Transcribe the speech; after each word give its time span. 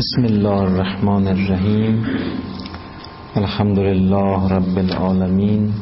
بسم 0.00 0.24
الله 0.24 0.60
الرحمن 0.60 1.26
الرحیم. 1.26 2.04
الحمد 3.36 3.78
لله 3.78 4.48
رب 4.48 4.78
العالمین. 4.78 5.72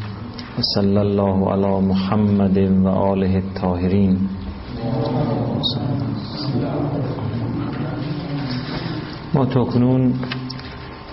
صلی 0.74 0.96
الله 0.96 1.52
علی 1.52 1.86
محمد 1.86 2.58
و 2.58 2.88
آله 2.88 3.34
الطاهرین. 3.34 4.18
ما 9.34 9.46
کنون 9.46 10.14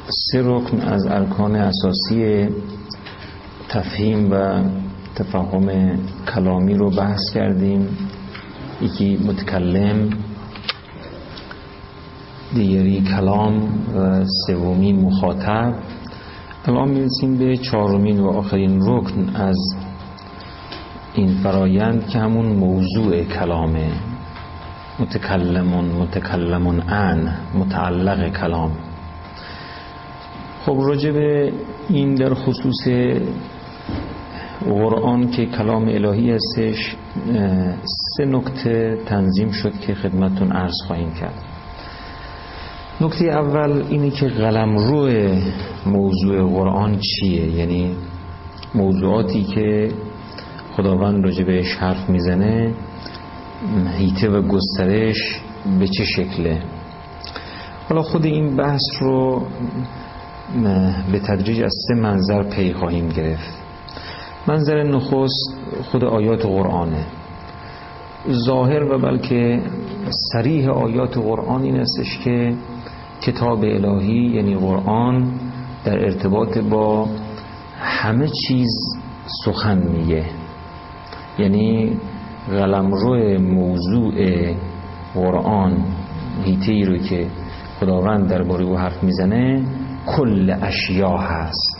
سه 0.09 0.41
رکن 0.41 0.81
از 0.81 1.07
ارکان 1.07 1.55
اساسی 1.55 2.49
تفهیم 3.69 4.31
و 4.31 4.63
تفهم 5.15 5.97
کلامی 6.35 6.73
رو 6.73 6.89
بحث 6.89 7.21
کردیم. 7.33 7.87
یکی 8.81 9.17
متکلم 9.27 10.09
دیگری 12.55 13.01
کلام 13.01 13.53
و 13.97 14.25
سومی 14.47 14.93
مخاطب. 14.93 15.73
الان 16.65 16.89
می‌رسیم 16.89 17.37
به 17.37 17.57
چهارمین 17.57 18.19
و 18.19 18.27
آخرین 18.27 18.79
رکن 18.81 19.35
از 19.35 19.57
این 21.13 21.27
فرایند 21.43 22.07
که 22.07 22.19
همون 22.19 22.45
موضوع 22.45 23.23
کلامه 23.23 23.91
متکلمون 24.99 25.85
متکلمون 25.85 26.81
ان 26.89 27.35
متعلق 27.55 28.37
کلام. 28.37 28.71
خب 30.65 30.77
راجع 30.77 31.11
به 31.11 31.53
این 31.89 32.15
در 32.15 32.33
خصوص 32.33 32.87
قرآن 34.65 35.29
که 35.29 35.45
کلام 35.45 35.87
الهی 35.87 36.31
هستش 36.31 36.95
سه 38.17 38.25
نکته 38.25 38.97
تنظیم 39.05 39.51
شد 39.51 39.79
که 39.79 39.93
خدمتون 39.93 40.51
عرض 40.51 40.75
خواهیم 40.87 41.13
کرد. 41.13 41.54
نکته 43.01 43.25
اول 43.25 43.83
اینه 43.89 44.09
که 44.09 44.27
قلم 44.27 44.77
روی 44.77 45.41
موضوع 45.85 46.49
قرآن 46.49 46.99
چیه؟ 46.99 47.51
یعنی 47.51 47.95
موضوعاتی 48.75 49.43
که 49.43 49.91
خداوند 50.77 51.23
راجع 51.23 51.43
بهش 51.43 51.75
حرف 51.75 52.09
می‌زنه 52.09 52.73
هیته 53.97 54.29
و 54.29 54.41
گسترش 54.41 55.41
به 55.79 55.87
چه 55.87 56.05
شکله؟ 56.05 56.61
حالا 57.89 58.01
خود 58.01 58.25
این 58.25 58.55
بحث 58.55 58.83
رو 59.01 59.43
به 61.11 61.19
تدریج 61.19 61.61
از 61.61 61.73
سه 61.87 61.95
منظر 61.95 62.43
پی 62.43 62.73
خواهیم 62.73 63.09
گرفت. 63.09 63.53
منظر 64.47 64.83
نخست 64.83 65.57
خود 65.91 66.03
آیات 66.03 66.45
قرآنه. 66.45 67.05
ظاهر 68.29 68.83
و 68.83 68.99
بلکه 68.99 69.61
سریح 70.33 70.69
آیات 70.69 71.17
قرآن 71.17 71.63
این 71.63 71.79
استش 71.79 72.17
که 72.23 72.53
کتاب 73.21 73.63
الهی 73.63 74.31
یعنی 74.35 74.55
قرآن 74.55 75.31
در 75.85 75.99
ارتباط 75.99 76.57
با 76.57 77.07
همه 77.79 78.27
چیز 78.27 78.69
سخن 79.45 79.77
میگه 79.77 80.25
یعنی 81.39 81.97
قلمرو 82.49 83.39
موضوع 83.39 84.13
قرآن 85.13 85.85
هیته 86.43 86.85
رو 86.85 86.97
که 86.97 87.27
خداوند 87.79 88.29
درباره 88.29 88.63
او 88.63 88.77
حرف 88.77 89.03
می‌زنه 89.03 89.63
کل 90.05 90.55
اشیا 90.61 91.17
هست. 91.17 91.74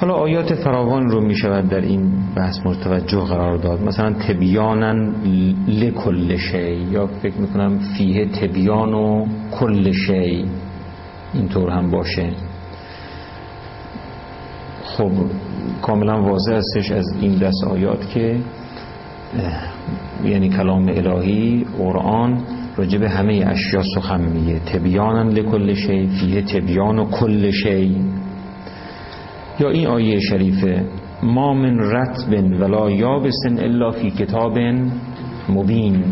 حالا 0.00 0.14
آیات 0.14 0.54
فراوان 0.54 1.10
رو 1.10 1.20
می 1.20 1.34
شود 1.34 1.68
در 1.68 1.80
این 1.80 2.12
بحث 2.36 2.66
متوجه 2.66 3.20
قرار 3.20 3.56
داد. 3.56 3.82
مثلا 3.82 4.12
تبیانن 4.12 5.14
لکل 5.68 6.36
شی 6.36 6.72
یا 6.90 7.06
فکر 7.06 7.36
می‌کنم 7.36 7.78
فیه 7.78 8.26
تبیان 8.26 8.94
و 8.94 9.26
کل 9.50 9.92
شی 9.92 10.44
اینطور 11.34 11.70
هم 11.70 11.90
باشه. 11.90 12.30
خب 14.84 15.10
کاملا 15.82 16.22
واضح 16.22 16.52
استش 16.52 16.92
از 16.92 17.14
این 17.20 17.38
دست 17.38 17.64
آیات 17.64 18.10
که 18.10 18.36
یعنی 20.24 20.48
کلام 20.48 20.88
الهی 20.88 21.66
قرآن 21.78 22.40
راجع 22.76 22.98
به 22.98 23.08
همه 23.08 23.44
اشیا 23.46 23.82
سخن 23.94 24.20
میگه. 24.20 24.58
تبیانن 24.58 25.28
لکل 25.28 25.74
شی 25.74 26.06
فیه 26.06 26.42
تبیان 26.42 26.98
و 26.98 27.04
کل 27.04 27.50
شی. 27.50 27.96
یا 29.60 29.70
این 29.70 29.86
آیه 29.86 30.20
شریفه 30.20 30.84
ما 31.22 31.54
من 31.54 31.78
رتب 31.78 32.60
ولا 32.60 32.90
یابسن 32.90 33.58
الا 33.58 33.90
فی 33.90 34.10
کتاب 34.10 34.58
مبین. 35.48 36.04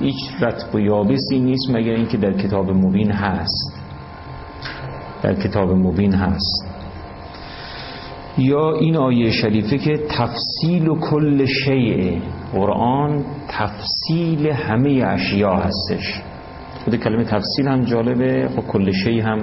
هیچ 0.00 0.14
رتب 0.40 0.74
و 0.74 0.80
یابسی 0.80 1.40
نیست 1.40 1.70
مگر 1.70 1.92
اینکه 1.92 2.16
در 2.16 2.32
کتاب 2.32 2.70
مبین 2.70 3.10
هست. 3.12 3.82
در 5.22 5.34
کتاب 5.34 5.70
مبین 5.70 6.12
هست. 6.14 6.68
یا 8.38 8.74
این 8.74 8.96
آیه 8.96 9.30
شریفه 9.30 9.78
که 9.78 9.98
تفصیل 10.08 10.88
و 10.88 11.00
کل 11.00 11.46
شیء 11.46 12.18
قرآن 12.52 13.24
تفصیل 13.48 14.46
همه 14.46 15.04
اشیا 15.06 15.56
هستش. 15.56 16.22
خود 16.84 16.96
کلمه 16.96 17.24
تفصیل 17.24 17.68
هم 17.68 17.84
جالبه 17.84 18.48
خب 18.56 18.62
کل 18.62 18.92
شیء 18.92 19.22
هم 19.22 19.38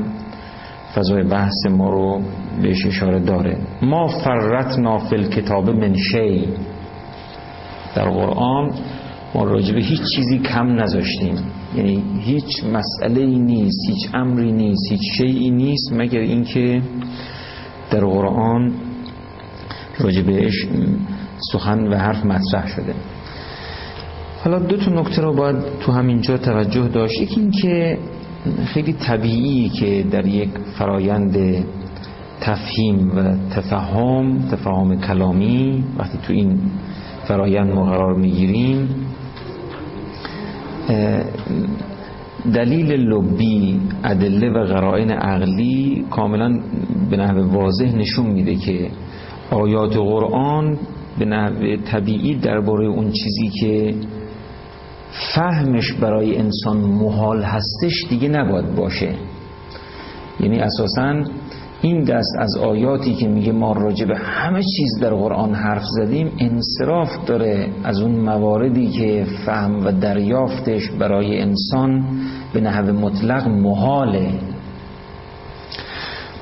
فضای 0.96 1.24
بحث 1.24 1.66
ما 1.70 1.90
رو 1.90 2.22
بهش 2.62 2.86
اشاره 2.86 3.20
داره. 3.20 3.58
ما 3.82 4.08
فرت 4.08 4.80
نافل 4.80 5.24
کتاب 5.24 5.70
من 5.70 5.96
شی. 5.96 6.48
در 7.96 8.10
قرآن 8.10 8.72
ما 9.36 9.44
راجبه 9.44 9.82
هیچ 9.82 10.02
چیزی 10.16 10.40
کم 10.40 10.68
نذاشتیم. 10.68 11.36
یعنی 11.76 12.04
هیچ 12.20 12.64
مسئله 12.64 13.22
ای 13.22 13.40
نیست 13.40 13.90
هیچ 13.90 14.10
امری 14.14 14.52
نیست 14.52 14.92
هیچ 14.92 15.02
شیئی 15.18 15.52
نیست 15.52 15.94
مگر 15.94 16.20
اینکه 16.20 16.82
در 17.92 18.06
قرآن 18.06 18.74
راجبهش 20.00 20.68
سخن 21.52 21.88
و 21.88 21.98
حرف 21.98 22.26
مطرح 22.26 22.68
شده. 22.68 22.94
حالا 24.44 24.60
دو 24.60 24.78
تا 24.78 24.92
نکته 24.92 25.22
رو 25.22 25.34
باید 25.34 25.56
تو 25.80 25.92
همینجا 25.92 26.38
توجه 26.38 26.88
داشت. 26.88 27.22
یکی 27.22 27.40
اینکه 27.42 27.98
خیلی 28.66 28.94
طبیعی 28.94 29.70
که 29.70 30.06
در 30.12 30.26
یک 30.26 30.50
فرایند 30.78 31.66
تفهیم 32.42 33.12
و 33.16 33.36
تفهم 33.56 34.40
تفاهم 34.52 35.02
کلامی 35.02 35.84
وقتی 35.98 36.18
تو 36.18 36.34
این 36.34 36.60
فرایند 37.28 37.74
ما 37.74 37.86
قرار 37.86 38.14
می‌گیریم 38.14 38.90
دلیل 42.54 42.92
لبی 42.92 43.80
ادله 44.04 44.50
و 44.50 44.66
قرائن 44.66 45.12
عقلی 45.12 46.06
کاملا 46.10 46.60
به 47.10 47.18
نحو 47.18 47.52
واضح 47.52 47.96
نشون 47.96 48.26
میده 48.26 48.56
که 48.56 48.90
آیات 49.52 49.98
قرآن 49.98 50.78
به 51.20 51.26
نحو 51.26 51.78
طبیعی 51.86 52.36
درباره 52.36 52.88
اون 52.88 53.12
چیزی 53.12 53.50
که 53.60 53.94
فهمش 55.12 55.94
برای 55.94 56.38
انسان 56.38 56.78
محال 56.78 57.44
هستش 57.44 58.06
دیگه 58.09 58.28
نباید 58.28 58.75
باشه. 58.75 59.16
یعنی 60.40 60.59
اساسا 60.59 61.24
این 61.81 62.03
دست 62.03 62.36
از 62.40 62.58
آیاتی 62.58 63.16
که 63.16 63.28
میگه 63.28 63.52
ما 63.52 63.74
راجع 63.74 64.06
به 64.06 64.18
همه 64.18 64.64
چیز 64.64 65.00
در 65.02 65.09
قرآن 65.09 65.53
حرف 65.53 65.84
زدیم 65.86 66.31
انصراف 66.40 67.25
داره 67.25 67.68
از 67.84 68.02
اون 68.02 68.12
مواردی 68.12 68.88
که 68.88 69.25
فهم 69.46 69.86
و 69.86 69.92
دریافتش 69.92 70.92
برای 70.92 71.41
انسان 71.41 72.06
به 72.53 72.62
نحو 72.62 72.94
مطلق 72.94 73.47
محاله. 73.47 74.30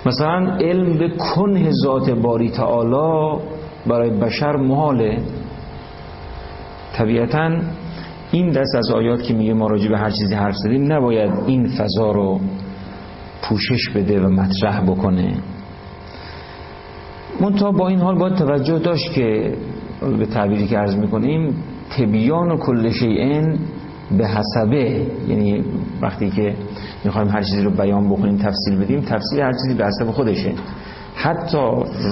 مثلا 0.05 0.57
علم 0.57 0.97
به 0.97 1.09
کنه 1.09 1.72
ذات 1.72 2.09
باری 2.09 2.49
تعالی 2.49 3.41
برای 3.88 4.09
بشر 4.09 4.55
محاله. 4.55 5.17
طبیعتا 6.94 7.59
این 8.31 8.49
دست 8.51 8.75
از 8.75 8.91
آیات 8.91 9.23
که 9.23 9.33
میگه 9.33 9.53
ما 9.53 9.67
راجع 9.67 9.89
به 9.89 9.97
هر 9.97 10.09
چیزی 10.09 10.35
حرف 10.35 10.55
زدیم 10.55 10.93
نباید 10.93 11.31
این 11.45 11.67
فضا 11.67 12.11
رو 12.11 12.40
پوشش 13.41 13.90
بده 13.96 14.22
و 14.22 14.29
مطرح 14.29 14.81
بکنه. 14.81 15.34
منتها 17.41 17.72
با 17.72 17.87
این 17.87 17.99
حال 17.99 18.17
باید 18.17 18.35
توجه 18.35 18.79
داشت 18.79 19.13
که 19.13 19.53
به 20.19 20.25
تعبیری 20.25 20.67
که 20.67 20.78
عرض 20.78 20.96
می‌کنیم 20.96 21.55
تبیان 21.97 22.52
و 22.52 22.57
کل 22.57 22.90
شیئن 22.90 23.59
به 24.17 24.28
حسبه. 24.28 25.05
یعنی 25.28 25.63
وقتی 26.02 26.29
که 26.29 26.55
می‌خوایم 27.05 27.28
هر 27.28 27.41
چیزی 27.41 27.61
رو 27.61 27.72
بیان 27.72 28.09
بکنیم 28.09 28.37
تفصیل 28.37 28.79
بدیم 28.79 29.02
تفصیل 29.02 29.40
هر 29.40 29.52
چیزی 29.52 29.73
به 29.78 29.85
حسب 29.85 30.11
خودشه. 30.11 30.53
حتی 31.19 31.67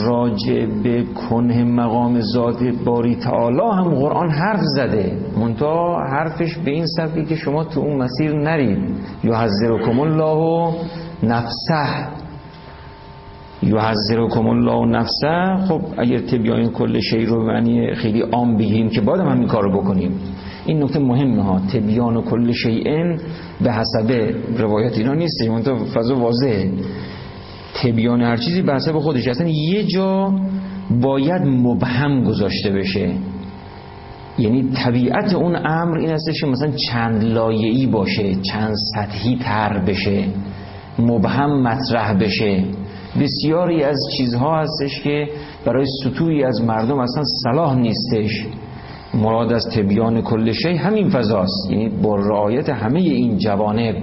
راجع 0.05 0.65
به 0.83 1.03
کنه 1.29 1.63
مقام 1.63 2.21
ذات 2.21 2.63
باری 2.85 3.15
تعالی 3.15 3.61
هم 3.73 3.95
قرآن 3.95 4.29
حرف 4.29 4.59
زده. 4.75 5.17
منتها 5.39 6.03
حرفش 6.11 6.57
به 6.57 6.71
این 6.71 6.85
سببی 6.85 7.25
که 7.25 7.35
شما 7.35 7.63
تو 7.63 7.79
اون 7.79 7.97
مسیر 7.97 8.33
نرید. 8.33 8.79
یحذرکم 9.23 9.99
الله 9.99 10.73
نفسه. 11.23 12.07
یحذرکم 13.63 14.47
الله 14.47 14.85
نفسه. 14.85 15.65
خب 15.67 15.81
اگر 15.97 16.19
تبیان 16.19 16.69
کل 16.69 16.99
شی 16.99 17.25
رو 17.25 17.47
معنی 17.47 17.95
خیلی 17.95 18.21
عام 18.21 18.57
بگیم 18.57 18.89
که 18.89 19.01
باید 19.01 19.21
هم 19.21 19.39
این 19.39 19.47
کارو 19.47 19.81
بکنیم. 19.81 20.19
این 20.65 20.83
نکته 20.83 20.99
مهمه 20.99 21.43
ها. 21.43 21.59
تبیان 21.59 22.17
و 22.17 22.21
کل 22.21 22.51
شیئن 22.51 23.19
به 23.61 23.71
حسب 23.71 24.35
روایت 24.57 24.97
اینا 24.97 25.13
نیست 25.13 25.43
تو 25.65 25.85
فضا 25.85 26.15
واضحه. 26.15 26.71
تبیان 27.83 28.21
هر 28.21 28.37
چیزی 28.37 28.61
به 28.61 28.73
حسب 28.73 28.99
خودش 28.99 29.27
اصلا 29.27 29.47
یه 29.47 29.83
جا 29.83 30.33
باید 31.01 31.41
مبهم 31.41 32.23
گذاشته 32.23 32.71
بشه. 32.71 33.11
یعنی 34.39 34.63
طبیعت 34.63 35.33
اون 35.33 35.55
امر 35.55 35.97
این 35.97 36.09
هستش 36.09 36.41
که 36.41 36.47
مثلا 36.47 36.71
چند 36.91 37.23
لایه‌ای 37.23 37.85
باشه 37.85 38.35
چند 38.35 38.73
سطحی 38.95 39.37
تر 39.41 39.79
بشه 39.79 40.23
مبهم 40.99 41.61
مطرح 41.61 42.13
بشه. 42.13 42.63
بسیاری 43.21 43.83
از 43.83 43.99
چیزها 44.17 44.61
هستش 44.61 45.01
که 45.01 45.27
برای 45.65 45.85
سطوعی 46.03 46.43
از 46.43 46.61
مردم 46.61 46.99
اصلا 46.99 47.23
صلاح 47.43 47.75
نیستش. 47.75 48.45
مراد 49.13 49.53
از 49.53 49.69
تبیان 49.69 50.21
کل 50.21 50.51
شی 50.51 50.75
همین 50.75 51.09
فضاست. 51.09 51.71
یعنی 51.71 51.89
با 51.89 52.15
رعایت 52.15 52.69
همه 52.69 52.99
این 52.99 53.37
جوانب 53.37 53.95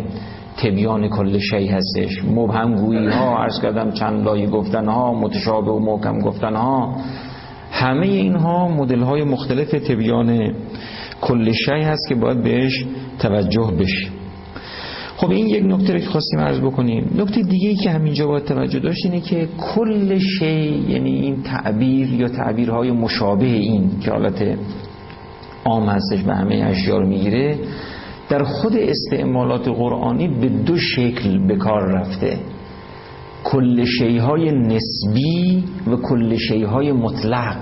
تبیان 0.56 1.08
کل 1.08 1.38
شی 1.38 1.66
هستش. 1.66 2.24
مبهم 2.24 2.74
گویی 2.74 3.08
ها 3.08 3.42
عرض 3.42 3.60
کردم 3.60 3.90
چند 3.90 4.24
لایه 4.24 4.46
گفتن 4.46 4.88
ها 4.88 5.14
متشابه 5.14 5.70
و 5.70 5.78
محکم 5.78 6.18
گفتن 6.18 6.56
ها. 6.56 6.96
همه 7.72 8.06
اینها 8.06 8.68
مدل 8.68 9.00
های 9.00 9.24
مختلف 9.24 9.70
تبیان 9.70 10.54
کل 11.20 11.52
شی 11.52 11.80
هست 11.82 12.08
که 12.08 12.14
باید 12.14 12.42
بهش 12.42 12.84
توجه 13.18 13.72
بشه. 13.78 14.08
خب 15.16 15.30
این 15.30 15.46
یک 15.46 15.64
نکته 15.66 15.92
رو 15.92 15.98
که 15.98 16.06
خواستیم 16.06 16.40
عرض 16.40 16.60
بکنیم. 16.60 17.10
نکته 17.18 17.42
دیگه 17.42 17.68
ای 17.68 17.76
که 17.76 17.90
همینجا 17.90 18.26
باید 18.26 18.44
توجه 18.44 18.78
داشت 18.78 19.04
اینه 19.04 19.20
که 19.20 19.48
کل 19.74 20.18
شی 20.18 20.84
یعنی 20.88 21.10
این 21.10 21.42
تعبیر 21.42 22.12
یا 22.12 22.28
تعبیرهای 22.28 22.90
مشابه 22.90 23.46
این 23.46 23.90
که 24.00 24.10
حالت 24.10 24.58
عام 25.64 25.88
هستش 25.88 26.22
به 26.22 26.34
همه 26.34 26.54
اشیاء 26.54 26.98
رو 26.98 27.08
می‌گیره 27.08 27.58
در 28.28 28.42
خود 28.42 28.76
استعمالات 28.76 29.68
قرآنی 29.68 30.28
به 30.28 30.48
دو 30.48 30.76
شکل 30.76 31.46
به 31.46 31.56
کار 31.56 31.82
رفته. 31.82 32.38
کل 33.44 33.84
شیهای 33.84 34.50
نسبی 34.50 35.64
و 35.86 35.96
کل 35.96 36.36
شیهای 36.36 36.92
مطلق. 36.92 37.56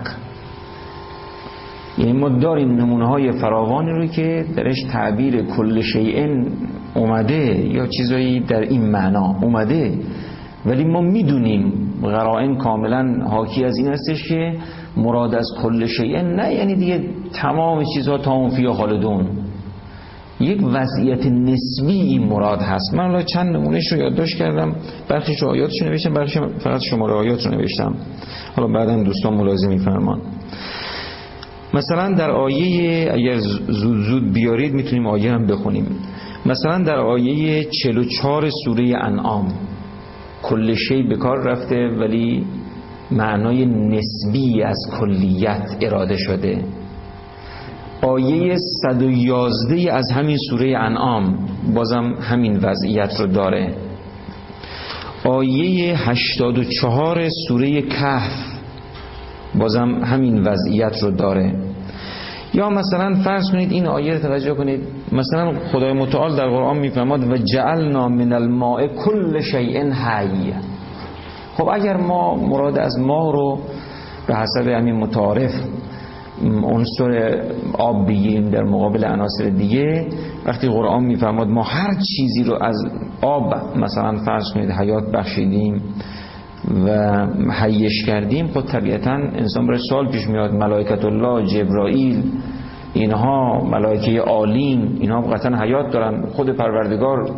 یعنی 1.98 2.12
ما 2.12 2.28
داریم 2.28 2.70
نمونه 2.70 3.08
های 3.08 3.32
فراوانی 3.32 3.90
رو 3.90 4.06
که 4.06 4.44
درش 4.56 4.82
تعبیر 4.92 5.42
کل 5.42 5.80
شیئن 5.80 6.46
اومده 6.94 7.66
یا 7.66 7.86
چیزایی 7.86 8.40
در 8.40 8.60
این 8.60 8.90
معنا 8.90 9.34
اومده. 9.42 9.98
ولی 10.66 10.84
ما 10.84 11.00
می‌دونیم 11.00 11.72
قرائن 12.02 12.56
کاملا 12.56 13.24
حاکی 13.30 13.64
از 13.64 13.76
این 13.76 13.88
هستش 13.88 14.28
که 14.28 14.54
مراد 14.96 15.34
از 15.34 15.46
کل 15.62 15.86
شیئن 15.86 16.34
نه 16.34 16.54
یعنی 16.54 16.74
دیگه 16.74 17.04
تمام 17.32 17.84
چیزها 17.94 18.18
تا 18.18 18.32
اون 18.32 18.50
فیا 18.50 18.72
خالدون. 18.72 19.26
یک 20.40 20.60
وضعیت 20.62 21.26
نسبی 21.26 21.92
این 21.92 22.22
مراد 22.24 22.60
هست. 22.60 22.94
من 22.94 23.04
الان 23.04 23.22
چند 23.22 23.56
نمونهش 23.56 23.92
رو 23.92 23.98
یادداشت 23.98 24.38
کردم. 24.38 24.76
برخیش 25.08 25.42
رو 25.42 25.48
آیاتش 25.48 25.82
نوشتم 25.82 26.14
برخیش 26.14 26.38
فقط 26.38 26.80
شماره 26.80 27.14
آیات 27.14 27.46
رو 27.46 27.52
نوشتم. 27.52 27.94
حالا 28.56 28.72
بعدا 28.72 29.02
دوستان 29.02 29.34
ملاحظه 29.34 29.68
میفرمان 29.68 30.20
مثلا 31.74 32.12
در 32.14 32.30
آیه 32.30 33.12
اگر 33.12 33.38
زود 33.68 33.98
زود 33.98 34.32
بیارید 34.32 34.74
می‌تونیم 34.74 35.06
آیه 35.06 35.32
هم 35.32 35.46
بخونیم. 35.46 35.86
مثلا 36.46 36.78
در 36.78 36.98
آیه 36.98 37.64
44 37.64 38.50
سوره 38.64 38.96
انعام. 38.96 39.52
کل 40.42 40.74
شی 40.74 41.02
به 41.02 41.16
کار 41.16 41.38
رفته 41.38 41.88
ولی 41.88 42.44
معنای 43.10 43.66
نسبی 43.66 44.62
از 44.62 44.78
کلیت 45.00 45.76
اراده 45.80 46.16
شده. 46.16 46.64
آیه 48.02 48.56
111 48.56 49.92
از 49.92 50.10
همین 50.10 50.36
سوره 50.50 50.78
انعام 50.78 51.38
بازم 51.74 52.14
همین 52.20 52.56
وضعیت 52.56 53.20
رو 53.20 53.26
داره. 53.26 53.74
آیه 55.24 55.96
84 56.08 57.28
سوره 57.48 57.82
کهف 57.82 58.32
بازم 59.54 59.88
همین 60.04 60.42
وضعیت 60.42 61.02
رو 61.02 61.10
داره. 61.10 61.54
یا 62.54 62.70
مثلا 62.70 63.14
فرض 63.24 63.50
کنید 63.50 63.72
این 63.72 63.86
آیه 63.86 64.12
رو 64.12 64.18
توجه 64.18 64.54
کنید. 64.54 64.80
مثلا 65.12 65.52
خدای 65.72 65.92
متعال 65.92 66.36
در 66.36 66.48
قرآن 66.48 66.78
میفرماد 66.78 67.32
و 67.32 67.36
جعلنا 67.36 68.08
من 68.08 68.32
الماء 68.32 68.86
کل 68.86 69.40
شیء 69.40 69.92
حی. 69.92 70.52
خب 71.56 71.68
اگر 71.72 71.96
ما 71.96 72.34
مراد 72.34 72.78
از 72.78 72.98
ما 72.98 73.30
رو 73.30 73.58
به 74.26 74.36
حسب 74.36 74.68
همین 74.68 74.94
متعارف 74.94 75.52
عنصر 76.64 77.42
آب 77.78 78.06
بگیریم 78.08 78.50
در 78.50 78.62
مقابل 78.62 79.04
عناصر 79.04 79.44
دیگه. 79.44 80.06
وقتی 80.46 80.68
قرآن 80.68 81.04
میفرماد 81.04 81.48
ما 81.48 81.62
هر 81.62 81.94
چیزی 81.94 82.44
رو 82.44 82.62
از 82.62 82.76
آب 83.22 83.54
مثلا 83.76 84.18
فرض 84.18 84.44
کنید 84.54 84.70
حیات 84.70 85.12
بخشیدیم 85.12 85.82
و 86.86 87.26
حیش 87.50 88.04
کردیم 88.06 88.46
خب 88.46 88.60
طبیعتا 88.60 89.10
انسان 89.10 89.66
برای 89.66 89.78
سوال 89.88 90.08
پیش 90.08 90.26
میاد 90.26 90.54
ملائکت 90.54 91.04
الله 91.04 91.46
جبرائیل 91.46 92.22
اینها 92.94 93.64
ملائکه 93.64 94.20
عالین 94.20 94.96
اینها 95.00 95.20
قطعا 95.20 95.62
حیات 95.62 95.92
دارن. 95.92 96.26
خود 96.26 96.50
پروردگار 96.50 97.30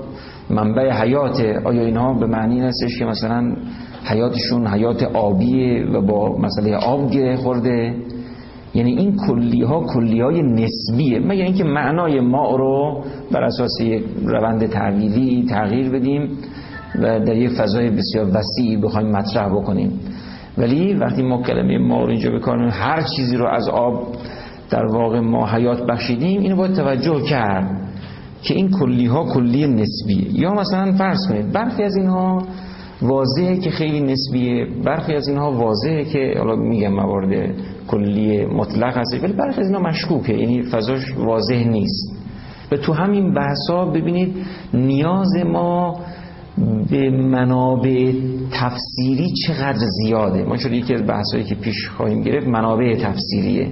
منبع 0.51 0.91
حیاته. 0.91 1.61
آیا 1.65 1.83
اینها 1.83 2.15
به 2.15 2.27
معنی 2.27 2.61
هستش 2.61 2.99
که 2.99 3.05
مثلا 3.05 3.57
حیاتشون 4.05 4.67
حیات 4.67 5.03
آبیه 5.03 5.87
و 5.87 6.01
با 6.01 6.39
مسئله 6.39 6.77
آب 6.77 7.11
گره 7.11 7.37
خورده؟ 7.37 7.95
یعنی 8.75 8.93
این 8.93 9.17
کلی 9.17 9.63
ها 9.63 9.87
کلی 9.87 10.21
های 10.21 10.43
نسبیه 10.43 11.19
مگر 11.19 11.45
اینکه 11.45 11.65
معنای 11.65 12.21
ما 12.21 12.57
رو 12.57 13.05
بر 13.33 13.43
اساس 13.43 13.81
روند 14.25 14.67
تغییری 14.67 15.47
تغییر 15.49 15.91
بدیم 15.91 16.39
و 16.99 17.21
در 17.21 17.37
یک 17.37 17.51
فضای 17.51 17.91
بسیار 17.91 18.27
وسیعی 18.35 18.77
بخوایم 18.77 19.09
مطرح 19.09 19.49
بکنیم. 19.49 20.01
ولی 20.59 20.95
وقتی 20.95 21.23
ما 21.23 21.43
کلمه 21.43 21.79
ما 21.79 22.05
رو 22.05 22.11
اینجا 22.11 22.31
بکنیم 22.31 22.69
هر 22.73 23.03
چیزی 23.17 23.37
رو 23.37 23.47
از 23.47 23.69
آب 23.69 24.07
در 24.71 24.85
واقع 24.85 25.21
ما 25.21 25.47
حیات 25.47 25.87
بخشیدیم 25.87 26.41
اینو 26.41 26.57
باید 26.57 26.75
توجه 26.75 27.21
کرد 27.21 27.71
که 28.43 28.55
این 28.55 28.71
کلی 28.71 29.07
ها 29.07 29.25
کلی 29.35 29.67
نسبیه. 29.67 30.41
یا 30.41 30.55
مثلا 30.55 30.93
فرض 30.93 31.19
کنید 31.29 31.53
برخی 31.53 31.83
از 31.83 31.97
اینها 31.97 32.43
واضحه 33.03 33.57
که 33.57 33.71
خیلی 33.71 34.01
نسبیه 34.01 34.67
برخی 34.85 35.15
از 35.15 35.29
اینها 35.29 35.53
واضحه 35.53 36.05
که 36.05 36.35
حالا 36.39 36.57
میگم 36.57 36.93
موارد 36.93 37.55
کلی 37.93 38.47
مطلق 38.47 38.97
هست 38.97 39.25
ولی 39.25 39.33
برخی 39.33 39.61
از 39.61 39.67
اینها 39.67 39.83
مشکوکه 39.83 40.33
یعنی 40.33 40.63
فضاش 40.63 41.15
واضح 41.17 41.65
نیست. 41.69 42.13
و 42.73 42.77
تو 42.77 42.93
همین 42.93 43.35
بحثا 43.35 43.85
ببینید 43.85 44.37
نیاز 44.75 45.37
ما 45.47 46.01
به 46.91 47.11
منابع 47.11 48.13
تفسیری 48.53 49.33
چقدر 49.47 49.87
زیاده. 50.03 50.45
ما 50.45 50.57
شده 50.57 50.77
یکی 50.77 50.95
از 50.95 51.07
بحثایی 51.07 51.45
که 51.45 51.55
پیش 51.55 51.89
خواهیم 51.89 52.23
گرفت 52.23 52.47
منابع 52.47 52.97
تفسیریه. 52.97 53.69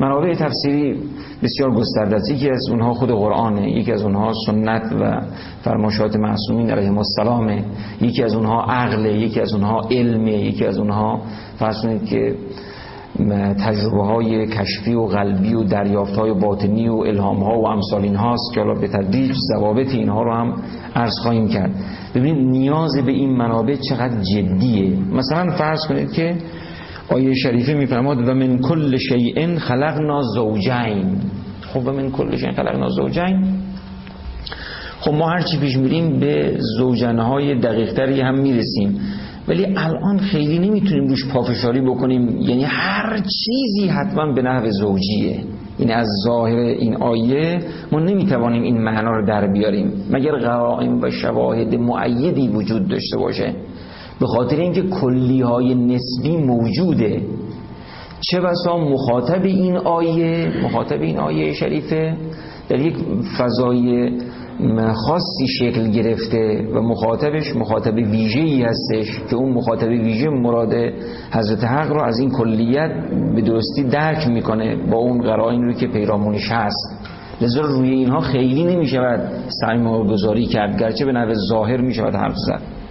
منابع 0.00 0.34
تفسیری 0.34 1.00
بسیار 1.42 1.74
گسترده 1.74 2.16
است. 2.16 2.30
یکی 2.30 2.50
از 2.50 2.68
اونها 2.70 2.94
خود 2.94 3.10
قرآنه 3.10 3.70
یکی 3.70 3.92
از 3.92 4.02
اونها 4.02 4.32
سنت 4.46 4.92
و 5.00 5.22
فرماشات 5.62 6.16
معصومین 6.16 6.70
علیهم 6.70 6.98
السلامه 6.98 7.64
یکی 8.00 8.22
از 8.22 8.34
اونها 8.34 8.62
عقل 8.62 9.06
یکی 9.06 9.40
از 9.40 9.54
اونها 9.54 9.80
علم 9.90 10.26
یکی 10.26 10.66
از 10.66 10.78
اونها 10.78 11.22
فرض 11.58 11.86
که 12.06 12.34
تجربه 13.66 14.02
های 14.02 14.46
کشفی 14.46 14.94
و 14.94 15.06
قلبی 15.06 15.54
و 15.54 15.64
دریافت 15.64 16.16
های 16.16 16.32
باطنی 16.32 16.88
و 16.88 16.94
الهام 16.94 17.42
ها 17.42 17.58
و 17.58 17.66
امثال 17.66 18.02
این 18.02 18.16
هاست 18.16 18.54
که 18.54 18.60
حالا 18.60 18.74
به 18.80 18.88
تدریج 18.88 19.32
ضوابط 19.52 19.94
اینها 19.94 20.22
رو 20.22 20.34
هم 20.34 20.54
عرض 20.94 21.14
خواهیم 21.22 21.48
کرد. 21.48 21.70
ببینید 22.14 22.48
نیاز 22.48 22.96
به 23.06 23.12
این 23.12 23.36
منابع 23.36 23.74
چقدر 23.74 24.22
جدیه. 24.22 24.98
مثلا 25.12 25.50
فرض 25.50 25.86
کنید 25.88 26.12
که 26.12 26.36
آیه 27.08 27.34
شریفه 27.34 27.74
میفرماد 27.74 28.28
و 28.28 28.34
من 28.34 28.58
کل 28.58 28.96
شیء 28.96 29.58
خلقنا 29.58 30.22
زوجین. 30.22 31.16
خب 31.62 31.86
و 31.86 31.92
من 31.92 32.10
کل 32.10 32.36
شیء 32.36 32.52
خلقنا 32.52 32.88
زوجین. 32.88 33.44
خب 35.00 35.12
ما 35.12 35.30
هرچی 35.30 35.58
پیش 35.58 35.76
میریم 35.76 36.20
به 36.20 36.56
زوجنهای 36.78 37.60
دقیقتری 37.60 38.20
هم 38.20 38.38
می‌رسیم. 38.38 39.00
ولی 39.48 39.66
الان 39.76 40.18
خیلی 40.18 40.58
نمی‌تونیم 40.58 41.08
روش 41.08 41.26
پافشاری 41.32 41.80
بکنیم. 41.80 42.40
یعنی 42.40 42.64
هر 42.64 43.18
چیزی 43.18 43.88
حتما 43.88 44.32
به 44.32 44.42
نحو 44.42 44.70
زوجیه. 44.70 45.44
این 45.78 45.90
از 45.92 46.06
ظاهر 46.24 46.56
این 46.56 46.96
آیه 46.96 47.58
ما 47.92 48.00
نمی‌توانیم 48.00 48.62
این 48.62 48.82
معنا 48.82 49.10
رو 49.10 49.26
در 49.26 49.52
بیاریم. 49.52 49.92
مگر 50.10 50.32
قرائن 50.38 51.00
و 51.02 51.10
شواهد 51.10 51.74
معیدی 51.74 52.48
وجود 52.48 52.88
داشته 52.88 53.16
باشه؟ 53.16 53.54
به 54.20 54.26
خاطر 54.26 54.56
اینکه 54.56 54.82
کلی 54.82 55.40
های 55.40 55.74
نسبی 55.74 56.36
موجوده. 56.36 57.22
چه 58.30 58.40
بسا 58.40 58.78
مخاطب 58.78 59.44
این 59.44 59.76
آیه 59.76 60.52
مخاطب 60.64 61.00
این 61.00 61.18
آیه 61.18 61.52
شریفه 61.52 62.16
در 62.68 62.80
یک 62.80 62.96
فضای 63.38 64.10
خاصی 64.92 65.46
شکل 65.58 65.90
گرفته 65.90 66.68
و 66.74 66.80
مخاطبش 66.80 67.56
مخاطب 67.56 67.94
ویژه 67.94 68.40
ای 68.40 68.62
هستش 68.62 69.20
که 69.30 69.36
اون 69.36 69.52
مخاطب 69.52 69.88
ویژه 69.88 70.28
مراد 70.28 70.74
حضرت 71.32 71.64
حق 71.64 71.92
رو 71.92 72.02
از 72.02 72.18
این 72.18 72.30
کلیت 72.30 72.90
به 73.34 73.40
درستی 73.40 73.84
درک 73.84 74.28
می‌کنه 74.28 74.76
با 74.90 74.96
اون 74.96 75.22
قرائن 75.22 75.62
رو 75.62 75.72
که 75.72 75.86
پیرامونش 75.86 76.48
هست. 76.50 76.98
لذا 77.40 77.60
روی 77.60 77.90
اینها 77.90 78.20
خیلی 78.20 78.64
نمی 78.64 78.86
شود 78.86 79.20
سعی 79.48 79.84
گذاری 79.84 80.46
کرد 80.46 80.80
گرچه 80.80 81.04
به 81.04 81.12
نوع 81.12 81.34
ظاهر 81.48 81.80
می 81.80 81.94
شود 81.94 82.14
حرف 82.14 82.36
زد. 82.36 82.81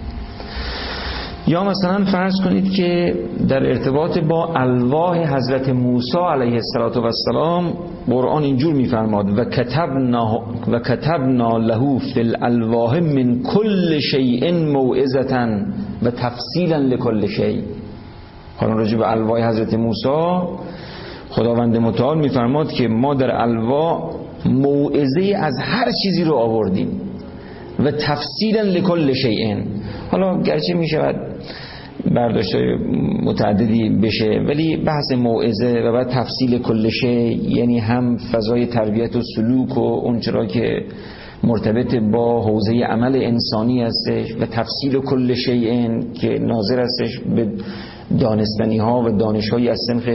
یا 1.52 1.64
مثلا 1.64 2.04
فرض 2.04 2.32
کنید 2.44 2.72
که 2.72 3.14
در 3.48 3.66
ارتباط 3.66 4.18
با 4.18 4.54
الواح 4.54 5.36
حضرت 5.36 5.68
موسی 5.68 6.18
علیه 6.18 6.60
السلام 7.04 7.72
قرآن 8.06 8.42
اینجور 8.42 8.74
میفرماد 8.74 9.38
و 9.38 9.44
کتبنا 9.44 10.42
و 10.68 10.78
کتبنا 10.78 11.58
له 11.58 11.98
فی 11.98 12.20
الالواح 12.20 13.00
من 13.00 13.42
کل 13.42 13.98
شیء 13.98 14.52
موعظه 14.52 15.18
و 16.02 16.10
تفصیلا 16.10 16.76
لکل 16.76 17.26
شیء. 17.26 17.60
حالا 18.56 18.72
راجع 18.74 18.98
به 18.98 19.10
الواح 19.10 19.48
حضرت 19.48 19.74
موسی 19.74 20.40
خداوند 21.30 21.76
متعال 21.76 22.18
میفرماد 22.18 22.72
که 22.72 22.88
ما 22.88 23.14
در 23.14 23.30
الواح 23.30 24.10
موعظه 24.46 25.34
از 25.36 25.54
هر 25.60 25.88
چیزی 26.02 26.24
رو 26.24 26.34
آوردیم 26.34 27.00
و 27.78 27.90
تفصیلا 27.90 28.62
لکل 28.62 29.12
شیء. 29.12 29.56
حالا 30.12 30.42
گرچه 30.42 30.74
می 30.74 30.88
شود 30.88 31.16
برداشت 32.14 32.54
متعددی 33.22 33.88
بشه 33.88 34.44
ولی 34.48 34.76
بحث 34.76 35.12
موعظه 35.12 35.82
و 35.86 35.92
بعد 35.92 36.08
تفصیل 36.08 36.58
کلشه 36.58 37.12
یعنی 37.52 37.78
هم 37.78 38.16
فضای 38.16 38.66
تربیت 38.66 39.16
و 39.16 39.22
سلوک 39.36 39.78
و 39.78 39.80
اونچرا 39.80 40.46
که 40.46 40.84
مرتبط 41.44 41.94
با 41.94 42.42
حوزه 42.42 42.72
عمل 42.72 43.16
انسانی 43.16 43.82
هستش 43.82 44.34
و 44.40 44.46
تفصیل 44.46 45.00
کل 45.00 45.34
این 45.48 46.12
که 46.12 46.28
ناظر 46.28 46.80
هستش 46.80 47.20
به 47.36 47.48
دانستنی 48.20 48.78
ها 48.78 49.02
و 49.02 49.10
دانش 49.10 49.50
های 49.50 49.68
از 49.68 49.78
سنخ 49.86 50.08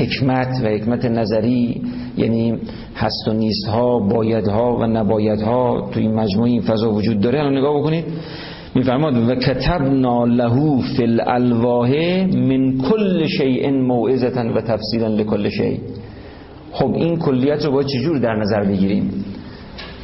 حکمت 0.00 0.60
و 0.64 0.68
حکمت 0.68 1.04
نظری 1.04 1.82
یعنی 2.16 2.58
هست 2.96 3.28
و 3.28 3.32
نیست 3.32 3.66
ها 3.66 3.98
باید 3.98 4.48
ها 4.48 4.76
و 4.76 4.86
نباید 4.86 5.40
ها 5.40 5.90
توی 5.92 6.08
مجموعه 6.08 6.50
این 6.50 6.60
فضا 6.60 6.92
وجود 6.92 7.20
داره. 7.20 7.38
الان 7.38 7.58
نگاه 7.58 7.80
بکنید 7.80 8.04
میفرماد 8.78 9.28
و 9.28 9.34
کتبنا 9.34 10.24
له 10.24 10.82
فی 10.96 11.02
الالواح 11.02 11.90
من 12.36 12.78
کل 12.90 13.26
شیء 13.26 13.70
موعظه 13.70 14.28
و 14.56 14.60
تفصیلا 14.60 15.08
لکل 15.08 15.48
شیء. 15.48 15.78
خب 16.72 16.94
این 16.94 17.18
کلیت 17.18 17.64
رو 17.64 17.72
باید 17.72 17.86
چجور 17.86 18.18
در 18.18 18.34
نظر 18.34 18.64
بگیریم؟ 18.64 19.24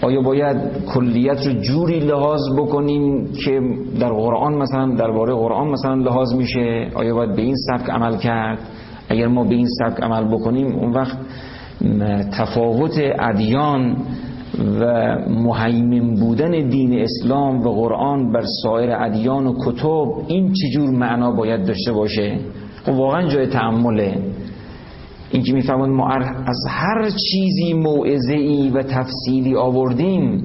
آیا 0.03 0.21
باید 0.21 0.57
کلیت 0.95 1.47
رو 1.47 1.53
جوری 1.53 2.01
لحاظ 2.01 2.41
بکنیم 2.59 3.33
که 3.45 3.61
در 4.01 4.13
قرآن 4.13 4.55
مثلا 4.55 4.95
درباره 4.95 5.35
قرآن 5.35 5.69
مثلا 5.69 5.95
لحاظ 5.95 6.35
میشه؟ 6.35 6.91
آیا 6.95 7.15
باید 7.15 7.37
به 7.37 7.43
این 7.43 7.55
سبک 7.57 7.91
عمل 7.91 8.17
کرد؟ 8.17 8.59
اگر 9.09 9.27
ما 9.27 9.45
به 9.45 9.55
این 9.55 9.69
سبک 9.79 10.03
عمل 10.03 10.25
بکنیم 10.25 10.67
اون 10.67 10.93
وقت 10.93 11.19
تفاوت 12.39 13.01
ادیان 13.19 13.97
و 14.59 15.17
مهیمن 15.29 16.15
بودن 16.15 16.69
دین 16.69 17.01
اسلام 17.01 17.61
و 17.61 17.73
قرآن 17.73 18.33
بر 18.33 18.45
سایر 18.63 18.91
ادیان 18.93 19.47
و 19.47 19.55
کتب 19.67 20.25
این 20.29 20.53
چجور 20.53 20.91
معنا 20.91 21.31
باید 21.31 21.67
داشته 21.67 21.93
باشه؟ 21.93 22.39
خب 22.85 22.93
واقعا 22.93 23.29
جای 23.29 23.47
تعمله 23.47 24.19
این 25.31 25.43
که 25.43 25.53
میفهمون 25.53 25.91
ما 25.91 26.09
از 26.47 26.65
هر 26.69 27.11
چیزی 27.11 27.73
موعظه 27.73 28.71
و 28.75 28.83
تفصیلی 28.83 29.57
آوردیم 29.57 30.43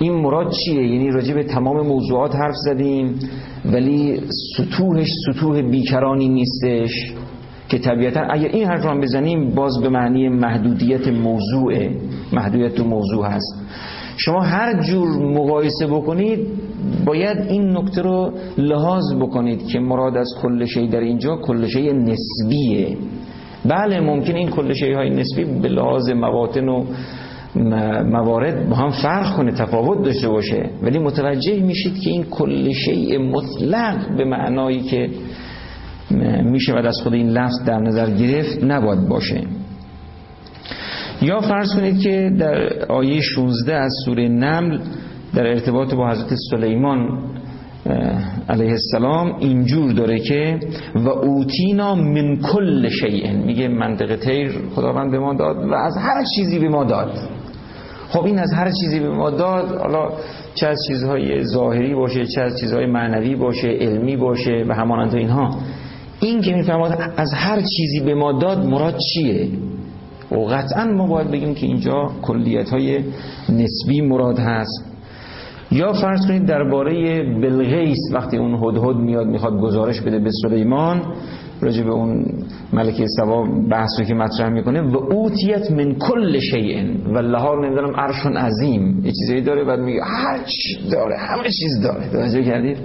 این 0.00 0.12
مراد 0.12 0.52
چیه؟ 0.52 0.88
یعنی 0.88 1.10
راجع 1.10 1.34
به 1.34 1.42
تمام 1.42 1.86
موضوعات 1.86 2.34
حرف 2.36 2.54
زدیم 2.54 3.18
ولی 3.64 4.20
سطوحش 4.56 5.08
سطوح 5.26 5.62
بیکرانی 5.62 6.28
نیستش 6.28 7.12
که 7.68 7.78
طبیعتا 7.78 8.20
اگر 8.20 8.48
این 8.48 8.64
حرف 8.64 8.84
رو 8.84 9.00
بزنیم 9.00 9.50
باز 9.50 9.80
به 9.82 9.88
معنی 9.88 10.28
محدودیت 10.28 11.08
موضوعه. 11.08 11.96
محدودیت 12.32 12.74
تو 12.74 12.84
موضوع 12.84 13.26
هست. 13.26 13.54
شما 14.16 14.40
هر 14.40 14.82
جور 14.82 15.08
مقایسه 15.08 15.86
بکنید 15.86 16.40
باید 17.04 17.38
این 17.38 17.76
نکته 17.76 18.02
رو 18.02 18.32
لحاظ 18.58 19.14
بکنید 19.14 19.66
که 19.66 19.80
مراد 19.80 20.16
از 20.16 20.34
کل 20.42 20.86
در 20.86 21.00
اینجا 21.00 21.36
کل 21.36 21.66
نسبیه. 21.92 22.96
بله 23.64 24.00
ممکن 24.00 24.34
این 24.34 24.48
کل 24.50 24.94
های 24.94 25.10
نسبی 25.10 25.44
به 25.44 25.68
لحاظ 25.68 26.10
مواطن 26.10 26.68
و 26.68 26.84
موارد 28.04 28.68
با 28.68 28.76
هم 28.76 28.90
فرق 28.90 29.36
کنه 29.36 29.52
تفاوت 29.52 30.04
داشته 30.04 30.28
باشه. 30.28 30.70
ولی 30.82 30.98
متوجه 30.98 31.60
میشید 31.62 32.00
که 32.00 32.10
این 32.10 32.24
کل 32.24 32.72
مطلق 33.18 34.16
به 34.16 34.24
معنایی 34.24 34.80
که 34.80 35.10
میشه 36.44 36.72
و 36.74 36.76
از 36.76 37.00
خود 37.02 37.14
این 37.14 37.28
لفظ 37.28 37.64
در 37.66 37.78
نظر 37.78 38.10
گرفت 38.10 38.64
نباید 38.64 39.08
باشه. 39.08 39.42
یا 41.22 41.40
فرض 41.40 41.74
کنید 41.74 42.00
که 42.00 42.32
در 42.38 42.84
آیه 42.84 43.20
16 43.20 43.74
از 43.74 43.92
سوره 44.04 44.28
نمل 44.28 44.78
در 45.34 45.46
ارتباط 45.46 45.94
با 45.94 46.10
حضرت 46.10 46.34
سلیمان 46.50 47.18
علیه 48.48 48.70
السلام 48.70 49.36
اینجور 49.38 49.92
داره 49.92 50.18
که 50.18 50.60
و 50.94 51.08
اوتینا 51.08 51.94
من 51.94 52.36
کل 52.36 52.88
شیء 52.88 53.32
میگه 53.32 53.68
منطقه 53.68 54.16
تیر 54.16 54.52
خداوند 54.74 55.10
به 55.10 55.18
ما 55.18 55.34
داد 55.34 55.56
و 55.56 55.74
از 55.74 55.96
هر 55.96 56.24
چیزی 56.36 56.58
به 56.58 56.68
ما 56.68 56.84
داد. 56.84 57.12
خب 58.08 58.24
این 58.24 58.38
از 58.38 58.52
هر 58.52 58.70
چیزی 58.70 59.00
به 59.00 59.08
ما 59.10 59.30
داد 59.30 59.78
حالا 59.80 60.08
چه 60.54 60.66
از 60.66 60.78
چیزهای 60.88 61.44
ظاهری 61.44 61.94
باشه 61.94 62.26
چه 62.26 62.40
از 62.40 62.60
چیزهای 62.60 62.86
معنوی 62.86 63.36
باشه 63.36 63.68
علمی 63.68 64.16
باشه 64.16 64.64
و 64.68 64.74
همانند 64.74 65.14
اینها. 65.14 65.58
این 66.20 66.40
که 66.40 66.54
میفرماد 66.54 66.98
از 67.16 67.32
هر 67.34 67.60
چیزی 67.60 68.00
به 68.00 68.14
ما 68.14 68.32
داد 68.32 68.66
مراد 68.66 68.96
چیه؟ 69.14 69.48
و 70.32 70.36
قطعا 70.36 70.84
ما 70.84 71.06
باید 71.06 71.30
بگیم 71.30 71.54
که 71.54 71.66
اینجا 71.66 72.10
کلیت 72.22 72.68
های 72.68 73.04
نسبی 73.48 74.00
مراد 74.00 74.38
هست. 74.38 74.90
یا 75.72 75.92
فرض 75.92 76.26
کنید 76.26 76.46
درباره 76.46 77.22
بلغیس 77.40 77.98
وقتی 78.12 78.36
اون 78.36 78.54
هدهد 78.54 78.96
میاد 78.96 79.26
می‌خواد 79.26 79.60
گزارش 79.60 80.00
بده 80.00 80.18
به 80.18 80.30
سلیمان 80.42 81.02
راجع 81.60 81.82
به 81.84 81.90
اون 81.90 82.24
ملکه 82.72 83.06
سوا 83.16 83.46
بحث 83.70 83.90
رو 83.98 84.04
که 84.04 84.14
مطرح 84.14 84.48
می‌کنه 84.48 84.80
و 84.82 84.96
اوتیت 84.96 85.70
من 85.70 85.94
کل 85.94 86.38
شیء 86.38 86.84
و 87.14 87.18
لها 87.18 87.54
نمی‌دونم 87.54 87.96
عرشون 87.96 88.36
عظیم 88.36 89.04
یه 89.04 89.12
چیزایی 89.12 89.42
داره 89.42 89.64
بعد 89.64 89.80
میگه 89.80 90.00
هر 90.04 90.38
چی 90.44 90.90
داره 90.90 91.16
همه 91.18 91.42
چیز 91.42 91.80
داره 91.82 92.08
توجه 92.12 92.42
کردید؟ 92.42 92.78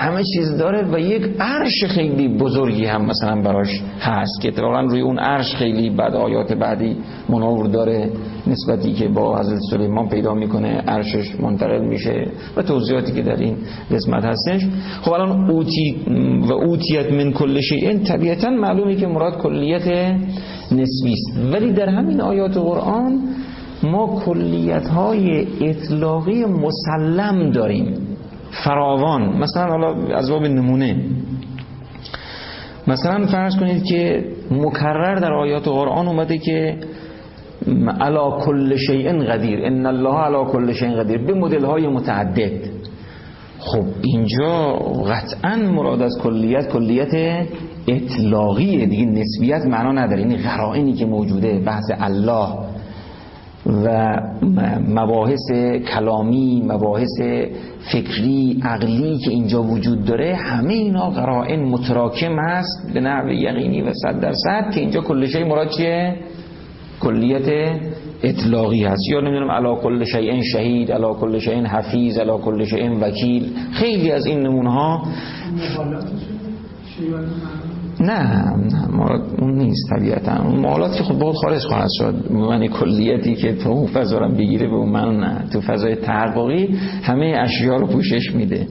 همه 0.00 0.22
چیز 0.34 0.56
داره 0.58 0.88
و 0.92 0.98
یک 0.98 1.22
عرش 1.40 1.84
خیلی 1.84 2.28
بزرگی 2.28 2.84
هم 2.84 3.06
مثلا 3.06 3.42
براش 3.42 3.82
هست 4.00 4.40
که 4.40 4.48
اتفاقا 4.48 4.80
روی 4.80 5.00
اون 5.00 5.18
عرش 5.18 5.54
خیلی 5.54 5.90
بعد 5.90 6.14
آیات 6.14 6.52
بعدی 6.52 6.96
منور 7.28 7.66
داره. 7.66 8.10
نسبتی 8.46 8.92
که 8.92 9.08
با 9.08 9.38
حضرت 9.38 9.58
سلیمان 9.70 10.08
پیدا 10.08 10.34
می‌کنه 10.34 10.68
عرشش 10.68 11.40
منتقل 11.40 11.84
میشه 11.84 12.26
و 12.56 12.62
توضیحاتی 12.62 13.12
که 13.12 13.22
در 13.22 13.36
این 13.36 13.56
قسمت 13.90 14.24
هستش. 14.24 14.66
خب 15.02 15.12
الان 15.12 15.50
اوتی 15.50 15.96
و 16.48 16.52
اوتیت 16.52 17.12
من 17.12 17.32
کل 17.32 17.60
شیء 17.60 17.98
طبیعتا 17.98 18.50
معلومه 18.50 18.96
که 18.96 19.06
مراد 19.06 19.38
کلیت 19.38 20.16
نسبی 20.72 21.12
است. 21.12 21.52
ولی 21.52 21.72
در 21.72 21.88
همین 21.88 22.20
آیات 22.20 22.56
قرآن 22.56 23.20
ما 23.82 24.22
کلیت 24.24 24.86
های 24.86 25.46
اطلاقی 25.60 26.44
مسلم 26.44 27.50
داریم. 27.50 28.09
فراوان. 28.50 29.38
مثلا 29.38 29.66
حالا 29.66 30.16
از 30.16 30.30
باب 30.30 30.42
نمونه. 30.42 30.96
مثلا 32.86 33.26
فرض 33.26 33.56
کنید 33.56 33.84
که 33.84 34.24
مکرر 34.50 35.14
در 35.14 35.32
آیات 35.32 35.68
قرآن 35.68 36.08
اومده 36.08 36.38
که 36.38 36.76
علا 38.00 38.30
کل 38.30 38.76
شیء 38.76 39.12
قدیر. 39.12 39.64
ان 39.64 39.86
الله 39.86 40.14
علا 40.14 40.44
کل 40.44 40.72
شیء 40.72 41.02
قدیر. 41.02 41.18
به 41.18 41.34
مدل 41.34 41.64
های 41.64 41.88
متعدد. 41.88 42.52
خب 43.58 43.84
اینجا 44.02 44.72
قطعا 45.08 45.56
مراد 45.56 46.02
از 46.02 46.18
کلیت 46.22 46.68
کلیت 46.72 47.44
اطلاقیه. 47.88 48.86
دیگه 48.86 49.04
نسبیت 49.04 49.66
معنا 49.66 49.92
نداره. 49.92 50.22
این 50.22 50.36
قرائنی 50.36 50.92
که 50.92 51.06
موجوده 51.06 51.58
بحث 51.58 51.90
الله. 52.00 52.69
و 53.66 54.16
مباحث 54.88 55.50
کلامی 55.94 56.62
مباحث 56.66 57.20
فکری 57.92 58.60
عقلی 58.62 59.18
که 59.18 59.30
اینجا 59.30 59.62
وجود 59.62 60.04
داره 60.04 60.36
همه 60.36 60.72
اینا 60.72 61.10
قرائن 61.10 61.60
متراکم 61.60 62.38
هست 62.38 62.92
به 62.94 63.00
نحو 63.00 63.28
یقینی 63.28 63.82
و 63.82 63.92
صد 63.92 64.20
درصد 64.20 64.70
که 64.74 64.80
اینجا 64.80 65.00
کل 65.00 65.26
شی 65.26 65.44
مراد 65.44 65.68
چیه؟ 65.68 66.16
کلیت 67.00 67.76
اطلاقی 68.22 68.84
هست. 68.84 69.08
یا 69.10 69.20
نمی‌دونم 69.20 69.50
علا 69.50 69.74
کل 69.74 70.04
شیء 70.04 70.42
شهید 70.42 70.92
علا 70.92 71.14
کل 71.14 71.38
شیء 71.38 71.66
حفیظ 71.66 72.18
علا 72.18 72.38
کل 72.38 72.64
شیء 72.64 72.90
وکیل. 73.00 73.52
خیلی 73.72 74.12
از 74.12 74.26
این 74.26 74.40
نمونه. 74.40 74.70
ها 74.70 75.02
نه 78.00 78.54
نه 78.56 79.10
اون 79.38 79.54
نیست 79.54 79.90
طبیعتا. 79.90 80.42
اون 80.42 80.60
مالات 80.60 80.96
که 80.96 81.02
خب 81.02 81.18
بود 81.18 81.34
خارج 81.34 81.62
خواهد 81.62 81.88
شد. 81.98 82.14
معنی 82.30 82.68
کلیتی 82.68 83.34
که 83.34 83.54
تو 83.54 83.68
اون 83.68 83.86
فضا 83.86 84.18
رو 84.18 84.34
بگیره 84.34 84.66
به 84.66 84.74
اون 84.74 84.88
من 84.88 85.20
نه. 85.20 85.44
تو 85.52 85.60
فضای 85.60 85.94
تحققی 85.94 86.66
همه 87.02 87.36
اشیاء 87.38 87.76
رو 87.76 87.86
پوشش 87.86 88.34
میده. 88.34 88.66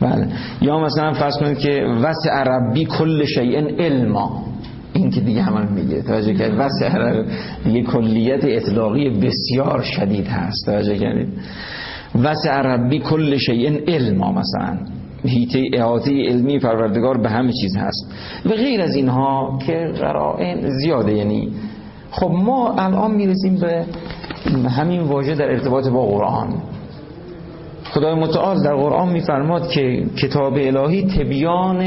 بله. 0.00 0.28
یا 0.62 0.80
مثلا 0.80 1.12
فرض 1.12 1.38
کنید 1.38 1.58
که 1.58 1.84
وسع 2.02 2.30
عربی 2.32 2.84
کل 2.84 3.24
شیء 3.24 3.60
علما. 3.78 4.42
این 4.92 5.10
که 5.10 5.20
دیگه 5.20 5.42
همون 5.42 5.68
میگه. 5.72 6.02
توجه 6.02 6.34
کرد 6.34 6.52
وسع 6.58 6.88
عرب 6.88 7.26
دیگه 7.64 7.82
کلیت 7.82 8.40
اطلاقی 8.44 9.10
بسیار 9.10 9.82
شدید 9.82 10.26
هست. 10.26 10.66
توجه 10.66 10.98
کردید. 10.98 11.28
وسع 12.22 12.50
عربی 12.50 12.98
کل 12.98 13.36
شیء 13.36 13.80
علم 13.88 14.18
مثلا. 14.18 14.78
هیته 15.24 15.70
احاطه 15.72 16.10
علمی 16.10 16.58
پروردگار 16.58 17.18
به 17.18 17.28
همه 17.28 17.52
چیز 17.52 17.76
هست. 17.76 18.12
و 18.46 18.48
غیر 18.48 18.80
از 18.80 18.94
اینها 18.94 19.58
که 19.66 19.92
قرائن 20.00 20.70
زیاده 20.70 21.12
یعنی 21.12 21.52
خب 22.10 22.30
ما 22.30 22.74
الان 22.78 23.10
می‌رسیم 23.14 23.58
به 23.60 23.84
همین 24.68 25.00
واژه 25.00 25.34
در 25.34 25.50
ارتباط 25.50 25.88
با 25.88 26.06
قرآن. 26.06 26.54
خدای 27.92 28.14
متعال 28.14 28.62
در 28.62 28.74
قرآن 28.74 29.08
میفرماد 29.08 29.68
که 29.68 30.04
کتاب 30.22 30.54
الهی 30.56 31.02
تبیان 31.02 31.80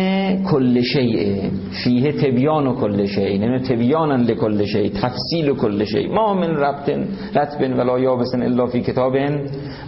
کل 0.43 0.81
شیء 0.81 1.41
فیه 1.83 2.11
تبیان 2.11 2.67
و 2.67 2.75
کل 2.75 3.05
شیء 3.05 3.27
یعنی 3.27 3.59
تبیانا 3.59 4.15
لکل 4.15 4.65
شیء 4.65 4.89
تفصیل 4.89 5.53
کل 5.53 5.85
شیء 5.85 6.13
ما 6.13 6.33
من 6.33 6.49
ربط 6.49 6.89
رتب 7.35 7.77
ولا 7.77 7.99
یابسن 7.99 8.41
الا 8.41 8.67
فی 8.67 8.81
کتاب 8.81 9.17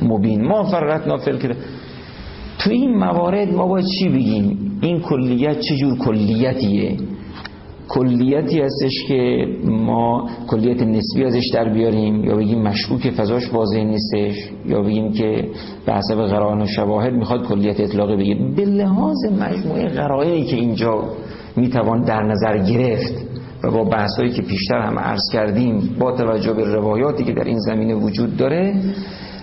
مبین. 0.01 0.47
ما 0.47 0.63
فرتنا 0.63 1.17
فی 1.17 1.31
الکتاب 1.31 1.57
تو 2.67 2.73
این 2.73 2.97
موارد 2.97 3.53
ما 3.53 3.67
باید 3.67 3.85
چی 3.99 4.09
بگیم؟ 4.09 4.79
این 4.81 4.99
کلیت 4.99 5.59
چه 5.59 5.75
جور 5.75 5.97
کلیتیه؟ 5.97 6.97
کلیتی 7.89 8.61
هستش 8.61 8.93
که 9.07 9.47
ما 9.63 10.29
کلیت 10.47 10.81
نسبی 10.81 11.23
ازش 11.23 11.49
در 11.53 11.73
بیاریم 11.73 12.23
یا 12.23 12.35
بگیم 12.35 12.61
مشکوک 12.61 13.09
فضاش 13.09 13.53
واضح 13.53 13.79
نیستش 13.79 14.35
یا 14.65 14.81
بگیم 14.81 15.11
که 15.11 15.49
به 15.85 15.93
حسب 15.93 16.15
قرائن 16.15 16.61
و 16.61 16.65
شواهد 16.65 17.13
می‌خواد 17.13 17.47
کلیت 17.47 17.79
اطلاقی 17.79 18.15
بگیم 18.15 18.55
به 18.55 18.65
لحاظ 18.65 19.25
مجموعه 19.39 19.87
قرائنی 19.87 20.43
که 20.43 20.55
اینجا 20.55 21.03
می‌توان 21.55 22.03
در 22.03 22.23
نظر 22.23 22.57
گرفت 22.57 23.13
و 23.63 23.71
با 23.71 23.83
بحثایی 23.83 24.31
که 24.31 24.41
پیشتر 24.41 24.79
هم 24.79 24.99
عرض 24.99 25.29
کردیم 25.33 25.95
با 25.99 26.11
توجه 26.11 26.53
به 26.53 26.63
روایاتی 26.63 27.23
که 27.23 27.33
در 27.33 27.43
این 27.43 27.59
زمینه 27.59 27.95
وجود 27.95 28.37
داره 28.37 28.75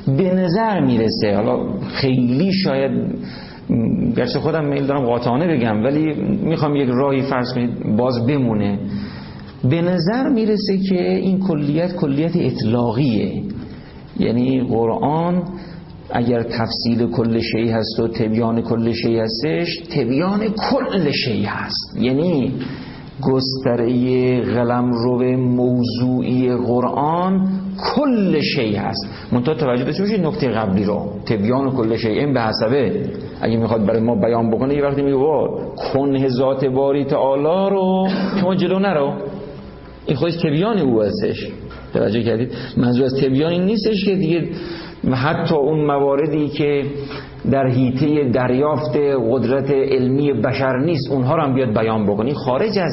به 0.06 0.34
نظر 0.34 0.80
می‌رسه. 0.80 1.34
حالا 1.36 1.78
خیلی 1.88 2.52
شاید 2.52 2.90
گرچه 4.16 4.40
خودم 4.40 4.64
میل 4.64 4.86
دارم 4.86 5.06
قاطعانه 5.06 5.56
بگم 5.56 5.84
ولی 5.84 6.14
می‌خوام 6.44 6.76
یک 6.76 6.88
راهی 6.88 7.22
فرض 7.22 7.54
کنید 7.54 7.96
باز 7.96 8.26
بمونه. 8.26 8.78
به 9.70 9.82
نظر 9.82 10.28
می‌رسه 10.28 10.78
که 10.78 11.16
این 11.16 11.40
کلیت 11.40 11.96
کلیت 11.96 12.32
اطلاقیه. 12.36 13.42
یعنی 14.18 14.60
قرآن 14.60 15.42
اگر 16.10 16.42
تفصیل 16.42 17.10
کل 17.10 17.40
شی 17.40 17.68
هست 17.68 18.00
و 18.00 18.08
تبیان 18.08 18.62
کل 18.62 18.92
شی 18.92 19.18
هستش 19.18 19.78
تبیان 19.96 20.40
کل 20.48 21.10
شی 21.10 21.44
هست. 21.44 21.96
یعنی 22.00 22.52
گستره 23.22 24.40
قلم 24.40 24.90
رو 24.92 25.36
موضوعی 25.36 26.56
قرآن 26.56 27.48
کل 27.78 28.40
شی 28.40 28.74
هست. 28.74 29.06
منتها 29.32 29.54
توجه 29.54 29.84
داشته 29.84 30.02
باشید 30.02 30.26
نکته 30.26 30.48
قبلی 30.48 30.84
رو. 30.84 31.10
تبیان 31.26 31.70
کل 31.70 31.96
شی. 31.96 32.08
این 32.08 32.34
به 32.34 32.40
حسبه. 32.40 33.02
اگه 33.40 33.56
می‌خواد 33.56 33.86
برای 33.86 34.00
ما 34.00 34.14
بیان 34.14 34.50
بکنه 34.50 34.74
یه 34.74 34.82
وقتی 34.82 35.02
میگه 35.02 35.18
کنه 35.92 36.28
ذات 36.28 36.64
باری 36.64 37.04
تعالی 37.04 37.70
رو. 37.70 38.08
شما 38.40 38.54
جلو 38.54 38.78
نرو. 38.78 39.12
این 40.06 40.16
خودش 40.16 40.36
تبیان 40.36 40.78
او 40.78 41.02
هستش. 41.02 41.48
توجه 41.92 42.22
کردید؟ 42.22 42.52
منظور 42.76 43.04
از 43.04 43.14
تبیان 43.14 43.52
این 43.52 43.64
نیستش 43.64 44.04
که 44.04 44.14
دیگه 44.14 44.48
حتی 45.12 45.54
اون 45.54 45.86
مواردی 45.86 46.48
که 46.48 46.84
در 47.50 47.66
حیطه 47.66 48.28
دریافت 48.28 48.96
قدرت 49.30 49.70
علمی 49.70 50.32
بشر 50.32 50.78
نیست 50.78 51.10
اونها 51.10 51.36
رو 51.36 51.42
هم 51.42 51.54
بیاد 51.54 51.74
بیان 51.74 52.06
بکنی 52.06 52.34
خارج 52.34 52.78
از 52.78 52.92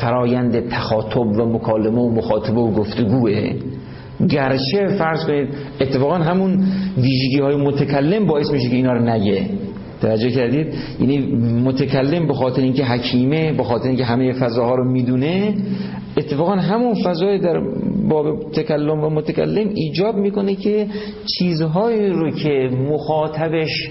فرایند 0.00 0.68
تخاطب 0.68 1.18
و 1.18 1.44
مکالمه 1.44 2.00
و 2.00 2.10
مخاطبه 2.10 2.60
و 2.60 2.70
گفتگوه. 2.70 3.52
گرچه 4.28 4.86
فرض 4.98 5.24
کنید 5.24 5.48
اتفاقا 5.80 6.14
همون 6.14 6.64
ویژگی 6.98 7.40
های 7.40 7.56
متکلم 7.56 8.26
باعث 8.26 8.50
میشه 8.50 8.68
که 8.68 8.76
اینا 8.76 8.92
رو 8.92 9.02
نگه. 9.02 9.46
توجه 10.00 10.30
کردید؟ 10.30 10.74
یعنی 11.00 11.18
متکلم 11.64 12.26
به 12.26 12.34
خاطر 12.34 12.62
اینکه 12.62 12.84
حکیمه 12.84 13.52
به 13.52 13.64
خاطر 13.64 13.88
اینکه 13.88 14.04
همه 14.04 14.32
فضاها 14.32 14.74
رو 14.74 14.92
می‌دونه 14.92 15.54
اتفاقا 16.16 16.52
همون 16.52 16.94
فضای 16.94 17.38
در 17.38 17.60
باب 18.08 18.50
تکلم 18.52 19.04
و 19.04 19.10
متکلم 19.10 19.68
ایجاب 19.74 20.16
می‌کنه 20.16 20.54
که 20.54 20.86
چیزهایی 21.38 22.10
رو 22.10 22.30
که 22.30 22.70
مخاطبش 22.90 23.90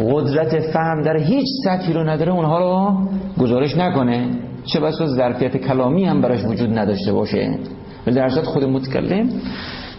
قدرت 0.00 0.60
فهم 0.60 1.02
در 1.02 1.16
هیچ 1.16 1.46
سطحی 1.64 1.92
رو 1.92 2.04
نداره 2.04 2.32
اونها 2.32 2.58
رو 2.58 3.08
گزارش 3.38 3.76
نکنه. 3.76 4.47
چه 4.64 4.80
بسا 4.80 5.06
ظرفیت 5.06 5.56
کلامی 5.56 6.04
هم 6.04 6.20
براش 6.20 6.44
وجود 6.44 6.78
نداشته 6.78 7.12
باشه. 7.12 7.58
ولی 8.06 8.16
در 8.16 8.28
خود 8.28 8.64
متکلم. 8.64 9.28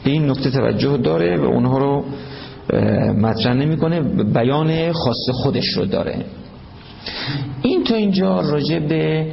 به 0.03 0.11
این 0.11 0.29
نکته 0.29 0.49
توجه 0.51 0.97
داره 0.97 1.37
و 1.37 1.43
اونها 1.43 1.77
رو 1.77 2.03
مطرح 3.13 3.53
نمی‌کنه. 3.53 4.01
بیان 4.23 4.91
خاص 4.91 5.29
خودش 5.33 5.67
رو 5.77 5.85
داره. 5.85 6.25
این 7.61 7.83
تا 7.83 7.95
اینجا 7.95 8.39
راجع 8.39 8.79
به 8.79 9.27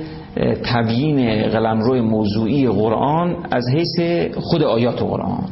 تبیین 0.65 1.43
قلمرو 1.49 2.03
موضوعی 2.03 2.69
قرآن 2.69 3.37
از 3.51 3.65
حیث 3.75 4.27
خود 4.37 4.63
آیات 4.63 5.03
قرآن. 5.03 5.45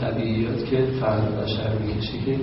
طبیعیات 0.00 0.70
که 0.70 0.76
فرد 1.00 1.42
بشر 1.44 1.70
می‌کشه 1.86 2.18
که 2.26 2.38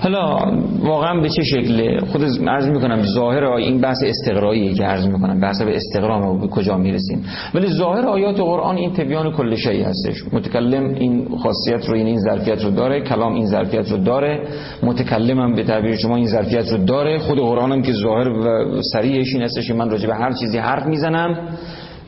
حالا 0.00 0.38
واقعا 0.82 1.20
به 1.20 1.28
چه 1.28 1.42
شکله 1.42 2.00
خود 2.00 2.22
عرض 2.48 2.68
می‌کنم 2.68 3.02
ظاهر 3.02 3.44
این 3.44 3.80
بحث 3.80 3.96
استقرایی 4.06 4.74
که 4.74 4.84
عرض 4.84 5.06
می‌کنم 5.06 5.40
بحث 5.40 5.62
به 5.62 5.76
استقرام 5.76 6.40
به 6.40 6.46
کجا 6.46 6.76
می‌رسیم؟ 6.76 7.24
ولی 7.54 7.66
ظاهر 7.68 8.06
آیات 8.06 8.40
قرآن 8.40 8.76
این 8.76 8.92
تبیان 8.92 9.32
کل 9.32 9.54
شیء 9.54 9.86
هستش. 9.86 10.24
متکلم 10.32 10.94
این 10.94 11.28
خاصیت 11.42 11.88
رو 11.88 11.96
یعنی 11.96 12.10
این 12.10 12.20
ظرفیت 12.20 12.64
رو 12.64 12.70
داره 12.70 13.00
کلام 13.00 13.34
این 13.34 13.46
ظرفیت 13.46 13.90
رو 13.90 13.96
داره 13.96 14.48
متکلم 14.82 15.38
هم 15.40 15.54
به 15.54 15.64
تعبیر 15.64 15.96
شما 15.96 16.16
این 16.16 16.26
ظرفیت 16.26 16.72
رو 16.72 16.84
داره. 16.84 17.18
خود 17.18 17.38
قرآن 17.38 17.72
هم 17.72 17.82
که 17.82 17.92
ظاهر 17.92 18.28
و 18.28 18.82
سریعش 18.92 19.34
این 19.34 19.42
هستش 19.42 19.70
من 19.70 19.90
راجع 19.90 20.06
به 20.06 20.14
هر 20.14 20.32
چیزی 20.32 20.58
حرف 20.58 20.86
می‌زنم 20.86 21.48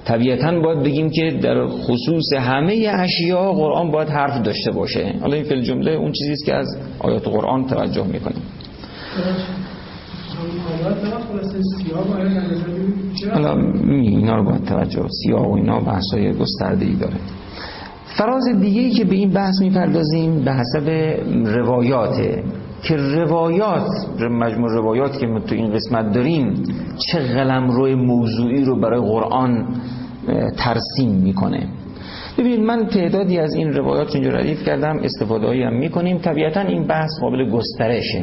طبیعتا 0.05 0.61
باید 0.61 0.83
بگیم 0.83 1.11
که 1.11 1.39
در 1.43 1.67
خصوص 1.67 2.33
همه 2.33 2.91
اشیاء 2.95 3.53
قرآن 3.53 3.91
باید 3.91 4.09
حرف 4.09 4.43
داشته 4.43 4.71
باشه. 4.71 5.15
حالا 5.21 5.35
این 5.35 5.45
فیل 5.45 5.63
جمله 5.63 5.91
اون 5.91 6.13
چیزی 6.13 6.45
که 6.47 6.55
از 6.55 6.67
آیات 6.99 7.29
قرآن 7.29 7.67
توجه 7.67 8.07
می‌کنیم. 8.07 8.43
حالا 13.33 13.57
اینا 13.89 14.37
رو 14.37 14.45
باید 14.45 14.65
توجه 14.65 15.07
سیاه 15.25 15.49
و 15.49 15.55
اینا 15.55 15.81
بحثای 15.81 16.33
گسترده 16.33 16.87
ای 16.87 16.95
داره. 16.95 17.17
فراز 18.19 18.45
دیگه 18.61 18.81
ای 18.81 18.91
که 18.91 19.05
به 19.05 19.15
این 19.15 19.31
بحث 19.31 19.61
می‌پردازیم 19.61 20.45
به 20.45 20.53
حسب 20.53 20.89
روایاته 21.45 22.43
که 22.83 22.97
روایات 22.97 23.89
مجموع 24.21 24.73
روایات 24.73 25.19
که 25.19 25.27
ما 25.27 25.41
تو 25.41 25.55
این 25.55 25.73
قسمت 25.73 26.13
داریم 26.13 26.55
چه 26.99 27.19
قلم 27.19 27.71
روی 27.71 27.95
موضوعی 27.95 28.65
رو 28.65 28.81
برای 28.81 29.01
قرآن 29.01 29.67
ترسیم 30.57 31.11
می‌کنه. 31.11 31.69
ببینید 32.39 32.61
من 32.61 32.87
تعدادی 32.87 33.39
از 33.39 33.55
این 33.55 33.73
روایات 33.73 34.15
اینجا 34.15 34.31
ردیف 34.31 34.65
کردم 34.65 34.99
استفاده 35.03 35.67
هم 35.67 35.75
می‌کنیم. 35.75 36.19
طبیعتا 36.19 36.61
این 36.61 36.87
بحث 36.87 37.11
قابل 37.21 37.51
گسترشه. 37.51 38.23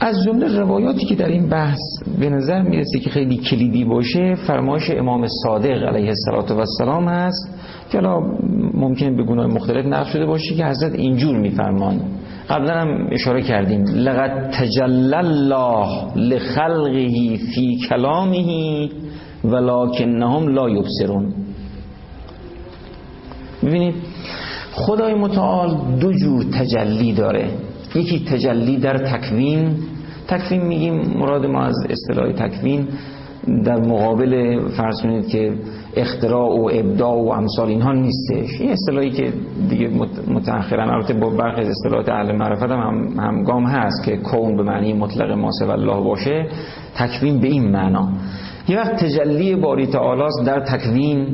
از 0.00 0.24
جمله 0.24 0.58
روایاتی 0.58 1.06
که 1.06 1.14
در 1.14 1.28
این 1.28 1.48
بحث 1.48 1.80
به 2.20 2.30
نظر 2.30 2.62
می‌رسه 2.62 2.98
که 2.98 3.10
خیلی 3.10 3.36
کلیدی 3.36 3.84
باشه 3.84 4.34
فرمایش 4.34 4.90
امام 4.90 5.26
صادق 5.44 5.82
علیه 5.82 6.12
السلام 6.50 7.08
هست. 7.08 7.58
که 7.90 8.00
ممکن 8.74 9.16
به 9.16 9.22
گناه 9.22 9.46
مختلف 9.46 9.86
نقل 9.86 10.10
شده 10.10 10.26
باشه 10.26 10.54
که 10.54 10.66
حضرت 10.66 10.94
اینجور 10.94 11.36
میفرمان 11.36 12.00
قبلا 12.50 12.80
هم 12.80 13.08
اشاره 13.12 13.42
کردیم. 13.42 13.84
لقد 13.84 14.50
تجلل 14.50 15.14
الله 15.14 16.16
لخلقه 16.16 17.36
فی 17.54 17.78
کلامه 17.88 18.88
ولکنهم 19.44 20.48
لا 20.48 20.70
یبصرون. 20.70 21.34
ببینید 23.62 23.94
خدای 24.72 25.14
متعال 25.14 25.76
دو 26.00 26.12
جور 26.12 26.44
تجلی 26.44 27.12
داره. 27.12 27.48
یکی 27.94 28.24
تجلی 28.24 28.76
در 28.76 28.98
تکوین. 28.98 29.76
تکوین 30.28 30.62
میگیم 30.62 30.94
مراد 30.94 31.46
ما 31.46 31.62
از 31.62 31.86
اصطلاح 31.90 32.32
تکوین 32.32 32.88
در 33.64 33.76
مقابل 33.76 34.60
فرض 34.68 35.02
کنید 35.02 35.28
که 35.28 35.52
اختراع 35.96 36.60
و 36.60 36.70
ابداع 36.72 37.14
و 37.14 37.28
امثال 37.28 37.68
اینها 37.68 37.92
نیستش. 37.92 38.60
این 38.60 38.72
اصطلاحی 38.72 39.10
که 39.10 39.32
دیگه 39.68 39.88
متأخرا 40.28 40.92
البته 40.92 41.14
با 41.14 41.30
برخی 41.30 41.60
از 41.60 41.68
اصطلاحات 41.68 42.08
اهل 42.08 42.36
معرفت 42.36 42.62
هم 42.62 43.08
همگام 43.18 43.66
هست 43.66 44.04
که 44.04 44.16
کون 44.16 44.56
به 44.56 44.62
معنی 44.62 44.92
مطلق 44.92 45.30
ما 45.30 45.50
الله 45.60 46.00
باشه 46.00 46.46
تکوین 46.94 47.40
به 47.40 47.48
این 47.48 47.70
معنا. 47.70 48.08
یه 48.68 48.76
وقت 48.76 48.96
تجلی 48.96 49.56
باری 49.56 49.86
تعالی 49.86 50.44
در 50.46 50.60
تکوین 50.60 51.26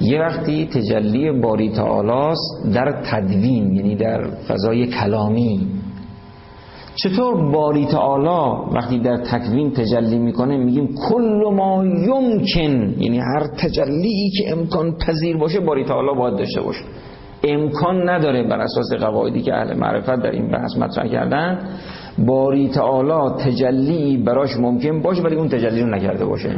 یه 0.00 0.20
وقتی 0.20 0.66
تجلی 0.66 1.32
باری 1.40 1.70
تعالی 1.70 2.36
در 2.74 3.02
تدوین 3.10 3.72
یعنی 3.72 3.96
در 3.96 4.24
فضای 4.48 4.86
کلامی. 4.86 5.66
چطور 6.94 7.50
باری 7.52 7.86
تعالی 7.86 8.74
وقتی 8.74 8.98
در 8.98 9.16
تکوین 9.16 9.70
تجلی 9.70 10.18
می‌کنه 10.18 10.56
میگیم 10.56 10.94
کل 11.08 11.54
ما 11.54 11.84
یمکن 11.86 12.94
یعنی 12.98 13.18
هر 13.18 13.46
تجلی 13.58 14.30
که 14.38 14.52
امکان 14.52 14.96
پذیر 15.06 15.36
باشه 15.36 15.60
باری 15.60 15.84
تعالی 15.84 16.18
باید 16.18 16.36
داشته 16.36 16.60
باشه. 16.60 16.84
امکان 17.44 18.08
نداره 18.08 18.48
بر 18.48 18.60
اساس 18.60 18.92
قواعدی 18.92 19.42
که 19.42 19.54
اهل 19.54 19.76
معرفت 19.76 20.22
در 20.22 20.30
این 20.30 20.50
بحث 20.50 20.76
مطرح 20.76 21.08
کردن 21.08 21.58
باری 22.18 22.68
تعالی 22.68 23.34
تجلی 23.44 24.16
براش 24.16 24.56
ممکن 24.56 25.02
باشه 25.02 25.22
ولی 25.22 25.36
اون 25.36 25.48
تجلی 25.48 25.80
رو 25.80 25.86
نکرده 25.86 26.24
باشه. 26.24 26.56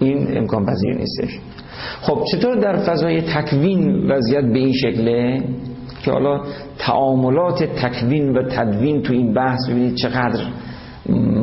این 0.00 0.38
امکان 0.38 0.66
پذیر 0.66 0.94
نیستش. 0.94 1.38
خب 2.00 2.24
چطور 2.32 2.56
در 2.56 2.76
فضای 2.76 3.22
تکوین 3.22 4.10
وضعیت 4.10 4.44
به 4.44 4.58
این 4.58 4.72
شکله؟ 4.72 5.42
که 6.08 6.12
حالا 6.14 6.40
تعاملات 6.78 7.62
تکوین 7.62 8.36
و 8.36 8.42
تدوین 8.42 9.02
تو 9.02 9.12
این 9.12 9.34
بحث 9.34 9.68
ببینید 9.70 9.94
چقدر 9.94 10.40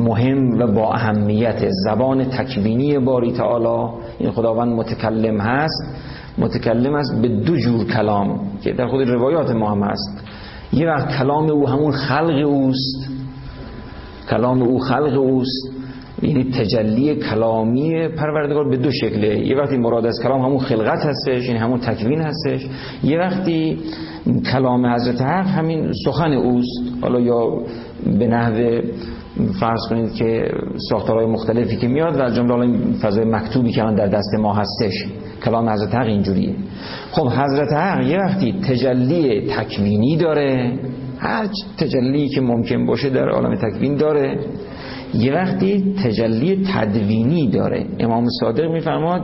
مهم 0.06 0.58
و 0.58 0.66
با 0.66 0.92
اهمیت 0.92 1.68
زبان 1.70 2.24
تکوینی 2.24 2.98
باری 2.98 3.32
تعالی. 3.32 3.92
این 4.18 4.30
خداوند 4.30 4.72
متکلم 4.72 5.40
هست. 5.40 5.96
متکلم 6.38 6.94
است 6.94 7.22
به 7.22 7.28
دو 7.28 7.56
جور 7.56 7.84
کلام 7.84 8.40
که 8.62 8.72
در 8.72 8.86
خود 8.88 9.08
روایات 9.08 9.50
ما 9.50 9.70
هم 9.70 9.82
هست. 9.82 10.24
یه 10.72 10.88
وقت 10.88 11.18
کلام 11.18 11.50
او 11.50 11.68
همون 11.68 11.92
خلق 11.92 12.46
اوست. 12.46 13.10
کلام 14.30 14.62
او 14.62 14.78
خلق 14.78 15.18
اوست. 15.18 15.70
یعنی 16.22 16.44
تجلی 16.44 17.14
کلامی 17.14 18.08
پروردگار 18.08 18.68
به 18.68 18.76
دو 18.76 18.90
شکله. 18.90 19.46
یه 19.46 19.56
وقتی 19.56 19.76
مراد 19.76 20.06
از 20.06 20.20
کلام 20.22 20.40
همون 20.40 20.58
خلقت 20.58 21.06
هستش 21.06 21.44
یعنی 21.46 21.58
همون 21.58 21.80
تکوین 21.80 22.20
هستش. 22.20 22.66
یه 23.04 23.18
وقتی 23.18 23.78
کلام 24.52 24.86
حضرت 24.86 25.20
حق 25.22 25.46
همین 25.46 25.92
سخن 26.04 26.32
اوست. 26.32 26.82
حالا 27.02 27.20
یا 27.20 27.50
به 28.18 28.26
نحو 28.26 28.80
فرض 29.60 29.80
کنید 29.88 30.14
که 30.14 30.50
ساختارهای 30.90 31.26
مختلفی 31.26 31.76
که 31.76 31.88
میاد 31.88 32.16
و 32.16 32.22
از 32.22 32.34
جمله 32.34 32.60
این 32.60 32.94
فضای 33.02 33.24
مکتوبی 33.24 33.72
که 33.72 33.82
من 33.82 33.94
در 33.94 34.06
دست 34.06 34.34
ما 34.34 34.54
هستش 34.54 35.06
کلام 35.44 35.68
حضرت 35.68 35.94
حق 35.94 36.06
اینجوریه. 36.06 36.54
خب 37.12 37.28
حضرت 37.28 37.72
حق 37.72 38.06
یه 38.06 38.18
وقتی 38.18 38.52
تجلی 38.52 39.40
تکوینی 39.40 40.16
داره 40.16 40.78
هر 41.26 41.48
تجلی 41.78 42.28
که 42.28 42.40
ممکن 42.40 42.86
باشه 42.86 43.10
در 43.10 43.28
عالم 43.28 43.54
تکوین 43.54 43.96
داره. 43.96 44.38
یه 45.14 45.34
وقتی 45.34 45.94
تجلی 46.04 46.66
تدوینی 46.74 47.50
داره. 47.50 47.86
امام 48.00 48.26
صادق 48.40 48.70
میفرماد 48.70 49.22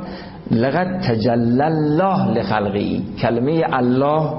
لقد 0.51 1.01
تجلی 1.01 1.63
الله 1.63 2.39
لخلقی. 2.39 3.03
کلمه 3.19 3.65
الله 3.73 4.31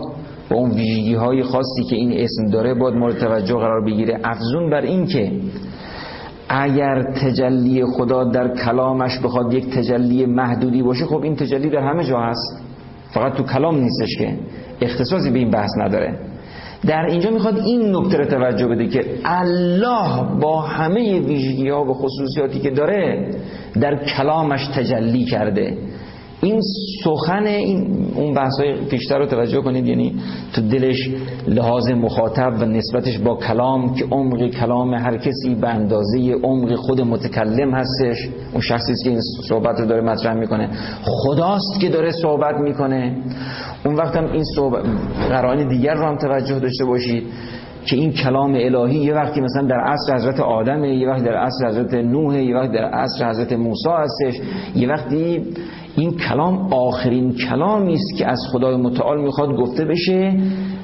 با 0.49 0.55
اون 0.55 0.71
ویژگی 0.71 1.15
های 1.15 1.43
خاصی 1.43 1.83
که 1.89 1.95
این 1.95 2.13
اسم 2.13 2.49
داره 2.51 2.73
باید 2.73 2.95
مورد 2.95 3.17
توجه 3.17 3.55
قرار 3.55 3.85
بگیره. 3.85 4.19
افزون 4.23 4.69
بر 4.69 4.81
این 4.81 5.05
که 5.05 5.31
اگر 6.49 7.03
تجلی 7.03 7.85
خدا 7.85 8.23
در 8.23 8.55
کلامش 8.55 9.19
بخواد 9.19 9.53
یک 9.53 9.69
تجلی 9.69 10.25
محدودی 10.25 10.83
باشه 10.83 11.05
خب 11.05 11.23
این 11.23 11.35
تجلی 11.35 11.69
در 11.69 11.79
همه 11.79 12.03
جا 12.03 12.19
هست. 12.19 12.63
فقط 13.13 13.33
تو 13.33 13.43
کلام 13.43 13.75
نیستش 13.75 14.17
که. 14.17 14.37
اختصاصی 14.81 15.31
به 15.31 15.39
این 15.39 15.49
بحث 15.49 15.69
نداره. 15.77 16.32
در 16.87 17.05
اینجا 17.05 17.29
می‌خواد 17.29 17.59
این 17.59 17.95
نکته 17.95 18.17
رو 18.17 18.25
توجه 18.25 18.67
بده 18.67 18.87
که 18.87 19.05
الله 19.25 20.39
با 20.39 20.61
همه 20.61 21.19
ویژگی 21.19 21.69
ها 21.69 21.83
و 21.83 21.93
خصوصیاتی 21.93 22.59
که 22.59 22.69
داره 22.69 23.31
در 23.81 24.05
کلامش 24.05 24.67
تجلی 24.67 25.25
کرده. 25.25 25.77
این 26.43 26.61
سخن 27.03 27.45
این 27.45 28.07
اون 28.15 28.33
بحث 28.33 28.59
های 28.59 28.85
پیشتر 28.85 29.17
رو 29.17 29.25
توجه 29.25 29.61
کنید 29.61 29.85
یعنی 29.85 30.15
تو 30.53 30.61
دلش 30.61 31.09
لحاظ 31.47 31.89
مخاطب 31.89 32.53
و 32.59 32.65
نسبتش 32.65 33.17
با 33.17 33.35
کلام 33.35 33.93
که 33.95 34.05
عمق 34.11 34.49
کلام 34.49 34.93
هر 34.93 35.17
کسی 35.17 35.55
به 35.61 35.69
اندازه 35.69 36.35
عمق 36.43 36.75
خود 36.75 37.01
متکلم 37.01 37.73
هستش. 37.73 38.29
اون 38.51 38.61
شخصی 38.61 38.93
که 39.03 39.09
این 39.09 39.19
صحبت 39.49 39.79
رو 39.79 39.85
داره 39.85 40.01
مطرح 40.01 40.33
می‌کنه. 40.33 40.69
خداست 41.03 41.79
که 41.81 41.89
داره 41.89 42.11
صحبت 42.11 42.55
می‌کنه. 42.55 43.17
اون 43.85 43.95
وقت 43.95 44.15
هم 44.15 44.31
این 44.31 44.43
صحبت 44.55 44.85
قرائن 45.29 45.67
دیگر 45.67 45.93
رو 45.93 46.05
هم 46.05 46.17
توجه 46.17 46.59
داشته 46.59 46.85
باشید 46.85 47.23
که 47.85 47.95
این 47.95 48.11
کلام 48.11 48.55
الهی 48.55 48.97
یه 48.97 49.13
وقتی 49.13 49.41
مثلا 49.41 49.67
در 49.67 49.79
عصر 49.79 50.15
حضرت 50.15 50.39
آدمه 50.39 50.95
یه 50.95 51.07
وقتی 51.07 51.23
در 51.23 51.35
عصر 51.35 51.67
حضرت 51.67 51.93
نوح 51.93 52.43
یه 52.43 52.55
وقتی 52.55 52.73
در 52.73 52.85
عصر 52.85 53.29
حضرت 53.29 53.53
موسی 53.53 53.89
هستش. 53.89 54.41
یه 54.75 54.89
وقتی 54.89 55.41
این 55.95 56.17
کلام 56.17 56.73
آخرین 56.73 57.35
کلامی 57.49 57.93
است 57.93 58.17
که 58.17 58.27
از 58.27 58.39
خدای 58.51 58.75
متعال 58.75 59.21
می‌خواد 59.21 59.55
گفته 59.55 59.85
بشه 59.85 60.37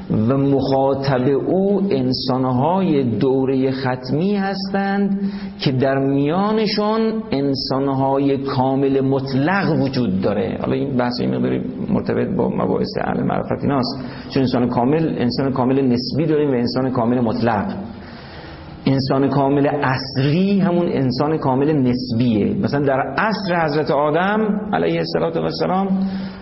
و 0.10 0.38
مخاطب 0.38 1.28
او 1.48 1.82
انسانهای 1.90 3.04
دوره 3.04 3.72
ختمی 3.72 4.36
هستند 4.36 5.22
که 5.60 5.72
در 5.72 6.00
میانشون 6.00 7.24
انسانهای 7.32 8.38
کامل 8.38 9.02
مطلق 9.02 9.82
وجود 9.82 10.22
داره. 10.22 10.58
حالا 10.62 10.74
این 10.74 10.98
بحث 10.98 11.14
این 11.20 11.36
مقداری 11.36 11.62
مرتبط 11.90 12.36
با 12.36 12.50
مباحث 12.50 12.90
اهل 13.02 13.24
معرفت 13.24 13.64
ایناست. 13.64 14.00
چون 14.30 14.44
انسان 14.44 14.70
کامل 14.70 15.16
انسان 15.18 15.52
کامل 15.54 15.82
نسبی 15.82 16.26
داریم 16.26 16.50
و 16.50 16.54
انسان 16.54 16.92
کامل 16.92 17.20
مطلق. 17.20 17.76
انسان 18.86 19.30
کامل 19.30 19.68
اصری 19.68 20.60
همون 20.60 20.88
انسان 20.88 21.38
کامل 21.38 21.72
نسبیه. 21.74 22.54
مثلا 22.54 22.86
در 22.86 23.00
عصر 23.18 23.66
حضرت 23.66 23.92
آدم 23.92 24.70
علیه 24.74 25.00
السلام 25.00 25.88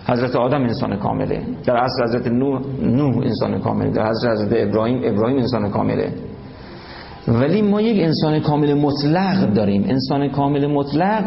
حضرت 0.06 0.36
آدم 0.36 0.62
انسان 0.62 0.96
کامله. 0.96 1.42
در 1.64 1.76
عصر 1.76 2.04
حضرت 2.04 2.26
نوح 2.26 2.60
نوح 2.82 3.16
انسان 3.16 3.58
کامله. 3.58 3.90
در 3.90 4.02
عصر 4.02 4.32
حضرت 4.32 4.68
ابراهیم 4.68 5.00
ابراهیم 5.04 5.38
انسان 5.38 5.70
کامله. 5.70 6.12
ولی 7.28 7.62
ما 7.62 7.80
یک 7.80 8.02
انسان 8.02 8.40
کامل 8.40 8.74
مطلق 8.74 9.54
داریم. 9.54 9.84
انسان 9.88 10.28
کامل 10.28 10.66
مطلق 10.66 11.24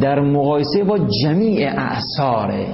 در 0.00 0.20
مقایسه 0.20 0.84
با 0.84 0.98
جمیع 0.98 1.70
اعثاره. 1.76 2.66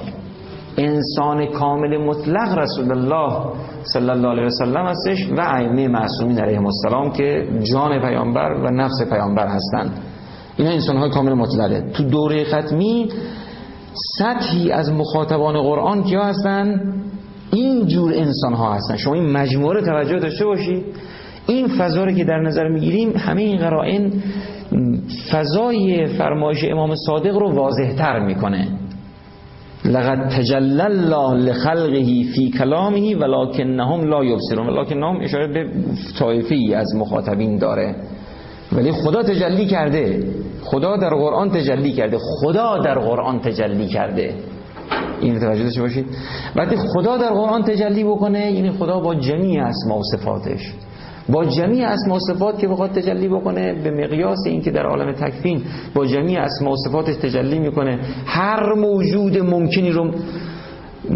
انسان 0.77 1.45
کامل 1.45 1.97
مطلق 1.97 2.57
رسول 2.57 2.91
الله 2.91 3.53
صلی 3.83 4.09
الله 4.09 4.27
علیه 4.27 4.45
وسلم 4.45 4.85
هستش 4.85 5.27
و 5.37 5.41
ائمه 5.41 5.87
معصومین 5.87 6.39
علیهم 6.39 6.65
السلام 6.65 7.11
که 7.11 7.47
جان 7.71 8.01
پیامبر 8.01 8.53
و 8.53 8.69
نفس 8.69 9.09
پیامبر 9.09 9.47
هستند. 9.47 9.91
اینا 10.57 10.71
انسان 10.71 10.97
های 10.97 11.09
کامل 11.09 11.33
مطلقه. 11.33 11.91
تو 11.93 12.03
دوره 12.03 12.43
ختمی 12.43 13.09
سطحی 14.17 14.71
از 14.71 14.91
مخاطبان 14.91 15.61
قرآن 15.61 16.03
کیا 16.03 16.23
هستن؟ 16.23 16.93
این 17.51 17.87
جور 17.87 18.13
انسان 18.13 18.53
ها 18.53 18.73
هستن. 18.73 18.97
شما 18.97 19.13
این 19.13 19.31
مجموعه 19.31 19.81
توجه 19.81 20.19
داشته 20.19 20.45
باشید 20.45 20.85
این 21.47 21.67
فضا 21.67 22.03
رو 22.03 22.11
که 22.11 22.23
در 22.23 22.39
نظر 22.39 22.67
می‌گیریم 22.67 23.13
همه 23.17 23.41
این 23.41 23.57
قرائن 23.57 24.11
فضای 25.31 26.05
فرمایش 26.05 26.65
امام 26.71 26.95
صادق 26.95 27.37
رو 27.37 27.51
واضح 27.51 27.93
تر 27.93 28.19
می‌کنه. 28.19 28.67
لقد 29.87 30.29
تجلل 30.29 30.81
الله 30.81 31.33
لخلقه 31.33 32.23
فی 32.35 32.51
کلامه 32.59 33.15
ولکنهم 33.15 34.05
لا 34.09 34.23
یبصرون. 34.23 34.69
ولکنهم 34.69 35.19
اشاره 35.21 35.47
به 35.47 35.69
طایفی 36.19 36.73
از 36.73 36.95
مخاطبین 36.95 37.57
داره. 37.57 37.95
ولی 38.71 38.91
خدا 38.91 39.23
تجلی 39.23 39.65
کرده. 39.65 40.23
خدا 40.63 40.97
در 40.97 41.09
قرآن 41.09 41.49
تجلی 41.49 41.91
کرده. 41.91 42.17
خدا 42.17 42.77
در 42.77 42.99
قرآن 42.99 43.39
تجلی 43.39 43.87
کرده. 43.87 44.33
این 45.21 45.39
توجه 45.39 45.63
داشته 45.63 45.81
باشید. 45.81 46.05
وقتی 46.55 46.75
خدا 46.75 47.17
در 47.17 47.29
قرآن 47.29 47.63
تجلی 47.63 48.03
بکنه 48.03 48.51
یعنی 48.51 48.71
خدا 48.71 48.99
با 48.99 49.15
جمیع 49.15 49.63
اسما 49.63 49.99
و 49.99 50.03
صفاتش. 50.03 50.73
با 51.29 51.45
جمیع 51.45 51.87
اسما 51.87 52.15
و 52.15 52.19
صفات 52.19 52.59
که 52.59 52.67
بخواد 52.67 52.91
تجلی 52.91 53.27
بکنه 53.27 53.73
به 53.73 53.91
مقیاس 53.91 54.37
اینکه 54.45 54.71
در 54.71 54.85
عالم 54.85 55.11
تکفین 55.11 55.61
با 55.95 56.05
جمیع 56.05 56.41
اسما 56.41 56.71
و 56.71 56.75
صفاتش 56.75 57.15
تجلی 57.15 57.59
می‌کنه 57.59 57.99
هر 58.25 58.73
موجود 58.73 59.37
ممکنی 59.37 59.91
رو 59.91 60.11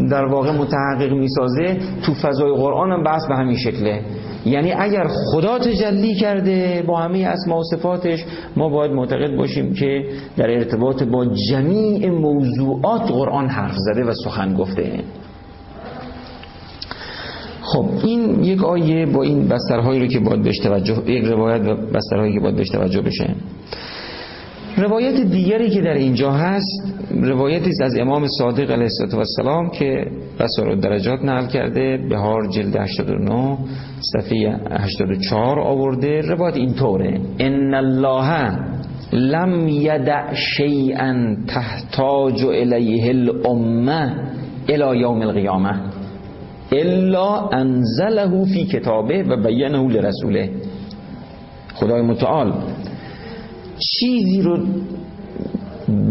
در 0.09 0.25
واقع 0.25 0.51
متحقق 0.51 1.11
می‌سازه 1.11 1.77
تو 2.03 2.13
فضای 2.13 2.51
قرآن 2.51 2.91
هم 2.91 3.03
بحث 3.03 3.25
به 3.27 3.35
همین 3.35 3.57
شکله. 3.57 4.01
یعنی 4.45 4.71
اگر 4.71 5.07
خدا 5.07 5.59
تجلی 5.59 6.15
کرده 6.15 6.83
با 6.87 6.97
همه 6.97 7.19
اسما 7.19 7.59
و 7.59 7.63
صفاتش 7.63 8.25
ما 8.55 8.69
باید 8.69 8.91
معتقد 8.91 9.37
باشیم 9.37 9.73
که 9.73 10.05
در 10.37 10.49
ارتباط 10.49 11.03
با 11.03 11.25
جمیع 11.49 12.09
موضوعات 12.09 13.01
قرآن 13.01 13.47
حرف 13.47 13.75
زده 13.75 14.03
و 14.03 14.13
سخن 14.13 14.53
گفته. 14.53 15.03
خب 17.73 17.85
این 18.03 18.43
یک 18.43 18.63
آیه 18.63 19.05
با 19.05 19.23
این 19.23 19.47
بسترهایی 19.47 19.99
رو 19.99 20.07
که 20.07 20.19
باید 20.19 20.43
بهش 20.43 20.57
توجه 20.57 21.11
یک 21.11 21.23
روایت 21.23 21.61
و 21.67 21.75
بسترهایی 21.75 22.33
که 22.33 22.39
باید 22.39 22.55
بهش 22.55 22.69
توجه 22.69 23.01
بشه. 23.01 23.35
روایت 24.77 25.21
دیگری 25.21 25.69
که 25.69 25.81
در 25.81 25.93
اینجا 25.93 26.31
هست 26.31 26.93
روایتی 27.21 27.69
است 27.69 27.81
از 27.81 27.97
امام 27.97 28.27
صادق 28.27 28.71
علیه 28.71 28.89
السلام 29.13 29.69
که 29.69 30.05
بسار 30.39 30.75
درجات 30.75 31.19
نقل 31.23 31.47
کرده 31.47 31.97
بهار 32.09 32.47
جلد 32.47 32.75
89 32.75 33.57
صفحه 34.13 34.59
84 34.71 35.59
آورده. 35.59 36.21
روایت 36.21 36.55
اینطوره. 36.55 37.19
ان 37.39 37.73
الله 37.73 38.59
لم 39.13 39.67
یدع 39.67 40.33
شیئا 40.33 41.35
تحتاج 41.47 42.45
الیه 42.45 43.09
الامه 43.09 44.15
الى 44.69 44.99
یوم 44.99 45.21
القیامه. 45.21 45.90
الا 46.71 47.49
انزله 47.49 48.45
فی 48.45 48.65
کتابه 48.65 49.23
و 49.23 49.43
بینه 49.43 49.87
لرسوله. 49.87 50.49
خدای 51.73 52.01
متعال 52.01 52.53
چیزی 53.99 54.41
رو 54.41 54.57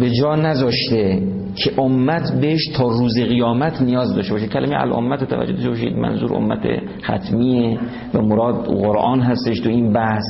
به 0.01 0.11
جا 0.11 0.37
نذاشته 0.37 1.23
که 1.55 1.81
امت 1.81 2.41
بهش 2.41 2.69
تا 2.77 2.89
روز 2.89 3.19
قیامت 3.19 3.83
نیاز 3.83 4.15
داشته 4.15 4.33
باشه. 4.33 4.47
کلمه 4.47 4.81
الامت 4.81 5.25
توجه 5.25 5.53
داشته 5.53 5.69
باشید. 5.69 5.97
منظور 5.97 6.35
امت 6.35 6.63
ختمیه 7.03 7.79
و 8.15 8.23
مراد 8.23 8.67
قرآن 8.67 9.21
هستش 9.21 9.61
تو 9.61 9.69
این 9.69 9.93
بحث. 9.93 10.25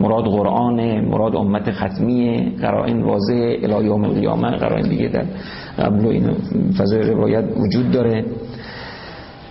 مراد 0.00 0.24
قرآنه 0.24 1.00
مراد 1.00 1.36
امت 1.36 1.70
ختمیه. 1.70 2.50
قرائن 2.60 3.02
واضح 3.02 3.34
الی 3.34 3.86
یوم 3.86 4.04
القیامه 4.04 4.50
قرائن 4.50 4.88
دیگه 4.88 5.08
در 5.08 5.24
قبل 5.78 6.04
و 6.04 6.08
این 6.08 6.30
فضای 6.78 7.02
روایت 7.02 7.44
وجود 7.56 7.90
داره. 7.90 8.24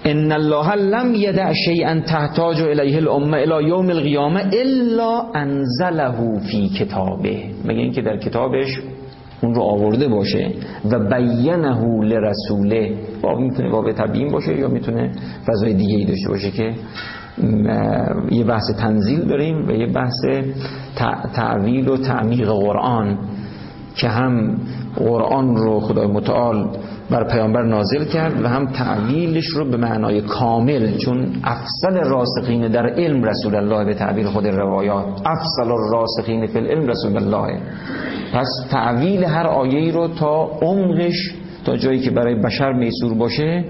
ان 0.06 0.32
الله 0.32 0.76
لم 0.76 1.16
یدع 1.16 1.54
شیئا 1.54 2.00
تحتاج 2.00 2.62
الیه 2.62 2.98
الامه 2.98 3.38
الی 3.38 3.68
یوم 3.68 3.90
القیامه 3.90 4.50
الا 4.54 5.22
انزله 5.36 6.40
فی 6.40 6.70
کتابه 6.70 7.44
مگه 7.66 7.80
اینکه 7.80 8.02
در 8.02 8.18
کتابش 8.18 8.80
اون 9.42 9.56
رو 9.56 9.62
آورده 9.62 10.08
باشه 10.08 10.52
و 10.92 11.00
بینه 11.00 12.02
لرسوله 12.04 12.94
باب 13.22 13.40
می‌تونه 13.40 13.70
باب 13.70 13.92
تبیین 13.92 14.32
باشه 14.32 14.60
یا 14.60 14.68
می‌تونه 14.68 15.12
فضای 15.48 15.74
دیگه 15.74 15.96
ای 15.96 16.06
داشته 16.06 16.30
باشه 16.30 16.52
که 16.52 16.74
یه 18.32 18.44
بحث 18.44 18.72
تنزیل 18.80 19.22
داریم 19.22 19.68
و 19.68 19.72
یه 19.72 19.88
بحث 19.88 20.26
تعویل 21.36 21.90
و 21.90 21.98
تعمیق 21.98 22.50
قرآن 22.50 23.18
که 23.96 24.08
هم 24.08 24.58
قرآن 24.96 25.56
رو 25.56 25.80
خدای 25.80 26.08
متعال 26.08 26.70
بر 27.10 27.24
پیامبر 27.24 27.64
نازل 27.64 28.06
کرد 28.06 28.44
و 28.44 28.48
هم 28.48 28.66
تعویلش 28.66 29.48
رو 29.48 29.70
به 29.70 29.78
معنای 29.78 30.22
کامل 30.22 30.98
چون 30.98 31.28
افصل 31.44 32.04
راسخین 32.04 32.68
در 32.68 32.88
علم 32.88 33.24
رسول 33.24 33.56
الله 33.56 33.86
به 33.86 33.94
تعبیر 33.94 34.28
خود 34.28 34.48
روایات. 34.48 35.06
افصل 35.26 35.70
راسخین 35.92 36.48
فی 36.48 36.60
العلم 36.60 36.88
رسول 36.88 37.18
الله. 37.18 37.60
پس 38.34 38.48
تعویل 38.72 39.24
هر 39.24 39.48
آیه 39.48 39.92
رو 39.92 40.08
تا 40.08 40.46
عمقش 40.62 41.34
تا 41.66 41.78
جایی 41.78 42.00
که 42.00 42.12
برای 42.12 42.36
بشر 42.36 42.74
میسور 42.74 43.14
باشه 43.14 43.66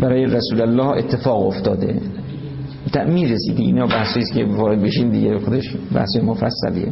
برای 0.00 0.26
رسول 0.26 0.60
الله 0.60 0.88
اتفاق 0.88 1.46
افتاده. 1.46 2.00
تعمیر 2.92 3.32
رسیدی 3.32 3.62
اینا 3.62 3.86
بحثی 3.86 4.24
که 4.34 4.44
وارد 4.44 4.82
بشین 4.82 5.10
دیگه 5.10 5.38
خودش 5.38 5.76
بحث 5.94 6.16
مفصلیه. 6.16 6.88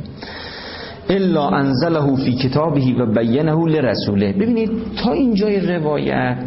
الا 1.09 1.49
انزله 1.49 2.17
فی 2.17 2.35
کتابه 2.35 2.95
و 2.99 3.07
بینه 3.07 3.65
لرسوله. 3.67 4.33
ببینید 4.33 4.71
تا 5.05 5.13
اینجای 5.13 5.61
روایت 5.61 6.39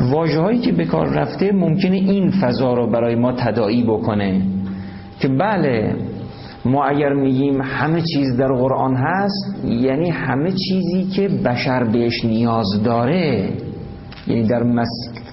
واجه 0.00 0.40
هایی 0.40 0.58
که 0.58 0.72
به 0.72 0.84
کار 0.84 1.08
رفته 1.08 1.52
ممکنه 1.52 1.96
این 1.96 2.30
فضا 2.30 2.74
رو 2.74 2.90
برای 2.90 3.14
ما 3.14 3.32
تداعی 3.32 3.82
بکنه 3.82 4.42
که 5.20 5.28
بله 5.28 5.96
ما 6.64 6.84
اگر 6.84 7.12
میگیم 7.12 7.62
همه 7.62 8.02
چیز 8.02 8.36
در 8.36 8.52
قرآن 8.52 8.96
هست 8.96 9.64
یعنی 9.64 10.10
همه 10.10 10.52
چیزی 10.52 11.04
که 11.04 11.28
بشر 11.28 11.84
بهش 11.84 12.24
نیاز 12.24 12.82
داره 12.84 13.48
یعنی 14.26 14.46
در 14.46 14.62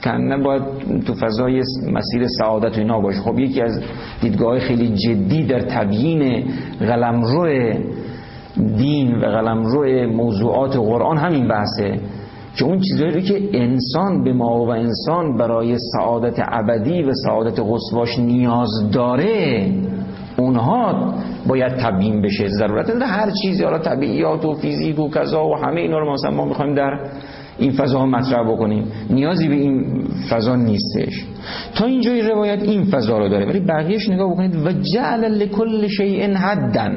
مسکن 0.07 0.43
باید 0.43 0.63
تو 1.07 1.13
فضای 1.13 1.63
مسیر 1.91 2.27
سعادت 2.27 2.77
و 2.77 2.79
اینا 2.79 2.99
باشه. 2.99 3.21
خب 3.21 3.39
یکی 3.39 3.61
از 3.61 3.81
دیدگاه 4.21 4.59
خیلی 4.59 4.87
جدی 4.87 5.43
در 5.43 5.59
تبیین 5.59 6.43
قلمرو 6.79 7.73
دین 8.77 9.15
و 9.15 9.25
قلمرو 9.25 10.11
موضوعات 10.11 10.77
قرآن 10.77 11.17
همین 11.17 11.47
بحثه 11.47 11.99
که 12.55 12.65
اون 12.65 12.79
چیزایی 12.79 13.11
رو 13.11 13.21
که 13.21 13.49
انسان 13.53 14.23
به 14.23 14.33
ما 14.33 14.65
و 14.65 14.69
انسان 14.69 15.37
برای 15.37 15.77
سعادت 15.77 16.39
ابدی 16.47 17.03
و 17.03 17.13
سعادت 17.13 17.59
قصواش 17.59 18.19
نیاز 18.19 18.91
داره 18.93 19.71
اونها 20.37 21.13
باید 21.47 21.75
تبیین 21.75 22.21
بشه. 22.21 22.47
ضرورت 22.47 22.89
هر 23.01 23.31
چیزی 23.41 23.63
حالا 23.63 23.79
طبیعیات 23.79 24.45
و 24.45 24.53
فیزیک 24.53 24.99
و 24.99 25.09
کذا 25.09 25.47
و 25.47 25.55
همه 25.55 25.81
اینا 25.81 25.99
رو 25.99 26.13
مثلا 26.13 26.31
ما 26.31 26.45
می‌خوایم 26.45 26.75
در 26.75 26.99
این 27.57 27.71
فضا 27.71 28.05
مطرح 28.05 28.51
بکنیم. 28.51 28.83
نیازی 29.09 29.47
به 29.47 29.55
این 29.55 30.03
فضا 30.29 30.55
نیستش. 30.55 31.25
تا 31.75 31.85
اینجای 31.85 32.21
روایت 32.21 32.63
این 32.63 32.83
فضا 32.83 33.17
رو 33.17 33.29
داره. 33.29 33.45
ولی 33.45 33.59
بقیهش 33.59 34.09
نگاه 34.09 34.31
بکنید. 34.31 34.55
و 34.55 34.71
جعل 34.71 35.25
لکل 35.25 35.87
شیء 35.87 36.37
حدا. 36.37 36.91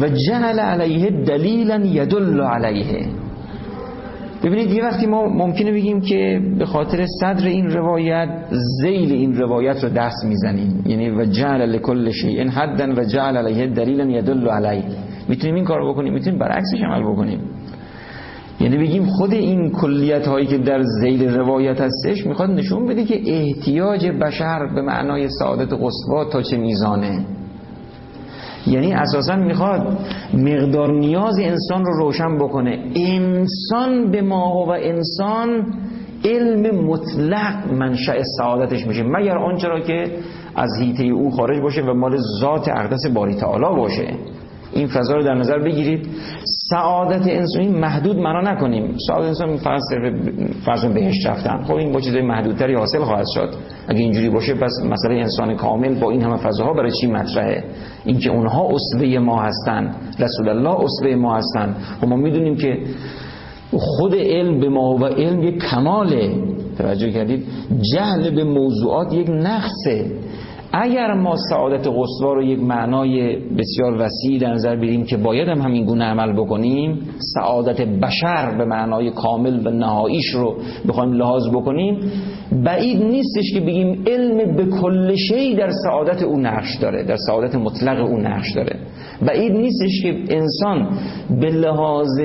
و 0.00 0.08
جعل 0.08 0.58
علیه 0.58 1.10
دلیلا 1.10 1.76
یدل 1.76 2.40
علیه. 2.40 3.06
ببینید 4.44 4.70
یه 4.70 4.82
وقتی 4.82 5.06
ما 5.06 5.28
ممکنه 5.28 5.72
بگیم 5.72 6.00
که 6.00 6.40
به 6.58 6.66
خاطر 6.66 7.06
صدر 7.20 7.46
این 7.46 7.70
روایت 7.70 8.28
زیل 8.82 9.12
این 9.12 9.36
روایت 9.36 9.84
رو 9.84 9.90
دست 9.90 10.24
می‌زنیم. 10.24 10.82
یعنی 10.86 11.10
و 11.10 11.24
جعل 11.24 11.62
لکل 11.62 12.10
شیء 12.10 12.50
حدا 12.50 12.94
و 12.96 13.04
جعل 13.04 13.36
علیه 13.36 13.66
دلیلا 13.66 14.04
یدل 14.04 14.48
علیه. 14.48 14.84
می‌تونیم 15.28 15.54
این 15.54 15.64
کار 15.64 15.90
بکنیم. 15.90 16.12
می‌تونیم 16.12 16.38
برعکسش 16.38 16.80
عمل 16.82 17.12
بکنیم. 17.12 17.40
یعنی 18.60 18.78
بگیم 18.78 19.04
خود 19.04 19.32
این 19.32 19.70
کلیت 19.70 20.26
هایی 20.26 20.46
که 20.46 20.58
در 20.58 20.82
زیل 20.82 21.28
روایت 21.28 21.80
هستش 21.80 22.26
می‌خواد 22.26 22.50
نشون 22.50 22.86
بده 22.86 23.04
که 23.04 23.20
احتیاج 23.26 24.06
بشر 24.06 24.66
به 24.74 24.82
معنای 24.82 25.28
سعادت 25.28 25.72
قصوا 25.72 26.24
تا 26.32 26.42
چه 26.42 26.56
میزانه. 26.56 27.24
یعنی 28.66 28.92
اساسا 28.92 29.36
می‌خواد 29.36 29.98
مقدار 30.34 30.92
نیاز 30.98 31.38
انسان 31.38 31.84
رو 31.84 31.98
روشن 31.98 32.38
بکنه. 32.38 32.92
انسان 32.94 34.10
به 34.10 34.22
ما 34.22 34.66
و 34.66 34.70
انسان 34.70 35.74
علم 36.24 36.84
مطلق 36.84 37.72
منشأ 37.72 38.22
سعادتش 38.38 38.86
میشه 38.86 39.02
مگر 39.02 39.38
آنچه 39.38 39.68
را 39.68 39.80
که 39.80 40.16
از 40.56 40.70
هیته 40.80 41.04
او 41.04 41.30
خارج 41.30 41.60
باشه 41.60 41.82
و 41.82 41.94
مال 41.94 42.16
ذات 42.40 42.68
اقدس 42.68 43.06
باری 43.14 43.34
تعالی 43.34 43.76
باشه. 43.76 44.14
این 44.72 44.86
فضا 44.86 45.16
رو 45.16 45.22
در 45.22 45.34
نظر 45.34 45.58
بگیرید. 45.58 46.08
سعادت 46.70 47.26
انسانی 47.26 47.68
محدود 47.68 48.16
معنا 48.16 48.52
نکنیم. 48.52 48.94
سعادت 49.06 49.26
انسان 49.26 49.56
فقط 49.56 49.80
فرض 50.64 50.84
بهش 50.84 51.26
رفتن. 51.26 51.64
خب 51.64 51.74
این 51.74 51.92
با 51.92 52.00
چیزای 52.00 52.22
محدودتری 52.22 52.74
حاصل 52.74 53.04
خواهد 53.04 53.26
شد. 53.34 53.50
اگه 53.88 54.00
اینجوری 54.00 54.30
باشه 54.30 54.54
پس 54.54 54.72
مسئله 54.90 55.14
انسان 55.14 55.56
کامل 55.56 55.94
با 56.00 56.10
این 56.10 56.22
همه 56.22 56.36
فضاها 56.36 56.72
برای 56.72 56.90
چی 56.90 57.06
مطرحه؟ 57.06 57.64
اینکه 58.04 58.30
اونها 58.30 58.68
اسوه 58.72 59.18
ما 59.18 59.42
هستن. 59.42 59.94
رسول 60.18 60.48
الله 60.48 60.84
اسوه 60.84 61.14
ما 61.14 61.36
هستن. 61.36 61.68
و 61.68 62.00
خب 62.00 62.08
ما 62.08 62.16
می‌دونیم 62.16 62.56
که 62.56 62.82
خود 63.72 64.14
علم 64.14 64.60
به 64.60 64.68
ما 64.68 64.94
و 64.94 65.04
علم 65.04 65.42
یک 65.42 65.64
کماله. 65.70 66.34
توجه 66.78 67.10
کردید؟ 67.10 67.44
جهل 67.94 68.30
به 68.34 68.44
موضوعات 68.44 69.12
یک 69.12 69.28
نقصه. 69.30 70.06
اگر 70.72 71.14
ما 71.14 71.36
سعادت 71.50 71.86
قصوا 71.86 72.32
رو 72.32 72.42
یک 72.42 72.58
معنای 72.58 73.36
بسیار 73.36 73.92
وسیع 74.00 74.40
در 74.40 74.52
نظر 74.52 74.76
بگیریم 74.76 75.04
که 75.04 75.16
باید 75.16 75.48
هم 75.48 75.60
همین 75.60 75.84
گونه 75.84 76.04
عمل 76.04 76.32
بکنیم 76.32 76.98
سعادت 77.34 77.80
بشر 77.80 78.54
به 78.58 78.64
معنای 78.64 79.10
کامل 79.10 79.66
و 79.66 79.70
نهاییش 79.70 80.26
رو 80.34 80.56
بخوایم 80.88 81.12
لحاظ 81.12 81.48
بکنیم 81.48 82.00
بعید 82.64 83.02
نیستش 83.02 83.52
که 83.54 83.60
بگیم 83.60 84.02
علم 84.06 84.56
به 84.56 84.64
کل 84.64 85.14
شی 85.14 85.54
در 85.54 85.70
سعادت 85.84 86.22
او 86.22 86.40
نقش 86.40 86.76
داره 86.76 87.04
در 87.04 87.16
سعادت 87.16 87.54
مطلق 87.54 88.10
او 88.10 88.18
نقش 88.18 88.52
داره. 88.52 88.76
بعید 89.26 89.52
نیستش 89.52 90.02
که 90.02 90.24
انسان 90.28 90.98
به 91.40 91.50
لحاظ 91.50 92.20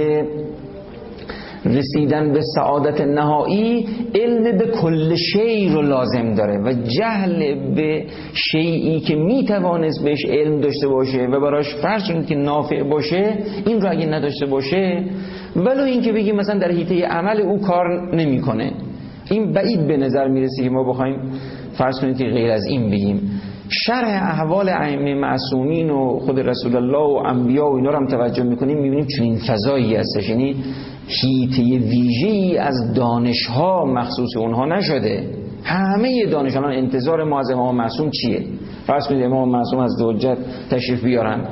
رسیدن 1.65 2.33
به 2.33 2.39
سعادت 2.55 3.01
نهایی 3.01 3.87
علم 4.15 4.57
به 4.57 4.65
کل 4.81 5.15
شی 5.15 5.69
رو 5.69 5.81
لازم 5.81 6.33
داره 6.33 6.59
و 6.63 6.73
جهل 6.73 7.55
به 7.75 8.05
شیعی 8.33 8.99
که 8.99 9.15
می‌توانست 9.15 10.03
بهش 10.03 10.25
علم 10.25 10.61
داشته 10.61 10.87
باشه 10.87 11.27
و 11.27 11.39
براش 11.39 11.75
فرش 11.75 12.09
این 12.09 12.25
که 12.25 12.35
نافع 12.35 12.83
باشه 12.83 13.37
این 13.65 13.81
رو 13.81 13.91
اگه 13.91 14.05
نداشته 14.05 14.45
باشه 14.45 15.03
ولو 15.55 15.83
این 15.83 16.01
که 16.01 16.11
بگیم 16.11 16.35
مثلا 16.35 16.59
در 16.59 16.71
حیطه 16.71 17.05
عمل 17.05 17.41
او 17.41 17.61
کار 17.61 18.15
نمی‌کنه. 18.15 18.71
این 19.29 19.53
بعید 19.53 19.87
به 19.87 19.97
نظر 19.97 20.27
می‌رسه 20.27 20.63
که 20.63 20.69
ما 20.69 20.83
بخوایم 20.83 21.17
فرض 21.77 21.99
کنید 21.99 22.17
که 22.17 22.25
غیر 22.25 22.51
از 22.51 22.65
این 22.65 22.89
بگیم. 22.91 23.32
شرح 23.73 24.39
احوال 24.39 24.69
ائمه 24.69 25.15
معصومین 25.15 25.89
و 25.89 26.19
خود 26.19 26.39
رسول 26.39 26.75
الله 26.75 26.97
و 26.97 27.23
انبیا 27.25 27.65
و 27.65 27.75
اینا 27.75 27.89
رو 27.89 27.97
هم 27.97 28.07
توجه 28.07 28.43
می‌کنیم 28.43 28.77
می‌بینیم 28.77 29.07
این 29.21 29.37
فضایی 29.37 29.95
هستش. 29.95 30.29
یعنی 30.29 30.55
هیته 31.07 31.61
ویژه‌ای 31.87 32.57
از 32.57 32.93
دانشها 32.93 33.85
مخصوص 33.85 34.37
اونها 34.37 34.65
نشده. 34.65 35.23
همه 35.63 36.25
دانشان 36.25 36.65
انتظار 36.65 37.23
ما 37.23 37.39
از 37.39 37.51
امام 37.51 37.75
معصوم 37.75 38.09
چیه؟ 38.09 38.41
فرض 38.87 39.07
کنید 39.07 39.23
امام 39.23 39.49
معصوم 39.49 39.79
از 39.79 40.01
حجت 40.01 40.37
تشریف 40.69 41.03
بیارن. 41.03 41.47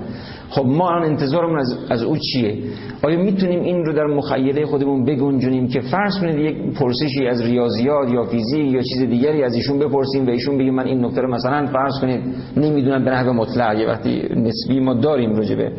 خب 0.51 0.65
ما 0.65 0.89
الان 0.89 1.03
انتظارمون 1.03 1.59
از, 1.59 1.77
از 1.89 2.03
او 2.03 2.17
چیه؟ 2.17 2.57
آیا 3.03 3.19
می‌تونیم 3.19 3.61
این 3.61 3.85
رو 3.85 3.93
در 3.93 4.05
مخیله 4.05 4.65
خودمون 4.65 5.05
بگنجونیم 5.05 5.67
که 5.67 5.81
فرض 5.81 6.19
کنید 6.19 6.39
یک 6.39 6.57
پرسشی 6.79 7.27
از 7.27 7.41
ریاضیات 7.41 8.09
یا 8.09 8.23
فیزیک 8.23 8.73
یا 8.73 8.81
چیز 8.81 9.01
دیگری 9.01 9.43
از 9.43 9.55
ایشون 9.55 9.79
بپرسیم 9.79 10.27
و 10.27 10.29
ایشون 10.29 10.57
بگیم 10.57 10.73
من 10.73 10.85
این 10.85 11.05
نکته 11.05 11.21
رو 11.21 11.33
مثلا 11.33 11.67
فرض 11.67 11.99
کنید 12.01 12.21
نمی‌دونم 12.57 13.05
به 13.05 13.11
نحو 13.11 13.33
مطلق 13.33 13.79
یه 13.79 13.87
وقتی 13.87 14.21
نسبی 14.35 14.79
ما 14.79 14.93
داریم 14.93 15.35
راجبه 15.35 15.71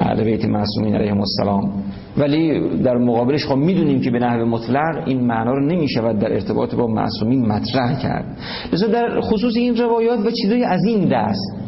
اهل 0.00 0.24
بیت 0.24 0.44
معصومین 0.44 0.94
علیهم 0.94 1.18
السلام. 1.20 1.72
ولی 2.18 2.68
در 2.78 2.96
مقابلش 2.96 3.46
خب 3.46 3.56
می‌دونیم 3.56 4.00
که 4.00 4.10
به 4.10 4.18
نحو 4.18 4.44
مطلق 4.44 5.02
این 5.06 5.26
معنا 5.26 5.52
رو 5.52 5.66
نمی‌شود 5.66 6.18
در 6.18 6.32
ارتباط 6.32 6.74
با 6.74 6.86
معصومین 6.86 7.46
مطرح 7.46 8.02
کرد. 8.02 8.38
لذا 8.72 8.86
در 8.86 9.20
خصوص 9.20 9.56
این 9.56 9.76
روایات 9.76 10.26
و 10.26 10.30
چیزای 10.30 10.64
از 10.64 10.84
این 10.84 11.08
دست. 11.08 11.65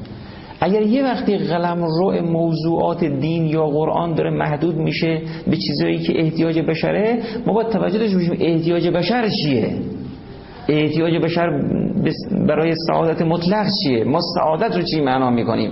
اگر 0.61 0.83
یه 0.83 1.05
وقتی 1.05 1.39
قلم 1.39 1.85
رو 1.85 2.23
موضوعات 2.23 3.05
دین 3.05 3.45
یا 3.45 3.67
قرآن 3.67 4.15
داره 4.15 4.31
محدود 4.31 4.77
میشه 4.77 5.23
به 5.51 5.57
چیزایی 5.57 5.99
که 5.99 6.21
احتیاج 6.21 6.59
بشره 6.59 7.23
ما 7.47 7.53
باید 7.53 7.69
توجه 7.69 7.99
داشته 7.99 8.17
باشیم 8.17 8.37
احتیاج 8.41 8.89
بشر 8.89 9.29
چیه؟ 9.29 9.75
احتیاج 10.69 11.15
بشر 11.15 11.63
برای 12.49 12.75
سعادت 12.87 13.23
مطلق 13.23 13.67
چیه؟ 13.83 14.05
ما 14.05 14.21
سعادت 14.35 14.77
رو 14.77 14.83
چی 14.83 15.01
معنا 15.01 15.31
می‌کنیم؟ 15.31 15.71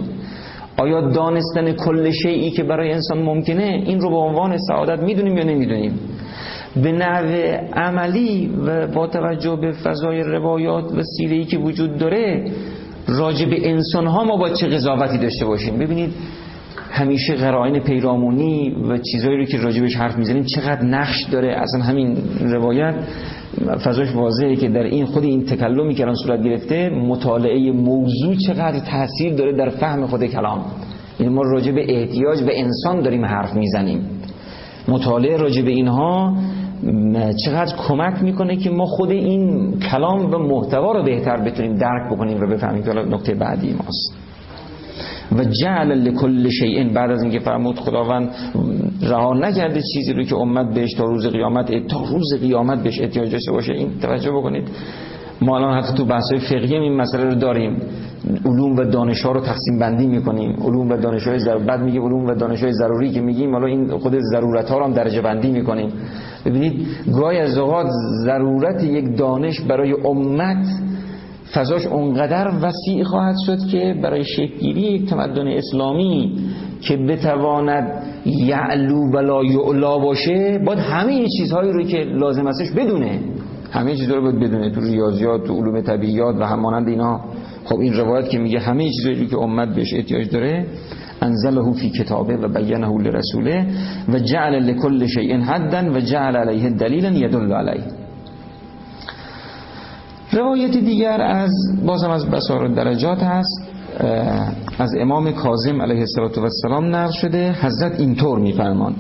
آیا 0.79 1.11
دانستن 1.11 1.73
کل 1.73 2.11
شیعی 2.11 2.51
که 2.51 2.63
برای 2.63 2.93
انسان 2.93 3.19
ممکنه 3.23 3.83
این 3.87 4.01
رو 4.01 4.11
به 4.11 4.17
عنوان 4.17 4.57
سعادت 4.59 5.03
می‌دونیم 5.03 5.37
یا 5.37 5.45
نمی‌دونیم؟ 5.45 5.99
به 6.83 6.93
نحو 6.93 7.27
عملی 7.73 8.51
و 8.67 8.87
با 8.87 9.07
توجه 9.07 9.57
به 9.57 9.73
فضای 9.73 10.21
روایات 10.21 10.93
و 10.93 11.03
سیرهی 11.03 11.45
که 11.45 11.59
وجود 11.59 11.99
داره 11.99 12.45
راجع 13.09 13.47
به 13.47 13.71
انسان 13.71 14.07
ها 14.07 14.25
ما 14.25 14.37
با 14.37 14.51
چه 14.51 14.67
قضاوتی 14.67 15.19
داشته 15.19 15.45
باشیم؟ 15.45 15.79
ببینید 15.79 16.15
همیشه 16.91 17.35
قرائن 17.35 17.79
پیرامونی 17.79 18.71
و 18.71 18.99
چیزهایی 18.99 19.39
رو 19.39 19.45
که 19.45 19.59
راجبش 19.59 19.97
حرف 19.97 20.17
می‌زنیم 20.17 20.45
چقدر 20.45 20.83
نقش 20.83 21.25
داره. 21.33 21.57
اصلا 21.61 21.83
همین 21.83 22.17
روایت 22.41 22.95
فضاش 23.85 24.15
واضحه 24.15 24.57
که 24.57 24.69
در 24.69 24.83
این 24.83 25.07
خود 25.07 25.25
این 25.25 25.45
تکلمی 25.45 25.95
که 25.95 26.03
الان 26.03 26.15
صورت 26.15 26.43
گرفته 26.43 26.89
مطالعه 26.89 27.73
موضوع 27.73 28.35
چقدر 28.35 28.79
تاثیر 28.79 29.35
داره 29.35 29.57
در 29.57 29.69
فهم 29.69 30.07
خود 30.07 30.25
کلام. 30.25 30.65
این 31.19 31.29
ما 31.29 31.43
راجع 31.43 31.73
به 31.73 32.01
احتیاج 32.01 32.43
به 32.43 32.61
انسان 32.61 33.01
داریم 33.01 33.25
حرف 33.25 33.55
می‌زنیم. 33.55 34.01
مطالعه 34.89 35.37
راجع 35.37 35.63
به 35.63 35.71
اینها 35.71 36.37
چقدر 37.45 37.77
کمک 37.89 38.23
می‌کنه 38.23 38.57
که 38.57 38.71
ما 38.71 38.85
خود 38.85 39.11
این 39.11 39.73
کلام 39.91 40.35
و 40.35 40.39
محتوا 40.39 40.93
رو 40.93 41.03
بهتر 41.03 41.37
بتونیم 41.37 41.77
درک 41.77 42.13
بکنیم 42.13 42.41
و 42.43 42.47
بفهمیم 42.47 42.83
که 42.83 42.91
نکته 42.91 43.35
بعدی 43.35 43.73
ماست. 43.73 44.15
و 45.33 45.45
جعل 45.45 45.93
لکل 45.93 46.49
شیء 46.49 46.93
بعد 46.93 47.11
از 47.11 47.23
اینکه 47.23 47.39
فرمود 47.39 47.79
خداوند 47.79 48.31
رها 49.03 49.35
نکرده 49.35 49.83
چیزی 49.95 50.13
رو 50.13 50.23
که 50.23 50.37
امت 50.37 50.75
بهش 50.75 50.95
تا 50.95 51.05
روز 51.05 51.27
قیامت 51.27 51.87
تا 51.89 52.05
روز 52.05 52.41
قیامت 52.41 52.83
بهش 52.83 53.01
احتیاج 53.01 53.33
داشته 53.33 53.53
باشه. 53.53 53.73
این 53.73 53.91
توجه 54.03 54.31
بکنید. 54.31 54.69
ما 55.41 55.57
الان 55.57 55.79
حتی 55.79 55.95
تو 55.95 56.05
بحث 56.05 56.33
فقهی 56.33 56.77
این 56.77 56.97
مسئله 56.97 57.25
رو 57.25 57.35
داریم. 57.35 57.77
علوم 58.45 58.77
و 58.77 58.85
دانش 58.85 59.23
ها 59.23 59.33
رو 59.33 59.41
تقسیم 59.41 59.79
بندی 59.79 60.07
می‌کنیم. 60.07 60.57
علوم 60.65 60.89
و 60.89 60.97
دانش 60.97 61.27
های 61.29 61.39
ضرور 61.39 61.63
بعد 61.63 61.83
میگه 61.83 62.01
علوم 62.01 62.27
و 62.27 62.35
دانش 62.35 62.63
های 62.63 62.73
ضروری 62.73 63.11
که 63.11 63.21
میگیم 63.21 63.53
حالا 63.53 63.67
این 63.67 63.99
خود 63.99 64.19
ضرورت 64.19 64.71
ها 64.71 64.79
رو 64.79 64.85
هم 64.85 64.93
درجه 64.93 65.21
بندی 65.21 65.51
می‌کنیم. 65.51 65.89
ببینید 66.47 66.87
گاهی 67.13 67.39
از 67.39 67.59
اوقات 67.59 67.87
ضرورت 68.25 68.85
یک 68.85 69.17
دانش 69.17 69.61
برای 69.61 69.93
امت 70.05 70.67
فضاش 71.55 71.87
اونقدر 71.87 72.51
وسیع 72.63 73.05
خواهد 73.05 73.37
شد 73.47 73.59
که 73.71 73.95
برای 74.03 74.25
شکلگیری 74.25 74.81
یک 74.81 75.11
تمدن 75.11 75.49
اسلامی 75.49 76.39
که 76.81 76.97
بتواند 76.97 78.03
یعلو 78.27 79.13
ولا 79.13 79.45
یعلا 79.45 79.99
باشه 79.99 80.61
باید 80.67 80.79
همه 80.79 81.27
چیزهایی 81.39 81.73
رو 81.73 81.83
که 81.83 81.99
لازم 81.99 82.47
استش 82.47 82.71
بدونه. 82.71 83.21
همه 83.77 83.97
چیزها 83.97 84.17
رو 84.17 84.23
باید 84.23 84.41
بدونه 84.41 84.71
تو 84.71 84.81
ریاضیات 84.81 85.45
تو 85.45 85.55
علوم 85.55 85.81
طبیعیات 85.81 86.37
و 86.37 86.47
همانند 86.47 86.89
اینا. 86.89 87.21
خب 87.65 87.79
این 87.79 87.95
روایت 87.95 88.29
که 88.29 88.39
میگه 88.39 88.61
همه 88.61 88.91
چیزهایی 88.91 89.21
رو 89.21 89.27
که 89.27 89.37
امت 89.37 89.69
بهش 89.69 89.95
احتیاج 89.95 90.31
داره 90.31 90.67
انزله 91.23 91.73
فی 91.73 91.91
کتابه 91.91 92.37
و 92.37 92.49
بینه 92.49 93.03
لرسوله 93.03 93.67
و 94.09 94.19
جعل 94.19 94.55
لكل 94.55 95.07
شیء 95.07 95.41
حدا 95.41 95.93
و 95.93 96.01
جعل 96.01 96.37
علیه 96.37 96.71
دلیلا 96.71 97.11
یدل 97.11 97.53
علیه. 97.53 97.85
روایت 100.33 100.71
دیگر 100.71 101.21
از 101.21 101.53
بازم 101.87 102.11
از 102.11 102.31
بسار 102.31 102.69
درجات 102.69 103.23
هست. 103.23 103.77
از 104.79 104.91
امام 105.01 105.33
کاظم 105.33 105.83
علیه 105.83 106.05
السلام 106.39 106.97
نقل 106.97 107.13
شده 107.13 107.53
حضرت 107.53 108.01
اینطور 108.01 108.39
میفرمان 108.39 108.95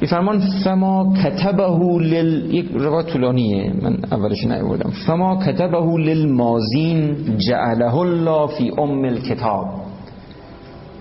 میفرمان 0.00 0.40
فما 0.64 1.14
کتبه 1.24 1.98
لل 2.00 2.54
یک 2.54 2.70
روایت 2.74 3.06
طولانیه 3.06 3.72
من 3.82 3.98
اولش 4.12 4.44
نیاوردم. 4.46 4.90
فما 5.06 5.36
کتبه 5.36 5.98
للمازین 5.98 7.16
جعله 7.38 7.94
الله 7.94 8.46
فی 8.46 8.70
ام 8.78 9.04
الکتاب 9.04 9.84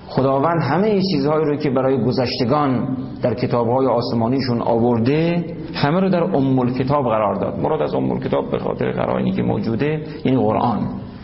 خداوند 0.08 0.62
همه 0.62 1.01
چیزهایی 1.12 1.45
رو 1.45 1.58
که 1.58 1.69
برای 1.69 2.03
گذشتگان 2.03 2.97
در 3.21 3.34
کتابهای 3.34 3.88
آسمانیشون 3.88 4.62
آورده 4.62 5.45
همه 5.73 5.99
رو 5.99 6.10
در 6.10 6.23
ام 6.23 6.73
کتاب 6.73 7.06
قرار 7.06 7.36
داد. 7.36 7.60
مراد 7.60 7.82
از 7.82 7.93
ام 7.93 8.19
کتاب 8.19 8.51
به 8.51 8.60
خاطر 8.60 8.91
قرائنی 8.91 9.32
که 9.32 9.41
موجوده 9.41 10.01
یعنی 10.25 10.38
قرآن. 10.38 10.79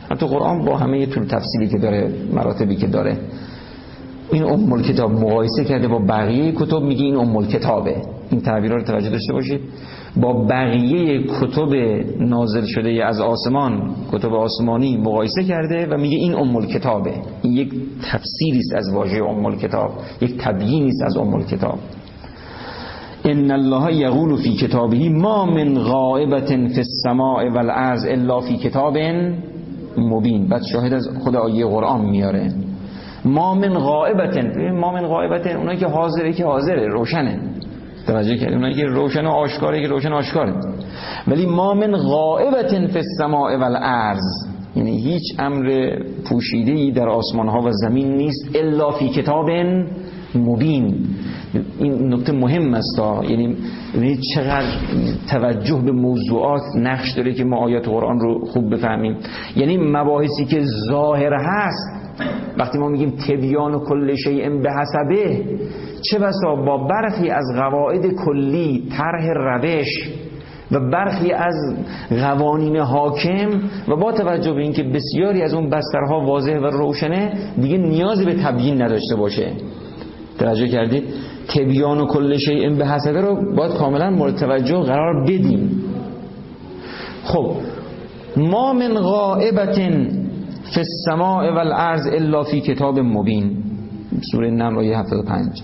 حتی 0.09 0.27
قرآن 0.27 0.65
با 0.65 0.77
همه 0.77 1.05
طول 1.05 1.25
تفصیلی 1.25 1.67
که 1.67 1.77
داره 1.77 2.11
مراتبی 2.33 2.75
که 2.75 2.87
داره. 2.87 3.17
این 4.31 4.43
ام 4.43 4.81
کتاب 4.81 5.11
مقایسه 5.11 5.63
کرده 5.63 5.87
با 5.87 5.99
بقیه 5.99 6.51
کتب 6.51 6.81
میگه 6.81 7.03
این 7.03 7.15
ام 7.15 7.47
کتابه 7.47 7.95
این 8.31 8.41
تعبیر 8.41 8.71
رو 8.71 8.83
توجه 8.83 9.09
داشته 9.09 9.33
باشید. 9.33 9.61
با 10.15 10.33
بقیه 10.33 11.23
کتب 11.23 11.73
نازل 12.19 12.65
شده 12.65 13.05
از 13.05 13.19
آسمان 13.19 13.95
کتب 14.11 14.33
آسمانی 14.33 14.97
مقایسه 14.97 15.43
کرده 15.43 15.87
و 15.91 15.97
میگه 15.97 16.17
این 16.17 16.35
ام 16.35 16.65
کتابه 16.65 17.13
این 17.41 17.53
یک 17.53 17.73
تفسیری 18.11 18.59
است 18.59 18.73
از 18.75 18.93
واژه 18.93 19.23
ام 19.23 19.55
کتاب 19.55 19.91
یک 20.21 20.37
تبیینی 20.37 20.87
است 20.89 21.01
از 21.01 21.17
ام 21.17 21.43
کتاب 21.43 21.79
ان 23.25 23.51
الله 23.51 23.95
یقول 23.95 24.35
فی 24.35 24.53
کتابه 24.53 25.09
ما 25.09 25.45
من 25.45 25.79
غائبت 25.79 26.47
فی 26.47 26.77
السماء 26.77 27.49
والارض 27.49 28.05
الا 28.05 28.39
فی 28.41 28.57
کتاب 28.57 28.97
مبین. 29.97 30.47
بعد 30.47 30.61
شاهد 30.71 30.93
از 30.93 31.09
خود 31.23 31.35
قرآن 31.35 32.09
میاره. 32.09 32.53
ما 33.29 33.55
من 33.55 33.77
غائبت 33.77 34.37
ما 34.73 34.91
من 34.91 35.05
غائبت 35.05 35.47
اونایی 35.47 35.79
که 35.79 35.87
حاضره 35.87 36.33
که 36.33 36.45
حاضره 36.45 36.87
روشنه. 36.87 37.39
توجه 38.07 38.37
کردیم 38.37 38.55
اونایی 38.55 38.75
که 38.75 38.85
روشن 38.85 39.25
و 39.25 39.29
آشکاره 39.29 39.81
که 39.81 39.87
روشن 39.87 40.13
آشکاره. 40.13 40.53
ولی 41.27 41.45
ما 41.45 41.73
من 41.73 41.95
غائبت 41.95 42.69
فی 42.69 42.99
السماء 42.99 43.57
والارض 43.57 44.49
یعنی 44.75 44.97
هیچ 45.01 45.23
امر 45.39 45.97
پوشیده 46.29 46.71
ای 46.71 46.91
در 46.91 47.09
آسمان 47.09 47.47
ها 47.47 47.61
و 47.61 47.71
زمین 47.71 48.15
نیست 48.15 48.55
الا 48.55 48.91
فی 48.91 49.09
کتاب 49.09 49.49
مبین. 50.35 50.95
این 51.79 52.13
نکته 52.13 52.31
مهم 52.31 52.73
است 52.73 52.99
یعنی 53.29 53.55
ببینید 53.95 54.19
چقدر 54.35 54.67
توجه 55.29 55.81
به 55.85 55.91
موضوعات 55.91 56.61
نقش 56.75 57.11
داره 57.11 57.33
که 57.33 57.43
ما 57.43 57.57
آیات 57.57 57.87
قرآن 57.87 58.19
رو 58.19 58.45
خوب 58.45 58.73
بفهمیم. 58.73 59.17
یعنی 59.55 59.77
مباحثی 59.77 60.45
که 60.45 60.61
ظاهر 60.89 61.33
هست 61.33 61.98
وقتی 62.57 62.77
ما 62.77 62.87
میگیم 62.89 63.13
تبیان 63.27 63.73
و 63.73 63.79
کل 63.79 64.15
شیء 64.15 64.49
به 64.49 64.69
حسبه 64.71 65.43
چه 66.01 66.19
بسا 66.19 66.55
با 66.55 66.77
برخی 66.77 67.29
از 67.29 67.45
قواعد 67.55 68.05
کلی 68.25 68.87
طرح 68.97 69.27
روش 69.33 70.09
و 70.71 70.79
برخی 70.79 71.31
از 71.31 71.55
قوانین 72.09 72.77
حاکم 72.77 73.49
و 73.87 73.95
با 73.95 74.11
توجه 74.11 74.53
به 74.53 74.61
اینکه 74.61 74.83
بسیاری 74.83 75.41
از 75.41 75.53
اون 75.53 75.69
بسترها 75.69 76.19
واضح 76.19 76.57
و 76.57 76.65
روشنه 76.65 77.33
دیگه 77.61 77.77
نیازی 77.77 78.25
به 78.25 78.33
تبیین 78.33 78.81
نداشته 78.81 79.15
باشه. 79.15 79.51
توجه 80.39 80.67
کردید؟ 80.67 81.03
تبیان 81.47 81.99
و 81.99 82.05
کل 82.05 82.37
شیء 82.37 82.75
به 82.75 82.85
حسبه 82.85 83.21
رو 83.21 83.55
باید 83.55 83.73
کاملا 83.73 84.09
مورد 84.09 84.35
توجه 84.35 84.81
قرار 84.81 85.23
بدیم. 85.23 85.83
خب 87.23 87.51
ما 88.37 88.73
من 88.73 88.93
غائبت 88.93 89.79
فی 90.73 90.79
السماء 90.79 91.53
والارض 91.55 92.07
الا 92.07 92.43
فی 92.43 92.61
کتاب 92.61 92.99
مبین. 92.99 93.57
سوره 94.31 94.51
نمل 94.51 94.77
آیه 94.77 94.97
75 94.97 95.61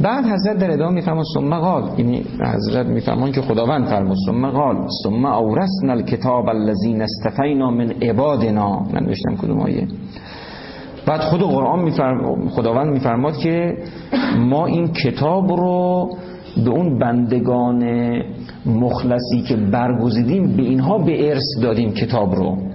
بعد 0.00 0.24
حضرت 0.24 0.58
در 0.58 0.70
ادامه 0.70 0.94
میفرمان 0.94 1.24
ثم 1.34 1.58
قال. 1.58 1.82
یعنی 1.98 2.24
حضرت 2.54 2.86
میفرمان 2.86 3.32
که 3.32 3.42
خداوند 3.42 3.86
فرمود 3.86 4.16
ثم 4.26 4.50
قال. 4.50 4.76
ثم 5.04 5.24
اورثنا 5.24 5.92
الكتاب 5.92 6.48
الذين 6.48 7.02
استفینا 7.02 7.70
من 7.70 7.92
عبادنا. 8.02 8.80
من 8.92 9.04
نوشتم 9.04 9.36
کدوم 9.36 9.60
آیه. 9.60 9.88
بعد 11.06 11.20
خود 11.20 11.40
قرآن 11.40 11.82
میفرم... 11.82 12.48
خداوند 12.48 12.92
میفرماد 12.92 13.36
که 13.36 13.76
ما 14.38 14.66
این 14.66 14.88
کتاب 14.88 15.52
رو 15.52 16.10
به 16.64 16.70
اون 16.70 16.98
بندگان 16.98 17.84
مخلصی 18.66 19.42
که 19.48 19.56
برگزیدیم 19.56 20.56
به 20.56 20.62
اینها 20.62 20.98
به 20.98 21.30
ارث 21.30 21.62
دادیم 21.62 21.92
کتاب 21.92 22.34
رو. 22.34 22.69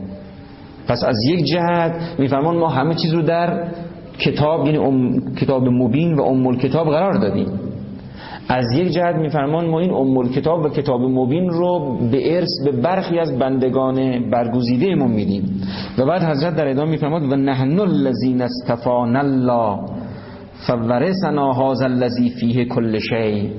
پس 0.87 1.03
از 1.03 1.15
یک 1.27 1.45
جهت 1.45 2.19
میفرمان 2.19 2.57
ما 2.57 2.67
همه 2.67 2.95
چیز 2.95 3.13
رو 3.13 3.21
در 3.21 3.63
کتاب 4.19 4.65
یعنی 4.65 4.77
ام 4.77 5.35
کتاب 5.35 5.67
مبین 5.67 6.13
و 6.13 6.21
ام 6.21 6.57
کتاب 6.57 6.89
قرار 6.89 7.13
دادیم. 7.13 7.47
از 8.47 8.65
یک 8.75 8.87
جهت 8.87 9.15
میفرمان 9.15 9.65
ما 9.65 9.79
این 9.79 9.91
ام 9.91 10.29
کتاب 10.29 10.65
و 10.65 10.69
کتاب 10.69 11.01
مبین 11.01 11.49
رو 11.49 11.97
به 12.11 12.35
ارث 12.35 12.49
به 12.65 12.71
برخی 12.71 13.19
از 13.19 13.39
بندگان 13.39 14.29
برگزیده 14.29 14.95
ما 14.95 15.07
میدیم. 15.07 15.61
و 15.97 16.05
بعد 16.05 16.23
حضرت 16.23 16.55
در 16.55 16.67
ادامه 16.67 16.91
میفرماد 16.91 17.23
و 17.23 17.35
نحن 17.35 17.79
الذین 17.79 18.41
استفان 18.41 19.15
الله 19.15 19.79
فورثنا 20.67 21.53
هذا 21.53 21.85
الذی 21.85 22.29
فیه 22.29 22.65
کل 22.65 22.99
شیء 22.99 23.49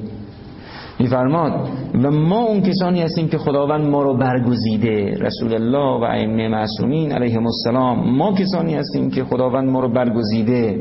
میفرماد 0.98 1.68
و 2.02 2.10
ما 2.10 2.42
اون 2.42 2.60
کسانی 2.60 3.02
هستیم 3.02 3.28
که 3.28 3.38
خداوند 3.38 3.86
ما 3.86 4.02
رو 4.02 4.16
برگزیده 4.16 5.16
رسول 5.20 5.54
الله 5.54 6.00
و 6.00 6.02
ائمه 6.02 6.48
معصومین 6.48 7.12
علیهم 7.12 7.46
السلام. 7.46 8.16
ما 8.16 8.32
کسانی 8.32 8.74
هستیم 8.74 9.10
که 9.10 9.24
خداوند 9.24 9.68
ما 9.68 9.80
رو 9.80 9.92
برگزیده 9.92 10.78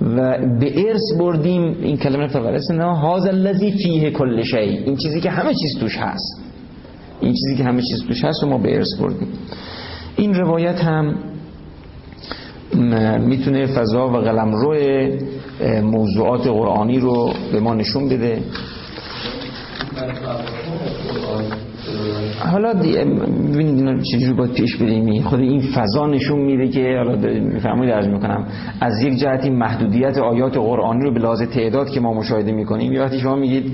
و 0.00 0.38
به 0.60 0.88
ارث 0.88 1.18
بردیم. 1.20 1.76
این 1.82 1.96
کلمه 1.96 2.26
فقط 2.26 2.70
نه. 2.70 2.96
هاذ 2.96 3.26
الذی 3.26 3.72
فیه 3.72 4.10
کل 4.10 4.42
شی. 4.42 4.56
این 4.56 4.96
چیزی 4.96 5.20
که 5.20 5.30
همه 5.30 5.54
چیز 5.54 5.78
توش 5.80 5.96
هست. 5.96 6.42
این 7.20 7.32
چیزی 7.32 7.56
که 7.56 7.64
همه 7.64 7.82
چیز 7.82 8.06
توش 8.06 8.24
هست 8.24 8.44
و 8.44 8.46
ما 8.46 8.58
به 8.58 8.76
ارث 8.76 9.00
بردیم. 9.00 9.28
این 10.16 10.34
روایت 10.34 10.84
هم 10.84 11.14
می‌تونه 13.20 13.66
فضا 13.66 14.08
و 14.08 14.12
قلمرو 14.12 14.74
موضوعات 15.82 16.46
قرآنی 16.46 16.98
رو 16.98 17.32
به 17.52 17.60
ما 17.60 17.74
نشون 17.74 18.08
بده. 18.08 18.38
حالا 22.52 22.74
ببینید 22.74 24.02
چجوری 24.02 24.32
باید 24.32 24.52
پیش 24.52 24.76
بریم؟ 24.76 25.22
خود 25.22 25.40
این 25.40 25.60
فضا 25.60 26.06
نشون 26.06 26.38
میده 26.38 26.68
که 26.68 26.96
حالا 26.96 27.16
میفرمایید 27.40 27.94
عرض 27.94 28.06
می‌کنم 28.06 28.46
از 28.80 29.02
یک 29.02 29.18
جهتی 29.18 29.50
محدودیت 29.50 30.18
آیات 30.18 30.56
قرآنی 30.56 31.04
رو 31.04 31.14
به 31.14 31.20
لحاظ 31.20 31.42
تعداد 31.42 31.90
که 31.90 32.00
ما 32.00 32.14
مشاهده 32.14 32.52
می‌کنیم 32.52 32.92
یا 32.92 33.02
وقتی 33.02 33.18
شما 33.18 33.36
میگید 33.36 33.72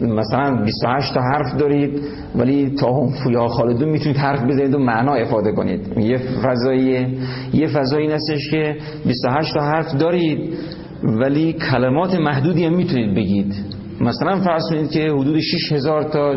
مثلا 0.00 0.62
28 0.64 1.14
تا 1.14 1.20
حرف 1.20 1.56
دارید 1.58 2.00
ولی 2.34 2.70
تا 2.80 2.92
هم 2.92 3.08
فویا 3.24 3.48
خالدون 3.48 3.88
می‌تونید 3.88 4.16
حرف 4.16 4.42
بزنید 4.42 4.74
و 4.74 4.78
معنا 4.78 5.14
افاده 5.14 5.52
کنید. 5.52 5.98
یه 5.98 6.18
فضایی 6.18 7.06
یه 7.52 7.66
فضایی 7.66 8.12
هستش 8.12 8.50
که 8.50 8.76
28 9.06 9.54
تا 9.54 9.60
حرف 9.60 9.94
دارید 9.94 10.54
ولی 11.02 11.52
کلمات 11.52 12.14
محدودی 12.14 12.64
هم 12.64 12.74
می‌تونید 12.74 13.14
بگید. 13.14 13.73
مثلا 14.00 14.40
فرض 14.40 14.62
کنید 14.70 14.90
که 14.90 15.10
حدود 15.10 15.40
6000 15.40 16.02
تا 16.02 16.34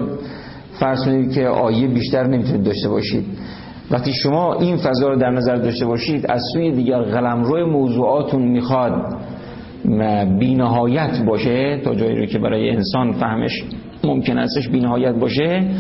فرض 0.80 1.06
کنید 1.06 1.34
که 1.34 1.48
آیه 1.48 1.88
بیشتر 1.88 2.28
نمی‌تونید 2.28 2.64
داشته 2.64 2.90
باشید. 2.90 3.26
وقتی 3.92 4.14
شما 4.14 4.54
این 4.54 4.78
فضا 4.78 5.10
رو 5.10 5.16
در 5.16 5.30
نظر 5.30 5.56
داشته 5.56 5.86
باشید 5.86 6.26
از 6.32 6.42
سوی 6.54 6.72
دیگر 6.72 7.02
قلمرو 7.02 7.68
موضوعاتون 7.72 8.42
می‌خواد 8.42 9.18
بینهایت 10.40 11.22
باشه 11.28 11.82
تا 11.84 11.96
جایی 11.96 12.16
رو 12.16 12.26
که 12.26 12.40
برای 12.40 12.70
انسان 12.70 13.14
فهمش 13.14 13.64
ممکن 14.04 14.38
استش 14.38 14.70
بینهایت 14.70 15.16
باشه 15.16 15.72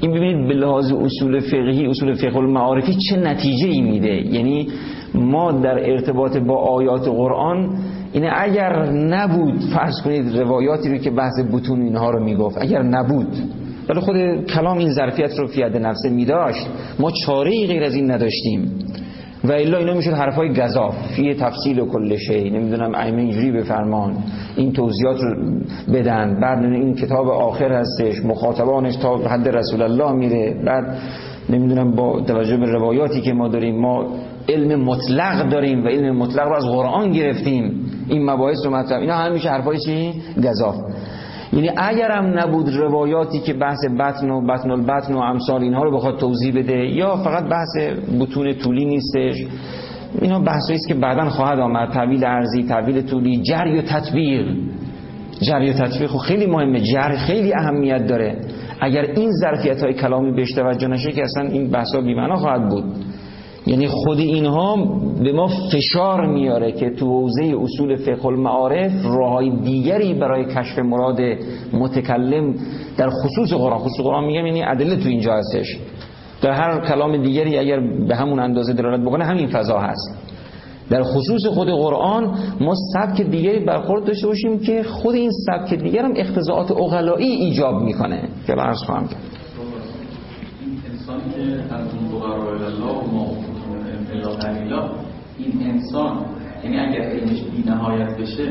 این 0.00 0.10
ببینید 0.10 0.48
به 0.48 0.54
لحاظ 0.54 0.92
اصول 0.92 1.40
فقهی 1.40 1.86
اصول 1.86 2.14
فقه 2.14 2.36
المعارفی 2.36 2.94
چه 2.94 3.16
نتیجه 3.16 3.68
ای 3.68 3.80
میده؟ 3.80 4.34
یعنی 4.34 4.68
ما 5.14 5.52
در 5.52 5.90
ارتباط 5.90 6.36
با 6.36 6.56
آیات 6.56 7.08
قرآن 7.08 7.78
اینه 8.16 8.30
اگر 8.34 8.90
نبود 8.92 9.60
فرض 9.74 10.00
کنید 10.04 10.38
روایاتی 10.38 10.88
رو 10.88 10.98
که 10.98 11.10
بحث 11.10 11.34
بتون 11.52 11.82
اینها 11.82 12.10
رو 12.10 12.24
می‌گفت 12.24 12.58
اگر 12.60 12.82
نبود. 12.82 13.26
ولی 13.88 14.00
خود 14.00 14.16
کلام 14.46 14.78
این 14.78 14.92
ظرفیت 14.92 15.38
رو 15.38 15.46
فیاد 15.46 15.76
نفسه 15.76 16.10
میداشت. 16.10 16.66
ما 16.98 17.10
چاره 17.10 17.50
ای 17.50 17.66
غیر 17.66 17.84
از 17.84 17.94
این 17.94 18.10
نداشتیم. 18.10 18.70
و 19.44 19.52
الا 19.52 19.78
اینا 19.78 19.94
می‌شد 19.94 20.12
حرفای 20.12 20.52
گذاف. 20.54 20.94
فی 21.16 21.34
تفصیل 21.34 21.80
و 21.80 21.86
کل 21.86 22.16
شی. 22.16 22.50
نمی‌دونم 22.50 22.94
ائمه 22.94 23.22
اینجوری 23.22 23.52
بفرمان. 23.52 24.16
این 24.56 24.72
توضیحات 24.72 25.20
رو 25.20 25.60
بدن. 25.94 26.40
بعد 26.40 26.64
این 26.64 26.94
کتاب 26.94 27.28
آخر 27.28 27.72
هستش. 27.72 28.24
مخاطبانش 28.24 28.96
تا 28.96 29.16
حد 29.16 29.48
رسول 29.48 29.82
الله 29.82 30.12
میره. 30.12 30.62
بعد 30.66 30.98
نمی‌دونم 31.50 31.90
با 31.90 32.20
توجه 32.20 32.56
به 32.56 32.66
روایاتی 32.66 33.20
که 33.20 33.32
ما 33.32 33.48
داریم 33.48 33.80
ما 33.80 34.06
علم 34.48 34.80
مطلق 34.80 35.48
داریم 35.48 35.84
و 35.84 35.88
علم 35.88 36.16
مطلق 36.16 36.48
رو 36.48 36.54
از 36.54 36.64
قرآن 36.64 37.10
گرفتیم. 37.10 37.80
این 38.08 38.30
مباحث 38.30 38.64
رو 38.64 38.70
مطلب 38.70 39.00
اینا 39.00 39.14
همیشه 39.14 39.48
حرفای 39.48 39.78
چی؟ 39.78 40.14
گذاف 40.44 40.76
یعنی 41.52 41.70
اگرم 41.76 42.38
نبود 42.38 42.74
روایاتی 42.74 43.38
که 43.38 43.52
بحث 43.52 43.78
بطن 43.98 44.30
و 44.30 44.46
بطن 44.46 44.70
البطن 44.70 45.14
و 45.14 45.18
امثال 45.18 45.62
اینها 45.62 45.82
رو 45.82 45.96
بخواد 45.96 46.18
توضیح 46.18 46.56
بده 46.56 46.76
یا 46.76 47.16
فقط 47.16 47.44
بحث 47.44 47.76
بتون 48.20 48.54
طولی 48.54 48.84
نیستش 48.84 49.46
اینا 50.20 50.38
بحثی 50.38 50.74
است 50.74 50.88
که 50.88 50.94
بعدا 50.94 51.28
خواهد 51.28 51.58
آمد. 51.58 51.90
تعویل 51.90 52.24
ارزی 52.24 52.62
تعویل 52.62 53.02
طولی 53.02 53.42
جری 53.42 53.78
و 53.78 53.82
تطبیق. 53.82 54.46
جری 55.40 55.70
و 55.70 55.72
تطبیق 55.72 56.10
خب 56.10 56.18
خیلی 56.18 56.46
مهمه. 56.46 56.80
جر 56.80 57.16
خیلی 57.16 57.54
اهمیت 57.54 58.06
داره. 58.06 58.36
اگر 58.80 59.02
این 59.02 59.30
ظرفیت 59.30 59.82
های 59.82 59.94
کلامی 59.94 60.32
بهش 60.32 60.52
توجه 60.52 60.88
نشه 60.88 61.12
که 61.12 61.22
اصلا 61.22 61.48
این 61.48 61.70
بحثا 61.70 62.00
بی‌معنا 62.00 62.36
خواهد 62.36 62.68
بود. 62.68 62.84
یعنی 63.66 63.88
خود 63.88 64.18
اینها 64.18 64.76
به 65.22 65.32
ما 65.32 65.48
فشار 65.72 66.26
میاره 66.26 66.72
که 66.72 66.90
تو 66.90 67.06
حوزه 67.06 67.54
اصول 67.60 67.96
فقه 67.96 68.26
المعارف 68.26 68.92
راههای 69.04 69.50
دیگری 69.50 70.14
برای 70.14 70.44
کشف 70.44 70.78
مراد 70.78 71.20
متکلم 71.72 72.54
در 72.96 73.10
خصوص 73.10 73.52
قرآن. 73.52 73.78
خصوص 73.78 74.00
قرآن 74.04 74.24
میگم 74.24 74.46
یعنی 74.46 74.64
ادله 74.64 74.96
تو 74.96 75.08
اینجا 75.08 75.34
هستش. 75.34 75.78
در 76.42 76.52
هر 76.52 76.88
کلام 76.88 77.22
دیگری 77.22 77.58
اگر 77.58 77.80
به 78.08 78.16
همون 78.16 78.38
اندازه 78.38 78.72
دلالت 78.72 79.00
بکنه 79.00 79.24
همین 79.24 79.46
فضا 79.46 79.78
هست. 79.78 80.18
در 80.90 81.02
خصوص 81.02 81.46
خود 81.46 81.68
قرآن 81.68 82.38
ما 82.60 82.74
سبک 82.94 83.20
دیگری 83.20 83.64
برخورد 83.64 84.04
داشته 84.04 84.26
باشیم 84.26 84.58
که 84.58 84.82
خود 84.82 85.14
این 85.14 85.30
سبک 85.46 85.74
دیگر 85.74 86.02
هم 86.02 86.12
اختزاعات 86.16 86.70
اغلایی 86.70 87.30
ایجاب 87.30 87.82
می‌کنه. 87.82 88.28
که 88.46 88.54
برس 88.54 88.78
خواهم 88.86 89.08
کرد. 89.08 89.20
انسانی 90.90 91.32
که 91.34 91.74
از 91.74 91.86
اون 92.12 92.22
الله 92.22 93.45
و 94.14 94.28
قلیلا 94.28 94.90
این 95.38 95.70
انسان 95.70 96.18
یعنی 96.64 96.78
اگر 96.78 97.00
علمش 97.00 97.42
بی 97.42 97.70
نهایت 97.70 98.16
بشه 98.16 98.42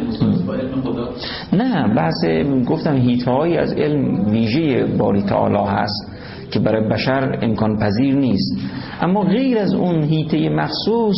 با 0.47 0.53
علم 0.53 0.81
خدا 0.81 1.09
نه 1.53 1.95
بحث 1.95 2.25
گفتم 2.67 2.95
هیتهایی 2.95 3.57
از 3.57 3.73
علم 3.73 4.29
ویژه 4.29 4.85
باری 4.85 5.21
تعالی 5.21 5.67
هست 5.67 6.11
که 6.51 6.59
برای 6.59 6.89
بشر 6.89 7.39
امکان 7.41 7.79
پذیر 7.79 8.15
نیست. 8.15 8.57
اما 9.01 9.21
غیر 9.21 9.57
از 9.57 9.73
اون 9.73 10.03
هیته 10.03 10.49
مخصوص 10.49 11.15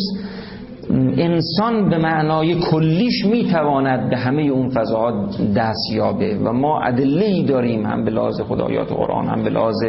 انسان 1.17 1.89
به 1.89 1.97
معنای 1.97 2.55
کلیش 2.55 3.25
می‌تواند 3.25 4.09
به 4.09 4.17
همه 4.17 4.41
اون 4.41 4.69
فضاها 4.69 5.29
دست 5.55 5.91
یابه 5.93 6.37
و 6.37 6.53
ما 6.53 6.81
ادله 6.81 7.43
داریم 7.43 7.85
هم 7.85 8.05
به 8.05 8.11
لحاظ 8.11 8.41
خدایات 8.41 8.91
قرآن 8.91 9.27
هم 9.27 9.43
به 9.43 9.49
لحاظ 9.49 9.83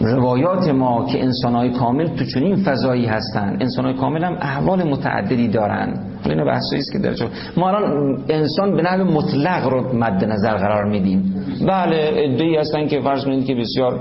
روایات 0.00 0.68
ما 0.68 1.06
که 1.06 1.22
انسانهای 1.22 1.70
کامل 1.70 2.06
تو 2.06 2.24
چنین 2.24 2.56
فضایی 2.56 3.06
هستن. 3.06 3.56
انسانهای 3.60 3.94
کامل 3.94 4.24
هم 4.24 4.36
احوال 4.40 4.82
متعددی 4.82 5.48
دارن. 5.48 5.94
این 6.24 6.44
بحثی 6.44 6.76
است 6.76 6.92
که 6.92 6.98
در 6.98 7.14
ما 7.56 7.68
الان 7.68 8.18
انسان 8.28 8.76
به 8.76 8.82
نحو 8.82 9.04
مطلق 9.04 9.68
رو 9.68 9.96
مد 9.96 10.24
نظر 10.24 10.56
قرار 10.56 10.84
میدیم. 10.84 11.34
بله 11.68 12.10
ادعی 12.14 12.56
هستن 12.56 12.86
که 12.86 13.00
فرض 13.00 13.24
کنید 13.24 13.46
که 13.46 13.54
بسیار 13.54 14.00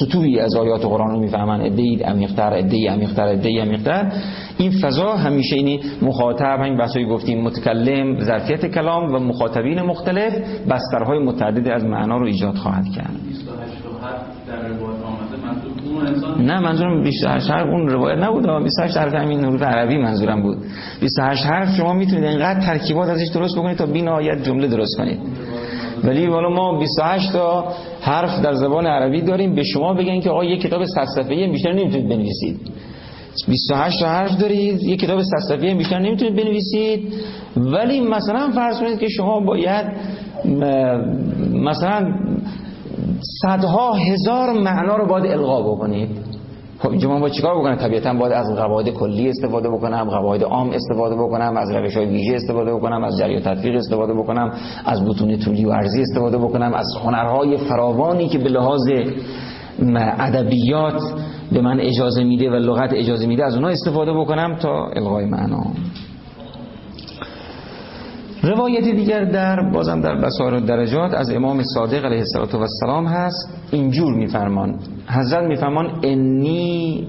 سطوحی 0.00 0.40
از 0.40 0.56
آیات 0.56 0.84
قرآن 0.84 1.10
رو 1.10 1.20
می‌فهمن. 1.20 1.60
ادعی 1.60 2.02
عمیق‌تر 2.02 2.54
ادعی 2.54 2.86
عمیق‌تر 2.86 3.28
ادعی 3.28 3.58
عمیق‌تر. 3.58 4.12
این 4.58 4.70
فضا 4.70 5.12
همیشه 5.12 5.56
اینی 5.56 5.80
مخاطب 6.02 6.60
همین 6.60 6.76
بحثایی 6.76 7.06
گفتیم 7.06 7.42
متکلم 7.42 8.20
ظرفیت 8.20 8.66
کلام 8.66 9.14
و 9.14 9.18
مخاطبین 9.18 9.82
مختلف 9.82 10.32
بسترهای 10.70 11.18
متعددی 11.18 11.70
از 11.70 11.84
معنا 11.84 12.16
رو 12.16 12.26
ایجاد 12.26 12.54
خواهد 12.54 12.84
کرد. 12.96 13.10
نه 16.38 16.60
منظورم 16.60 17.02
28 17.02 17.50
حرف. 17.50 17.66
اون 17.66 17.88
روایت 17.88 18.18
نبود 18.18 18.64
28 18.64 18.96
حرف 18.96 19.14
همین 19.14 19.44
حروف 19.44 19.62
عربی 19.62 19.96
منظورم 19.96 20.42
بود. 20.42 20.58
28 21.00 21.44
حرف 21.44 21.76
شما 21.76 21.92
می‌تونید 21.92 22.24
اینقدر 22.24 22.60
ترکیبات 22.60 23.08
ازش 23.08 23.28
درست 23.34 23.56
بکنید 23.58 23.76
تا 23.76 23.86
بی 23.86 24.02
نهایت 24.02 24.44
جمله 24.44 24.66
درست 24.66 24.96
کنید. 24.96 25.18
ولی 26.04 26.26
والا 26.26 26.48
ما 26.48 26.78
28 26.78 27.32
تا 27.32 27.64
حرف 28.00 28.42
در 28.42 28.54
زبان 28.54 28.86
عربی 28.86 29.22
داریم. 29.22 29.54
به 29.54 29.62
شما 29.62 29.94
بگن 29.94 30.20
که 30.20 30.30
آقا 30.30 30.44
یک 30.44 30.60
کتاب 30.60 30.84
100 30.84 31.04
صفحه‌ای 31.04 31.50
بیشتر 31.50 31.72
نمی‌تونید 31.72 32.08
بنویسید. 32.08 32.56
28 33.48 34.00
تا 34.00 34.06
حرف 34.08 34.40
دارید 34.40 34.82
یک 34.82 35.00
کتاب 35.00 35.22
100 35.22 35.38
صفحه‌ای 35.48 35.74
بیشتر 35.74 35.98
نمی‌تونید 35.98 36.36
بنویسید. 36.36 37.12
ولی 37.56 38.00
مثلا 38.00 38.50
فرض 38.50 38.80
کنید 38.80 38.98
که 38.98 39.08
شما 39.08 39.40
باید 39.40 39.86
مثلا 41.52 42.14
صدها 43.42 43.92
هزار 43.92 44.52
معنا 44.52 44.96
رو 44.96 45.06
باید 45.06 45.26
القا 45.32 45.62
بکنید. 45.62 46.08
خب 46.78 46.90
اینجا 46.90 47.08
من 47.08 47.20
با 47.20 47.28
چیکار 47.28 47.58
بکنم؟ 47.58 47.76
طبیعتا 47.76 48.14
باید 48.14 48.32
از 48.32 48.56
قواعد 48.56 48.88
کلی 48.88 49.28
استفاده 49.28 49.68
بکنم 49.68 50.04
قواعد 50.04 50.42
عام 50.42 50.70
استفاده 50.70 51.14
بکنم 51.14 51.56
از 51.56 51.70
روش 51.70 51.96
های 51.96 52.06
ویژه 52.06 52.34
استفاده 52.34 52.74
بکنم 52.74 53.04
از 53.04 53.18
جریان 53.18 53.42
تطبیق 53.42 53.76
استفاده 53.76 54.14
بکنم 54.14 54.52
از 54.84 55.04
بتون 55.04 55.38
طولی 55.38 55.64
و 55.64 55.72
عرضی 55.72 56.02
استفاده 56.02 56.38
بکنم 56.38 56.74
از 56.74 56.86
هنرهای 57.04 57.56
فراوانی 57.56 58.28
که 58.28 58.38
به 58.38 58.48
لحاظ 58.48 58.88
ادبیات 60.18 61.02
به 61.52 61.60
من 61.60 61.80
اجازه 61.80 62.24
میده 62.24 62.50
و 62.50 62.54
لغت 62.54 62.90
اجازه 62.92 63.26
میده 63.26 63.44
از 63.44 63.54
اونها 63.54 63.70
استفاده 63.70 64.12
بکنم 64.12 64.56
تا 64.56 64.86
القای 64.96 65.24
معنا. 65.24 65.62
روایت 68.42 68.84
دیگر 68.84 69.24
در 69.24 69.70
بازم 69.70 70.00
در 70.00 70.14
بسار 70.14 70.54
و 70.54 70.60
درجات 70.60 71.14
از 71.14 71.30
امام 71.30 71.62
صادق 71.62 72.04
علیه 72.04 72.24
السلام 72.54 73.06
هست. 73.06 73.48
اینجور 73.70 74.14
میفرمان. 74.14 74.78
حضرت 75.06 75.44
میفرمان 75.44 76.00
انی 76.02 77.08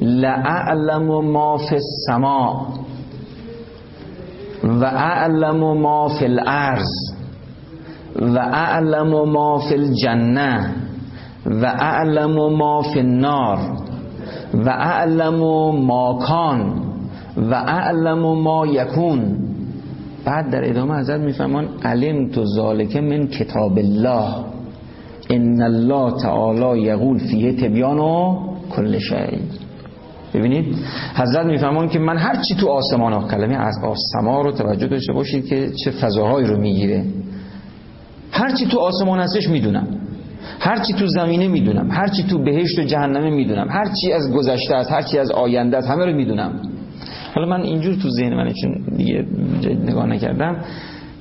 لعلم 0.00 1.30
ما 1.30 1.56
فی 1.56 1.74
السما 1.74 2.66
و 4.64 4.84
اعلم 4.84 5.80
ما 5.80 6.08
فی 6.08 6.24
الارض 6.24 6.90
و 8.20 8.38
اعلم 8.38 9.30
ما 9.30 9.58
فی 9.58 9.74
الجنه 9.74 10.74
و 11.46 11.66
اعلم 11.66 12.56
ما 12.56 12.82
فی 12.82 12.98
النار 12.98 13.58
و 14.54 14.68
اعلم 14.68 15.40
ما 15.86 16.18
کان 16.26 16.82
و 17.36 17.54
اعلم 17.54 18.42
ما 18.42 18.66
یکون. 18.66 19.51
بعد 20.24 20.50
در 20.50 20.70
ادامه 20.70 20.94
حضرت 20.94 21.20
میفهمان 21.20 21.68
علم 21.84 22.28
تو 22.30 22.44
ذالک 22.44 22.96
من 22.96 23.26
کتاب 23.26 23.78
الله 23.78 24.34
ان 25.30 25.62
الله 25.62 26.22
تعالی 26.22 26.80
یقول 26.80 27.18
فیه 27.18 27.52
تبیان 27.52 27.98
و 27.98 28.38
کل 28.70 28.98
شیء. 28.98 29.38
ببینید 30.34 30.76
حضرت 31.14 31.46
میفهمان 31.46 31.88
که 31.88 31.98
من 31.98 32.16
هر 32.16 32.42
چی 32.42 32.54
تو 32.54 32.68
آسمان 32.68 33.12
ها 33.12 33.28
کلمه 33.28 33.56
از 33.56 33.74
آسما 33.84 34.42
رو 34.42 34.52
توجه 34.52 34.86
داشته 34.86 35.12
باشید 35.12 35.46
که 35.46 35.70
چه 35.84 35.90
فضاهایی 35.90 36.46
رو 36.46 36.60
می‌گیره. 36.60 37.04
هر 38.30 38.56
چی 38.56 38.66
تو 38.66 38.78
آسمان 38.78 39.20
هستش 39.20 39.48
می‌دونم. 39.48 39.86
هر 40.60 40.78
چی 40.78 40.92
تو 40.92 41.06
زمینه 41.06 41.48
می‌دونم. 41.48 41.90
هر 41.90 42.08
چی 42.08 42.22
تو 42.22 42.38
بهشت 42.38 42.78
و 42.78 42.82
جهنمه 42.82 43.30
می‌دونم. 43.30 43.68
هر 43.70 43.84
چی 44.00 44.12
از 44.12 44.32
گذشته 44.32 44.74
است 44.74 44.92
هر 44.92 45.02
چی 45.02 45.18
از 45.18 45.30
آینده 45.30 45.76
است 45.76 45.88
همه 45.88 46.04
رو 46.04 46.16
می‌دونم. 46.16 46.52
حالا 47.34 47.46
من 47.46 47.62
اینجور 47.62 47.94
تو 47.94 48.10
ذهن 48.10 48.34
من 48.34 48.52
چون 48.52 48.96
دیگه 48.96 49.26
نگاه 49.86 50.06
نکردم 50.06 50.56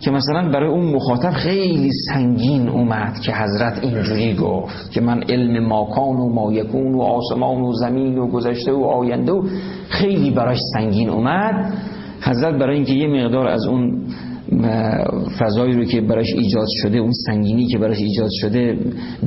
که 0.02 0.12
مثلا 0.12 0.52
برای 0.52 0.70
اون 0.70 0.86
مخاطب 0.86 1.32
خیلی 1.32 1.92
سنگین 1.92 2.70
اومد 2.70 3.20
که 3.20 3.34
حضرت 3.34 3.84
اینجوری 3.84 4.36
گفت 4.36 4.92
که 4.92 5.02
من 5.02 5.24
علم 5.30 5.68
ماکان 5.68 6.16
و 6.16 6.30
مایکون 6.34 6.96
و 6.96 7.02
آسمان 7.02 7.62
و 7.62 7.74
زمین 7.74 8.18
و 8.18 8.28
گذشته 8.28 8.72
و 8.72 8.84
آینده 8.84 9.32
و 9.32 9.44
خیلی 9.90 10.32
براش 10.32 10.60
سنگین 10.74 11.10
اومد. 11.10 11.74
حضرت 12.22 12.56
برای 12.56 12.76
اینکه 12.76 12.94
یه 12.94 13.08
مقدار 13.08 13.48
از 13.48 13.66
اون 13.66 14.02
فضایی 15.40 15.74
رو 15.74 15.86
که 15.86 16.02
براش 16.02 16.34
ایجاد 16.34 16.68
شده 16.82 16.98
اون 16.98 17.12
سنگینی 17.12 17.68
که 17.68 17.78
براش 17.78 17.98
ایجاد 17.98 18.30
شده 18.32 18.78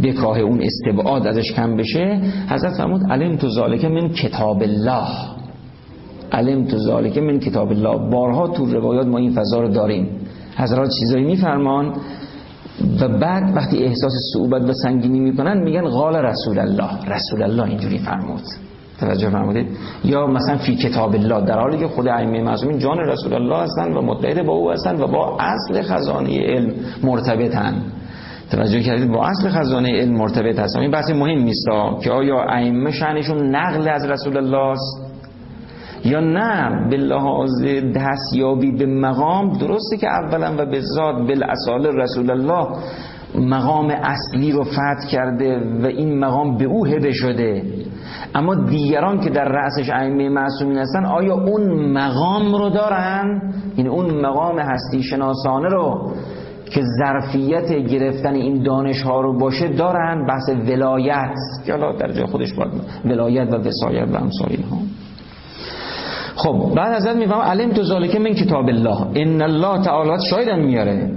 بکاه 0.03 0.39
اون 0.39 0.63
استبعاد 0.63 1.27
ازش 1.27 1.53
کم 1.53 1.77
بشه 1.77 2.21
حضرت 2.49 2.77
فرمود 2.77 3.01
علم 3.11 3.37
تو 3.37 3.49
ذالک 3.49 3.85
من 3.85 4.09
کتاب 4.09 4.63
الله. 4.63 5.34
علم 6.35 6.69
ذالک 6.69 7.19
من 7.19 7.39
کتاب 7.39 7.71
الله. 7.71 8.11
بارها 8.11 8.49
تو 8.49 8.67
روایات 8.67 9.07
ما 9.07 9.19
این 9.19 9.31
فضا 9.31 9.61
رو 9.61 9.69
داریم. 9.69 10.09
حضرات 10.57 10.91
چیزایی 11.01 11.25
میفرمان 11.25 11.93
و 13.01 13.09
بعد 13.09 13.57
وقتی 13.57 13.79
احساس 13.79 14.13
صعوبت 14.33 14.63
و 14.71 14.73
سنگینی 14.73 15.21
می‌کنن 15.21 15.63
میگن 15.63 15.89
قال 15.89 16.17
رسول 16.17 16.59
الله. 16.59 16.91
رسول 17.09 17.43
الله 17.43 17.65
اینجوری 17.65 17.99
فرمود. 17.99 18.43
توجه 19.01 19.31
فرمودید؟ 19.31 19.67
یا 20.05 20.27
مثلا 20.27 20.57
فی 20.57 20.77
کتاب 20.77 21.15
الله 21.15 21.41
در 21.41 21.59
حالی 21.61 21.79
که 21.79 21.89
خود 21.89 22.09
ائمه 22.09 22.43
معصومین 22.43 22.79
جان 22.79 22.99
رسول 22.99 23.35
الله 23.35 23.57
هستند 23.57 23.97
و 23.97 24.03
متحد 24.03 24.47
با 24.47 24.53
او 24.53 24.71
هستند 24.71 25.01
و 25.01 25.07
با 25.07 25.39
اصل 25.41 25.83
خزانه 25.83 26.39
علم 26.41 26.73
مرتبطن. 27.03 27.75
توجه 28.51 28.81
کردید؟ 28.81 29.13
با 29.13 29.27
اصل 29.27 29.49
خزانه 29.49 30.01
علم 30.01 30.17
مرتبط 30.17 30.59
هستن. 30.59 30.81
این 30.81 30.91
بحث 30.91 31.11
مهم 31.11 31.39
نیست 31.39 31.67
که 32.03 32.11
آیا 32.11 32.43
ائمه 32.43 32.91
شأنشون 32.91 33.57
نقل 33.57 33.89
از 33.89 34.05
رسول 34.05 34.37
الله 34.37 34.71
است؟ 34.71 35.04
یا 36.05 36.21
نه 36.21 36.89
به 36.91 36.97
لحاظ 36.97 37.65
دستیابی 37.97 38.73
به 38.73 38.87
مقام 38.87 39.59
درسته 39.59 39.97
که 39.97 40.09
اولا 40.09 40.55
و 40.59 40.67
به 40.67 40.81
ذات 40.81 41.17
بالاصال 41.17 41.87
رسول 41.87 42.31
الله 42.31 42.69
مقام 43.39 43.91
اصلی 43.91 44.53
رو 44.53 44.65
فتح 44.65 45.09
کرده 45.11 45.61
و 45.83 45.87
این 45.87 46.19
مقام 46.19 46.57
به 46.57 46.65
او 46.65 46.87
هبه 46.87 47.13
شده. 47.13 47.63
اما 48.35 48.55
دیگران 48.55 49.21
که 49.21 49.31
در 49.31 49.45
رأسش 49.45 49.91
ائمه 49.91 50.29
معصومین 50.29 50.79
هستن 50.79 51.05
آیا 51.05 51.35
اون 51.35 51.93
مقام 51.93 52.55
رو 52.55 52.71
دارن؟ 52.71 53.53
یعنی 53.77 53.91
اون 53.91 54.21
مقام 54.21 54.59
هستی 54.59 55.03
شناسانه 55.03 55.69
رو 55.69 56.13
که 56.71 56.83
ظرفیت 56.99 57.73
گرفتن 57.73 58.35
این 58.35 58.63
دانش 58.63 59.03
ها 59.03 59.21
رو 59.21 59.39
باشه 59.39 59.69
دارن؟ 59.69 60.27
بحث 60.27 60.49
ولایت 60.49 61.35
که 61.67 61.73
حالا 61.73 61.93
در 61.93 62.13
جای 62.13 62.27
خودش 62.27 62.55
باید 62.55 62.73
ولایت 63.05 63.53
و 63.53 63.57
وسایت 63.57 64.09
و 64.09 64.17
امثال 64.17 64.57
ها 64.71 64.79
خب 66.37 66.73
بعد 66.77 66.93
ازت 66.93 67.17
میفهم 67.17 67.41
علم 67.41 67.73
تو 67.73 67.83
ذالک 67.83 68.17
من 68.17 68.35
کتاب 68.35 68.69
الله. 68.69 69.07
ان 69.15 69.43
الله 69.43 69.85
تعالی 69.85 70.23
شایدم 70.31 70.61
میاره. 70.61 71.11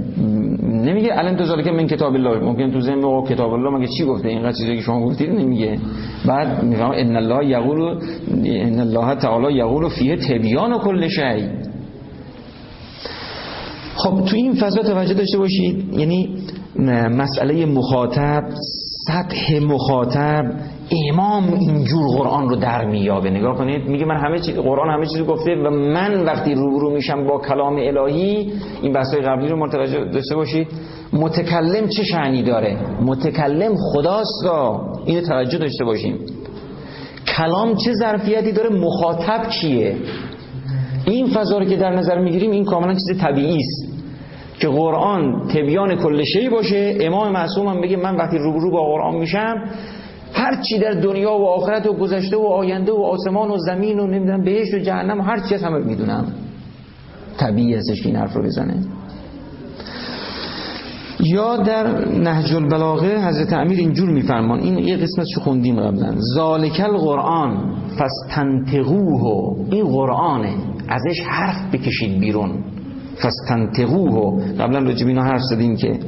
نمیگه 0.64 1.14
علم 1.14 1.38
تو 1.38 1.44
ذالک 1.44 1.68
من 1.68 1.88
کتاب 1.88 2.14
الله. 2.14 2.40
ممکن 2.40 2.72
تو 2.72 2.82
ذهن 2.82 3.04
او 3.04 3.24
کتاب 3.24 3.54
الله 3.54 3.70
مگه 3.78 3.88
چی 3.98 4.06
گفته؟ 4.06 4.28
اینقدر 4.28 4.52
چیزی 4.52 4.76
که 4.76 4.82
شما 4.82 5.06
گفتید 5.06 5.30
نمیگه. 5.30 5.80
بعد 6.26 6.64
میفهم 6.64 6.92
ان 6.92 7.16
الله 7.16 7.46
یقول 7.46 8.00
ان 8.46 8.80
الله 8.80 9.16
تعالی 9.16 9.54
یقول 9.54 9.90
فیه 9.90 10.16
تبیان 10.16 10.74
و 10.74 10.78
کل 10.80 11.08
شیء 11.08 11.48
خب 13.96 14.26
تو 14.26 14.36
این 14.36 14.54
فضا 14.54 14.84
توجه 14.84 15.14
داشته 15.14 15.38
باشید 15.38 15.94
یعنی 15.94 16.30
مسئله 17.10 17.66
مخاطب 17.66 18.44
سطح 19.08 19.60
مخاطب 19.60 20.46
امام 20.92 21.54
اینجور 21.54 22.18
قرآن 22.18 22.50
رو 22.50 22.56
در 22.56 22.86
میابه 22.86 23.30
نگاه 23.30 23.58
کنید 23.58 23.88
میگه 23.88 24.06
من 24.06 24.18
همه 24.18 24.40
چیز 24.40 24.56
قرآن 24.56 24.90
همه 24.90 25.06
چیز 25.06 25.22
گفته 25.22 25.56
و 25.56 25.70
من 25.70 26.26
وقتی 26.26 26.54
روبرو 26.54 26.90
میشم 26.90 27.28
با 27.28 27.42
کلام 27.42 27.76
الهی 27.76 28.54
این 28.82 28.94
بحثای 28.94 29.22
قبلی 29.22 29.48
رو 29.48 29.58
متوجه 29.58 30.06
داشته 30.06 30.36
باشید. 30.36 30.68
متکلم 31.14 31.88
چه 31.88 32.04
شعنی 32.04 32.44
داره؟ 32.44 32.78
متکلم 33.02 33.76
خداست 33.76 34.46
اینو 35.06 35.22
توجه 35.22 35.58
داشته 35.58 35.86
باشیم. 35.86 36.18
کلام 37.38 37.76
چه 37.76 37.94
ظرفیتی 37.94 38.52
داره؟ 38.52 38.70
مخاطب 38.70 39.50
کیه 39.50 39.96
این 41.06 41.28
فضا 41.28 41.58
رو 41.58 41.66
که 41.66 41.76
در 41.76 41.96
نظر 41.96 42.20
می‌گیریم 42.20 42.52
این 42.52 42.66
کاملا 42.66 42.94
چیز 42.94 43.22
طبیعی 43.22 43.58
است 43.58 43.98
که 44.60 44.68
قرآن 44.68 45.48
تبیان 45.48 45.96
کل 45.96 46.24
باشه. 46.52 46.98
امام 47.02 47.32
معصوم 47.32 47.68
هم 47.68 47.82
بگه 47.82 47.98
من 47.98 48.16
وقتی 48.16 48.38
روبرو 48.38 48.72
با 48.72 48.84
قرآن 48.84 49.16
میشم 49.16 49.56
هر 50.34 50.62
چی 50.62 50.80
در 50.80 50.92
دنیا 50.92 51.32
و 51.32 51.46
آخرت 51.46 51.88
و 51.88 51.94
گذشته 51.94 52.38
و 52.38 52.46
آینده 52.46 52.92
و 52.92 53.04
آسمان 53.04 53.52
و 53.52 53.58
زمین 53.58 54.00
و 54.00 54.08
نمی‌دونم 54.08 54.44
بهشت 54.44 54.74
و 54.74 54.80
جهنم 54.80 55.20
و 55.20 55.24
هر 55.24 55.40
چی 55.50 55.56
همه 55.56 55.80
می‌دونم. 55.80 56.26
طبیعی 57.38 57.76
هستش 57.76 58.02
که 58.02 58.10
این 58.10 58.16
حرف 58.16 58.34
رو 58.34 58.44
بزنه. 58.44 58.84
یا 61.20 61.58
در 61.58 62.06
نهج 62.06 62.54
البلاغه 62.54 63.28
حضرت 63.28 63.54
امیر 63.54 63.80
اینجور 63.80 64.10
میفرمان. 64.10 64.60
این 64.60 64.78
یه 64.78 64.98
قسمتشو 64.98 65.42
خوندیم 65.42 65.80
قبلا؟ 65.82 66.16
ذالک 66.36 66.82
القرآن 66.86 67.76
فاستنتقوه. 67.98 69.56
این 69.72 69.86
قرآنه. 69.86 70.54
ازش 70.88 71.22
حرف 71.30 71.76
بکشید 71.76 72.20
بیرون. 72.20 72.52
فاستنتقوه. 73.16 74.44
قبلا 74.60 74.80
راجب 74.80 75.08
اینا 75.08 75.24
حرف 75.24 75.42
زدیم 75.42 75.76
که 75.76 76.00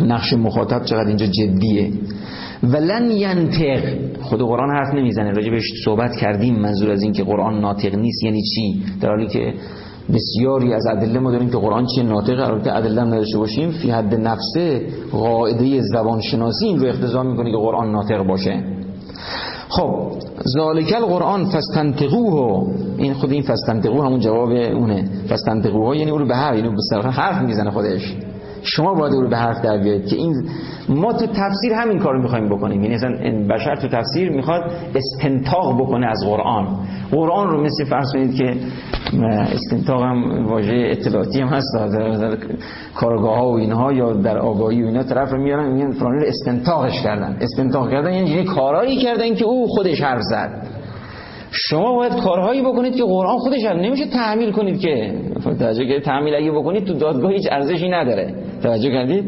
نقش 0.00 0.32
مخاطب 0.32 0.84
چقدر 0.84 1.08
اینجا 1.08 1.26
جدیه. 1.26 1.92
ولن 2.62 3.10
ینطق. 3.10 3.82
خود 4.22 4.40
قرآن 4.40 4.70
حرف 4.70 4.94
نمی‌زنه 4.94 5.30
راجبش 5.30 5.62
صحبت 5.84 6.16
کردیم 6.16 6.54
منظور 6.54 6.90
از 6.90 7.02
این 7.02 7.12
که 7.12 7.24
قرآن 7.24 7.60
ناطق 7.60 7.94
نیست. 7.94 8.24
یعنی 8.24 8.42
چی؟ 8.42 8.82
در 9.00 9.08
حالی 9.08 9.26
که 9.26 9.54
بسیاری 10.14 10.74
از 10.74 10.86
ادله 10.86 11.18
ما 11.18 11.30
داریم 11.30 11.50
که 11.50 11.56
قرآن 11.56 11.86
چیه؟ 11.86 12.04
ناطق. 12.04 12.34
قرار 12.34 12.62
که 12.62 12.76
ادله 12.76 13.00
هم 13.00 13.06
نداشته 13.08 13.38
باشیم. 13.38 13.70
فی 13.70 13.90
حد 13.90 14.14
نفسه 14.14 14.86
قاعده 15.12 15.80
زبان 15.80 16.20
شناسی 16.20 16.66
این 16.66 16.78
رو 16.80 16.88
اختزام 16.88 17.26
می‌کنه 17.26 17.50
که 17.50 17.56
قرآن 17.56 17.92
ناطق 17.92 18.22
باشه. 18.22 18.62
خب 19.68 20.10
ذالک 20.56 20.94
القرآن 20.96 21.44
فاستنتقوه 21.44 22.74
این 22.98 23.14
خود 23.14 23.32
این 23.32 23.42
فاستنتقوه 23.42 24.06
همون 24.06 24.20
جواب 24.20 24.50
اونه. 24.50 25.08
فاستنتقوه 25.28 25.96
یعنی 25.96 26.10
اون 26.10 26.20
رو 26.20 26.26
به 26.28 26.36
حرف 26.36 26.56
یعنی 26.56 26.70
حرف 27.12 27.42
می‌زنه 27.42 27.70
خودش. 27.70 28.14
شما 28.62 28.94
باید 28.94 29.14
او 29.14 29.20
رو 29.20 29.28
به 29.28 29.36
حرف 29.36 29.64
در 29.64 29.78
بیارید 29.78 30.06
که 30.06 30.16
این 30.16 30.48
ما 30.88 31.12
تو 31.12 31.26
تفسیر 31.26 31.72
همین 31.72 31.98
کار 31.98 32.14
رو 32.14 32.22
می‌خوایم 32.22 32.48
بکنیم. 32.48 32.82
یعنی 32.82 32.94
اصلا 32.94 33.10
بشر 33.50 33.76
تو 33.76 33.88
تفسیر 33.88 34.30
می‌خواد 34.30 34.62
استنتاق 34.94 35.80
بکنه 35.80 36.06
از 36.06 36.18
قرآن. 36.26 36.66
قرآن 37.10 37.48
رو 37.48 37.64
مثل 37.64 37.84
فرض 37.84 38.12
کنید 38.12 38.34
که 38.34 38.54
استنتاق 39.52 40.02
هم 40.02 40.46
واژه 40.46 40.88
اطلاعاتی 40.90 41.40
هم 41.40 41.48
هست 41.48 41.66
در 41.94 42.36
کارگاه 42.94 43.36
ها 43.38 43.48
و 43.48 43.58
اینها 43.58 43.92
یا 43.92 44.12
در 44.12 44.38
آگاهی 44.38 44.82
و 44.82 44.86
اینا 44.86 45.02
طرف 45.02 45.32
رو 45.32 45.42
میارن 45.42 45.72
میگن 45.72 45.90
فلانی 45.90 46.20
رو 46.20 46.26
استنتاقش 46.26 47.02
کردن. 47.02 47.36
استنتاق 47.40 47.90
کردن 47.90 48.12
یعنی, 48.12 48.44
کارایی 48.44 48.96
کردن 48.96 49.34
که 49.34 49.44
او 49.44 49.66
خودش 49.66 50.00
حرف 50.02 50.22
زد. 50.22 50.66
شما 51.50 51.94
باید 51.94 52.16
کارهایی 52.16 52.62
بکنید 52.62 52.96
که 52.96 53.04
قرآن 53.04 53.38
خودش 53.38 53.64
هم 53.64 53.76
نمیشه 53.76 54.06
تحمیل 54.06 54.52
کنید 54.52 54.80
که 54.80 55.14
توجه 55.58 55.86
که 55.86 56.00
تحمیل 56.00 56.34
اگه 56.34 56.50
بکنید 56.50 56.84
تو 56.84 56.94
دادگاه 56.94 57.32
هیچ 57.32 57.46
ارزشی 57.50 57.88
نداره. 57.88 58.34
توجه 58.62 58.90
کردید؟ 58.90 59.24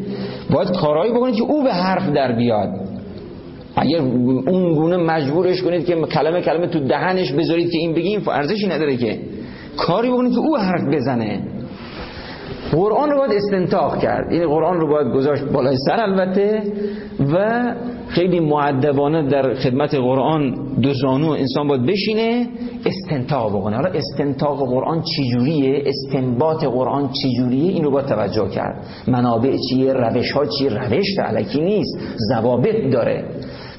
باید 0.51 0.71
کارهایی 0.71 1.13
بکنید 1.13 1.35
که 1.35 1.43
او 1.43 1.63
به 1.63 1.73
حرف 1.73 2.09
در 2.09 2.33
بیاد. 2.33 2.69
اگر 3.77 3.99
اون 3.99 4.75
گونه 4.75 4.97
مجبورش 4.97 5.63
کنید 5.63 5.87
که 5.87 5.95
کلمه 5.95 6.41
کلمه 6.41 6.67
تو 6.67 6.81
دهنش 6.81 7.33
بذارید 7.33 7.71
که 7.71 7.79
این 7.79 7.95
بگیم 7.95 8.29
ارزشی 8.29 8.67
نداره 8.67 8.97
که. 8.97 9.19
کاری 9.77 10.11
بکنید 10.11 10.33
که 10.33 10.39
او 10.39 10.57
حرف 10.57 10.95
بزنه. 10.95 11.41
قرآن 12.73 13.11
رو 13.11 13.19
باید 13.19 13.33
استنتاق 13.33 13.99
کرد. 13.99 14.33
این 14.33 14.49
قرآن 14.49 14.81
رو 14.81 14.89
باید 14.89 15.15
گذاشت 15.15 15.45
بالای 15.45 15.77
سر 15.77 16.01
البته 16.01 16.63
و 17.33 17.65
خیلی 18.11 18.41
معدبانه 18.41 19.29
در 19.29 19.55
خدمت 19.55 19.95
قرآن 19.95 20.55
دو 20.83 20.95
زانو 20.95 21.29
انسان 21.29 21.69
باید 21.69 21.87
بشینه 21.87 22.47
استنتاق 22.87 23.57
بکنه. 23.57 23.77
حالا 23.77 23.91
استنتاق 23.91 24.59
قرآن 24.69 25.03
چجوریه؟ 25.03 25.83
استنباط 25.87 26.65
قرآن 26.65 27.11
چجوریه؟ 27.13 27.73
این 27.73 27.85
رو 27.85 28.03
توجه 28.03 28.49
کرد. 28.49 28.87
منابع 29.09 29.57
چیه؟ 29.69 29.93
روش 29.93 30.33
ها 30.33 30.47
چیه؟ 30.47 30.71
روش 30.71 31.19
علکی 31.19 31.61
نیست. 31.61 31.99
ضوابط 32.33 32.93
داره. 32.93 33.25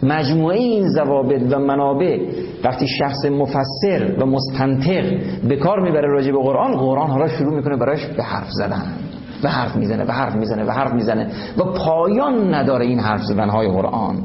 مجموعه 0.03 0.57
این 0.57 0.87
ضوابط 0.89 1.41
و 1.51 1.59
منابع 1.59 2.17
وقتی 2.63 2.87
شخص 2.87 3.25
مفسر 3.25 4.15
و 4.19 4.25
مستنطق 4.25 5.19
به 5.47 5.55
کار 5.55 5.79
می‌بره 5.79 6.07
راجع 6.07 6.31
به 6.31 6.37
قرآن 6.37 6.77
قرآن 6.77 7.09
حالا 7.09 7.27
شروع 7.27 7.55
می‌کنه 7.55 7.77
براش 7.77 8.05
به 8.05 8.23
حرف 8.23 8.47
زدن. 8.49 9.10
و 9.43 9.49
حرف 9.49 9.75
می‌زنه 9.75 10.03
و 10.03 10.11
حرف 10.11 10.35
می‌زنه 10.35 10.63
و 10.63 10.71
حرف 10.71 10.93
می‌زنه 10.93 11.27
و 11.57 11.63
پایان 11.63 12.53
نداره 12.53 12.85
این 12.85 12.99
حرف 12.99 13.23
زدنهای 13.23 13.67
قرآن. 13.67 14.15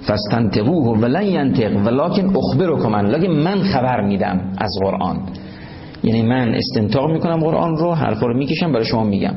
فاستنتقوه 0.00 0.98
ولن 0.98 1.22
ینطق 1.22 1.86
ولکن 1.86 2.36
اخبرکم 2.36 2.88
من 2.88 3.06
لکن 3.06 3.32
من 3.32 3.62
خبر 3.62 4.00
میدم 4.00 4.40
از 4.58 4.70
قرآن. 4.82 5.18
یعنی 6.04 6.22
من 6.22 6.54
استنتاق 6.54 7.10
می‌کنم 7.10 7.40
قرآن 7.40 7.76
رو 7.76 7.94
حرفا 7.94 8.26
رو 8.26 8.36
می‌کشم 8.36 8.72
برای 8.72 8.84
شما 8.84 9.04
میگم. 9.04 9.34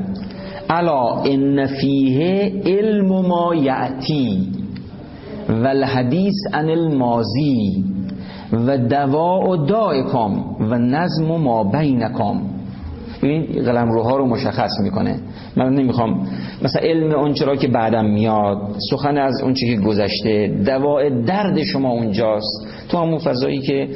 الا 0.70 1.22
ان 1.24 1.66
فیه 1.66 2.52
علم 2.66 3.26
ما 3.26 3.54
یعتی 3.54 4.52
و 5.48 5.66
الحدیث 5.66 6.34
عن 6.52 6.68
الماضی 6.70 7.84
و 8.52 8.78
دواء 8.78 9.56
دائکم 9.56 10.44
و 10.60 10.78
نظم 10.78 11.26
ما 11.26 11.64
بینکم. 11.64 12.40
ببین 13.22 13.46
قلم 13.64 13.92
روها 13.92 14.16
رو 14.16 14.26
مشخص 14.26 14.70
می‌کنه. 14.82 15.20
من 15.56 15.74
نمی‌خوام 15.74 16.26
مثلا 16.62 16.82
علم 16.82 17.14
اون 17.14 17.32
چرا 17.32 17.56
که 17.56 17.68
بعدم 17.68 18.04
میاد 18.04 18.58
سخن 18.90 19.18
از 19.18 19.42
اون 19.42 19.54
که 19.54 19.76
گذشته 19.76 20.60
دواء 20.66 21.08
درد 21.08 21.62
شما 21.62 21.90
اونجاست. 21.90 22.66
تو 22.88 22.98
همون 22.98 23.18
فضایی 23.18 23.60
که 23.60 23.88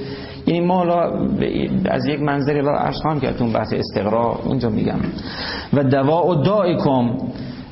یعنی 0.47 0.61
ما 0.61 0.85
از 1.85 2.07
یک 2.07 2.21
منظری 2.21 2.61
را 2.61 2.79
عرض 2.79 2.97
خواهم 2.97 3.21
کرد 3.21 3.43
اون 3.43 3.53
بحث 3.53 3.73
استقرا 3.73 4.39
اونجا 4.45 4.71
میگم. 4.71 4.99
و 5.73 5.85
دواء 5.85 6.27
و 6.27 6.35
دائکم 6.35 7.17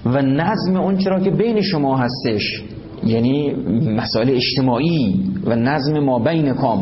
و 0.07 0.23
نظم 0.23 0.77
اون 0.77 0.99
چرا 0.99 1.21
که 1.21 1.31
بین 1.31 1.61
شما 1.61 1.97
هستش 1.97 2.63
یعنی 3.05 3.55
مسائل 3.97 4.31
اجتماعی 4.31 5.25
و 5.45 5.57
نظم 5.57 5.99
ما 5.99 6.19
بینکم 6.19 6.79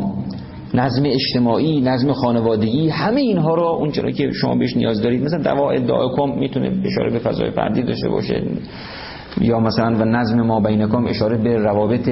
نظم 0.74 1.02
اجتماعی 1.06 1.80
نظم 1.80 2.12
خانوادگی 2.12 2.88
همه 2.88 3.20
اینها 3.20 3.54
رو 3.54 3.62
اون 3.62 3.90
چرا 3.90 4.10
که 4.10 4.30
شما 4.32 4.54
بهش 4.54 4.76
نیاز 4.76 5.02
دارید 5.02 5.22
مثلا 5.22 5.42
دواء 5.42 5.78
دائکم 5.78 6.38
می‌تونه 6.38 6.72
اشاره 6.84 7.10
به 7.10 7.18
فضای 7.18 7.50
فردی 7.50 7.82
داشته 7.82 8.08
باشه. 8.08 8.42
یا 9.40 9.60
مثلا 9.60 9.96
و 9.96 10.04
نظم 10.04 10.40
ما 10.40 10.60
بینکم 10.60 11.06
اشاره 11.06 11.36
به 11.36 11.56
روابط 11.56 12.08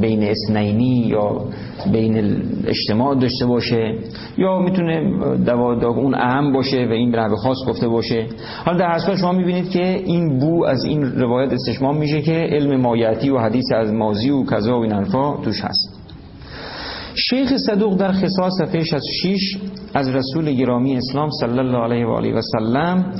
بین 0.00 0.22
اسنینی 0.22 1.06
یا 1.06 1.44
بین 1.92 2.42
اجتماع 2.66 3.14
داشته 3.14 3.46
باشه. 3.46 3.94
یا 4.38 4.58
می‌تونه 4.58 5.10
دوا 5.46 5.88
اون 5.88 6.14
اهم 6.14 6.52
باشه 6.52 6.86
و 6.86 6.92
این 6.92 7.10
به 7.10 7.36
خاص 7.36 7.56
گفته 7.68 7.88
باشه. 7.88 8.26
حالا 8.64 8.78
در 8.78 8.98
حال 8.98 9.16
شما 9.16 9.32
می‌بینید 9.32 9.70
که 9.70 9.84
این 9.84 10.38
بو 10.38 10.64
از 10.64 10.84
این 10.84 11.02
روایت 11.02 11.52
استشمام 11.52 11.96
میشه 11.96 12.22
که 12.22 12.32
علم 12.32 12.80
مایتی 12.80 13.30
و 13.30 13.38
حدیث 13.38 13.72
از 13.76 13.92
مازی 13.92 14.30
و 14.30 14.44
کذا 14.44 14.78
و 14.78 14.82
این 14.82 15.04
توش 15.42 15.60
هست. 15.60 15.87
شیخ 17.18 17.56
صدوق 17.56 17.96
در 17.96 18.12
خصاص 18.12 18.52
صفحه 18.58 18.84
66 18.84 19.58
از 19.94 20.08
رسول 20.08 20.52
گرامی 20.52 20.96
اسلام 20.96 21.30
صلی 21.40 21.58
الله 21.58 21.78
علیه 21.78 22.06
و 22.06 22.10
آله 22.10 22.34
و 22.34 22.40
سلم 22.42 23.12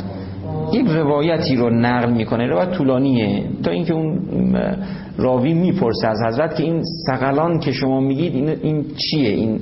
یک 0.73 0.87
روایتی 0.87 1.57
رو 1.57 1.71
نقل 1.71 2.13
می‌کنه 2.13 2.47
روایت 2.47 2.71
طولانیه. 2.71 3.45
تا 3.63 3.71
اینکه 3.71 3.95
اون 3.95 4.21
راوی 5.17 5.55
می‌پرسه 5.55 6.09
از 6.09 6.19
حضرت 6.27 6.57
که 6.57 6.63
این 6.63 6.83
سقلان 7.07 7.61
که 7.61 7.73
شما 7.73 8.01
میگید 8.01 8.35
این, 8.35 8.49
این 8.49 8.85
چیه؟ 8.97 9.29
این 9.29 9.61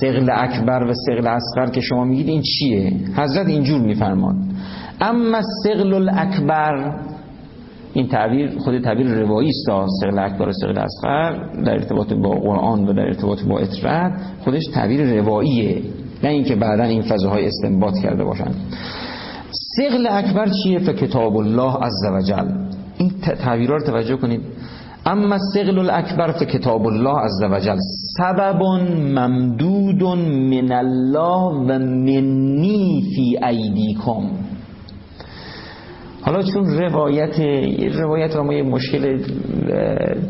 سقل 0.00 0.30
اکبر 0.32 0.84
و 0.84 0.92
سقل 0.94 1.26
اصغر 1.26 1.70
که 1.70 1.80
شما 1.80 2.04
میگید 2.04 2.28
این 2.28 2.42
چیه؟ 2.42 2.92
حضرت 3.16 3.46
اینجور 3.46 3.80
میفرماد 3.80 4.34
اما 5.00 5.40
سقل 5.64 5.94
الاکبر 5.94 6.94
این 7.94 8.08
تعبیر 8.08 8.58
خود 8.58 8.78
تعبیر 8.78 9.06
روایی 9.06 9.48
است. 9.48 9.66
سقل 10.00 10.18
اکبر 10.18 10.48
و 10.48 10.52
سقل 10.52 10.78
اصغر 10.78 11.32
در 11.64 11.72
ارتباط 11.72 12.12
با 12.12 12.30
قرآن 12.30 12.88
و 12.88 12.92
در 12.92 13.06
ارتباط 13.06 13.42
با 13.42 13.58
اطرت 13.58 14.12
خودش 14.44 14.62
تعبیر 14.74 15.20
رواییه. 15.20 15.82
نه 16.22 16.30
اینکه 16.30 16.56
بعدا 16.56 16.84
این 16.84 17.02
فضاهای 17.02 17.46
استنباط 17.46 17.98
کرده 17.98 18.24
باشن 18.24 18.50
سقل 19.76 20.06
اکبر 20.10 20.48
چیه؟ 20.62 20.80
کتاب 20.80 21.36
الله 21.36 21.72
عز 21.72 22.04
وجل 22.12 22.48
این 22.98 23.10
تعبیرها 23.20 23.76
رو 23.76 23.86
توجه 23.86 24.16
کنید. 24.16 24.40
اما 25.06 25.38
سقل 25.54 25.78
الاکبر 25.78 26.32
کتاب 26.32 26.86
الله 26.86 27.18
عز 27.18 27.42
وجل 27.50 27.78
سبب 28.18 28.62
ممدود 29.18 30.02
من 30.02 30.72
الله 30.72 31.42
و 31.42 31.78
منی 31.78 33.04
فی 33.14 33.38
ایدیکم. 33.46 34.43
حالا 36.24 36.42
چون 36.42 36.78
روایت 36.78 37.40
روایت 37.94 38.36
رو 38.36 38.44
ما 38.44 38.54
یه 38.54 38.62
مشکل 38.62 39.18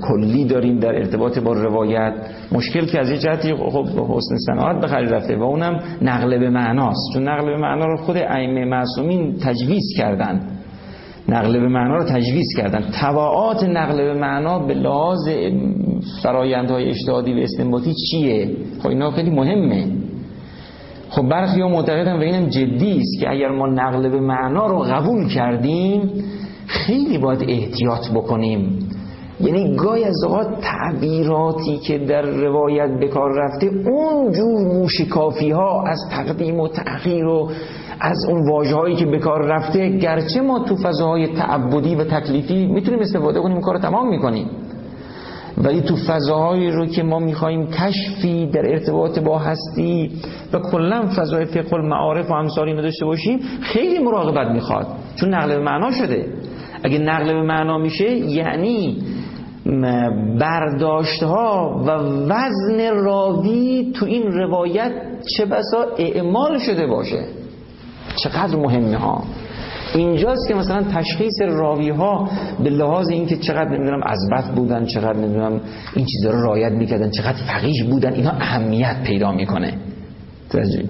کلی 0.02 0.44
داریم 0.44 0.78
در 0.78 0.94
ارتباط 0.94 1.38
با 1.38 1.52
روایت. 1.52 2.14
مشکل 2.52 2.86
که 2.86 3.00
از 3.00 3.10
یه 3.10 3.18
جهتی 3.18 3.54
خب 3.54 3.86
حسن 3.86 4.36
سناعت 4.46 4.80
به 4.80 4.86
خرید 4.86 5.14
رفته 5.14 5.36
و 5.36 5.42
اونم 5.42 5.80
نقل 6.02 6.38
به 6.38 6.50
معناست. 6.50 7.12
چون 7.14 7.28
نقل 7.28 7.46
به 7.46 7.56
معنا 7.56 7.86
رو 7.86 7.96
خود 7.96 8.16
ائمه 8.16 8.64
معصومین 8.64 9.36
تجویز 9.38 9.82
کردن. 9.98 10.40
نقل 11.28 11.60
به 11.60 11.68
معنا 11.68 11.96
رو 11.96 12.04
تجویز 12.04 12.46
کردن. 12.56 12.84
تواعات 13.00 13.64
نقل 13.64 13.96
به 13.96 14.14
معنا 14.14 14.58
به 14.58 14.74
لحاظ 14.74 15.28
فرایندهای 16.22 16.88
اجتهادی 16.88 17.34
و 17.34 17.42
استنباطی 17.42 17.94
چیه؟ 18.10 18.50
خب 18.82 18.88
اینا 18.88 19.10
خیلی 19.10 19.30
مهمه. 19.30 19.86
خب 21.14 21.28
برخی 21.28 21.60
ها 21.60 21.68
معتقدن 21.68 22.16
و 22.16 22.20
اینم 22.20 22.46
جدی 22.48 22.98
است 22.98 23.20
که 23.20 23.30
اگر 23.30 23.48
ما 23.48 23.66
نقل 23.66 24.08
به 24.08 24.20
معنا 24.20 24.66
رو 24.66 24.78
قبول 24.78 25.28
کردیم 25.28 26.10
خیلی 26.66 27.18
باید 27.18 27.44
احتیاط 27.48 28.10
بکنیم. 28.14 28.78
یعنی 29.40 29.76
گاهی 29.76 30.04
از 30.04 30.24
اوقات 30.24 30.48
تعبیراتی 30.60 31.78
که 31.78 31.98
در 31.98 32.22
روایت 32.22 32.90
به 33.00 33.08
کار 33.08 33.30
رفته 33.34 33.66
اونجور 33.66 34.60
موشکافی 34.60 35.50
ها 35.50 35.84
از 35.86 35.98
تقدیم 36.10 36.60
و 36.60 36.68
تأخیر 36.68 37.24
و 37.24 37.50
از 38.00 38.26
اون 38.28 38.50
واجه 38.50 38.74
هایی 38.74 38.96
که 38.96 39.06
به 39.06 39.18
کار 39.18 39.42
رفته 39.42 39.88
گرچه 39.88 40.40
ما 40.40 40.58
تو 40.58 40.76
فضاهای 40.76 41.26
تعبدی 41.26 41.94
و 41.94 42.04
تکلیفی 42.04 42.66
می‌تونیم 42.66 43.00
استفاده 43.00 43.40
کنیم 43.40 43.60
کار 43.60 43.78
تمام 43.78 44.08
می‌کنیم. 44.08 44.46
ولی 45.64 45.80
تو 45.80 45.96
فضاهایی 45.96 46.70
رو 46.70 46.86
که 46.86 47.02
ما 47.02 47.18
می‌خوایم 47.18 47.66
کشفی 47.66 48.46
در 48.46 48.72
ارتباط 48.72 49.18
با 49.18 49.38
هستی 49.38 50.10
و 50.52 50.58
کلا 50.58 51.08
فضای 51.16 51.44
فقه 51.44 51.74
المعارف 51.74 52.30
و 52.30 52.60
اینو 52.60 52.82
داشته 52.82 53.04
باشیم 53.04 53.40
خیلی 53.62 53.98
مراقبت 53.98 54.50
می‌خواد 54.50 54.86
چون 55.16 55.34
نقل 55.34 55.48
به 55.48 55.62
معنا 55.62 55.90
شده. 55.90 56.26
اگه 56.82 56.98
نقل 56.98 57.32
به 57.32 57.42
معنا 57.42 57.78
میشه 57.78 58.10
یعنی 58.10 59.02
برداشت 60.40 61.22
ها 61.22 61.82
و 61.86 61.90
وزن 62.28 62.94
راوی 62.94 63.92
تو 63.94 64.06
این 64.06 64.32
روایت 64.32 64.92
چه 65.36 65.44
بسا 65.44 65.86
اعمال 65.98 66.58
شده 66.58 66.86
باشه. 66.86 67.24
چقدر 68.16 68.56
مهمه 68.56 68.96
ها. 68.96 69.24
اینجاست 69.94 70.48
که 70.48 70.54
مثلا 70.54 70.82
تشخیص 70.82 71.40
راوی 71.40 71.90
ها 71.90 72.28
به 72.64 72.70
لحاظ 72.70 73.08
اینکه 73.08 73.36
چقدر 73.36 73.70
نمی‌دونم 73.70 74.00
ازبط 74.02 74.54
بودن 74.54 74.84
چقدر 74.84 75.16
نمی‌دونم 75.16 75.60
این 75.94 76.06
چیزا 76.06 76.30
رو 76.30 76.42
رعایت 76.42 76.72
می‌کردن 76.72 77.10
چقدر 77.10 77.38
فقیه 77.46 77.84
بودن 77.84 78.12
اینا 78.12 78.30
اهمیت 78.30 78.96
پیدا 79.04 79.32
می‌کنه. 79.32 79.74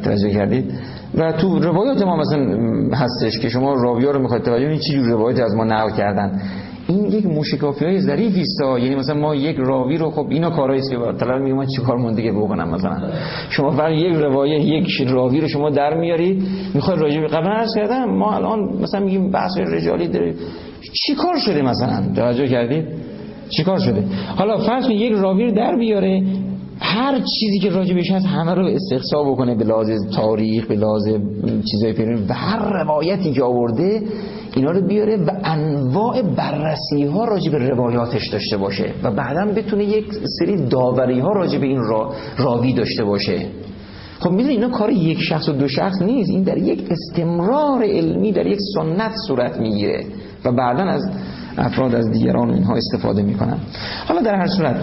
توجه 0.05 0.31
کردید؟ 0.31 0.73
و 1.15 1.33
تو 1.33 1.59
روایات 1.59 2.03
ما 2.03 2.17
مثلا 2.17 2.57
هستش 2.97 3.39
که 3.39 3.49
شما 3.49 3.75
راوی 3.75 4.05
ها 4.05 4.11
رو 4.11 4.23
می‌خواید 4.23 4.43
توجه 4.43 4.69
این 4.69 4.81
چی 4.81 4.93
جور 4.93 5.43
از 5.43 5.55
ما 5.55 5.65
نقل 5.65 5.97
کردن؟ 5.97 6.41
این 6.89 7.05
یک 7.05 7.27
موشکافی 7.27 7.85
های 7.85 8.01
ظریفی 8.01 8.41
است 8.41 8.61
یعنی 8.61 8.95
مثلا 8.95 9.15
ما 9.15 9.35
یک 9.35 9.57
راوی 9.57 9.97
رو 9.97 10.11
خب 10.11 10.27
اینا 10.31 10.51
کارهایی 10.51 10.81
است 10.81 10.91
که 10.91 10.97
طلب 10.97 11.43
میگه 11.43 11.55
من 11.55 11.67
چیکار 11.67 11.97
مون 11.97 12.15
دیگه 12.15 12.33
بکنم 12.33 12.69
مثلا؟ 12.69 13.11
شما 13.51 13.71
فقط 13.71 13.93
یک 13.93 14.15
روایت 14.15 14.65
یک 14.65 15.09
راوی 15.09 15.41
رو 15.41 15.49
شما 15.49 15.71
در 15.71 15.95
میارید 15.95 16.43
می‌خواد 16.75 16.99
راجع 16.99 17.21
به 17.21 17.27
قبلا 17.27 17.51
عرض 17.51 17.75
کردم 17.75 18.05
ما 18.05 18.35
الان 18.35 18.59
مثلا 18.83 19.01
میگیم 19.01 19.31
بحث 19.31 19.59
رجالی 19.59 20.09
داره. 20.09 20.35
چیکار 21.07 21.39
شده 21.39 21.63
مثلا؟ 21.63 22.15
توجه 22.17 22.49
کردید؟ 22.49 22.85
چیکار 23.51 23.79
شده؟ 23.79 24.05
حالا 24.37 24.59
فرض 24.59 24.91
یک 24.91 25.13
راوی 25.13 25.45
رو 25.45 25.53
در 25.53 25.77
بیاره 25.77 26.23
هر 26.81 27.21
چیزی 27.41 27.59
که 27.59 27.71
راجع 27.71 27.95
بهش 27.95 28.11
هست 28.11 28.27
همه 28.27 28.55
رو 28.55 28.67
استقصا 28.67 29.25
بکنه 29.25 29.55
به 29.55 29.65
لحاظ 29.65 29.91
تاریخ 30.17 30.67
به 30.67 30.75
لحاظ 30.75 31.09
چیزای 31.71 31.93
پیرین 31.93 32.27
و 32.29 32.33
هر 32.33 32.73
روایتی 32.73 33.33
که 33.33 33.43
آورده 33.43 34.03
اینا 34.57 34.71
رو 34.71 34.87
بیاره 34.87 35.17
و 35.17 35.31
انواع 35.45 36.23
بررسی 36.23 37.05
ها 37.05 37.25
راجع 37.25 37.51
به 37.51 37.59
روایاتش 37.59 38.29
داشته 38.29 38.57
باشه 38.57 38.93
و 39.03 39.11
بعدا 39.11 39.53
بتونه 39.53 39.85
یک 39.85 40.05
سری 40.39 40.67
داوری 40.67 41.21
ها 41.21 41.33
راجع 41.33 41.59
به 41.59 41.67
این 41.67 41.81
را 41.81 42.13
راوی 42.37 42.73
داشته 42.73 43.05
باشه. 43.05 43.47
خب 44.21 44.31
می‌دونی 44.31 44.55
اینا 44.55 44.69
کار 44.69 44.91
یک 44.91 45.19
شخص 45.21 45.49
و 45.49 45.53
دو 45.53 45.69
شخص 45.69 46.03
نیست 46.03 46.31
این 46.31 46.43
در 46.43 46.59
یک 46.59 46.85
استمرار 46.91 47.85
علمی 47.85 48.33
در 48.33 48.47
یک 48.47 48.59
سنت 48.75 49.13
صورت 49.27 49.59
می‌گیره 49.59 50.05
و 50.45 50.53
بعدا 50.53 50.83
از 50.83 51.11
افراد 51.59 51.95
از 51.95 52.11
دیگران 52.11 52.51
اینها 52.51 52.75
استفاده 52.75 53.23
می‌کنن. 53.23 53.59
حالا 54.09 54.21
در 54.21 54.35
هر 54.35 54.47
صورت 54.47 54.77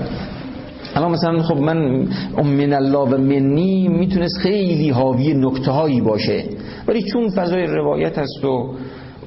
الان 0.95 1.11
مثلا 1.11 1.43
خب 1.43 1.57
من 1.57 2.07
من 2.43 2.73
الله 2.73 2.99
و 2.99 3.17
منی 3.17 3.87
می‌تونست 3.87 4.37
خیلی 4.37 4.89
حاوی 4.89 5.33
نکته 5.33 5.71
هایی 5.71 6.01
باشه. 6.01 6.43
ولی 6.87 7.03
چون 7.03 7.29
فضای 7.29 7.65
روایت 7.65 8.17
هست 8.17 8.45
و 8.45 8.69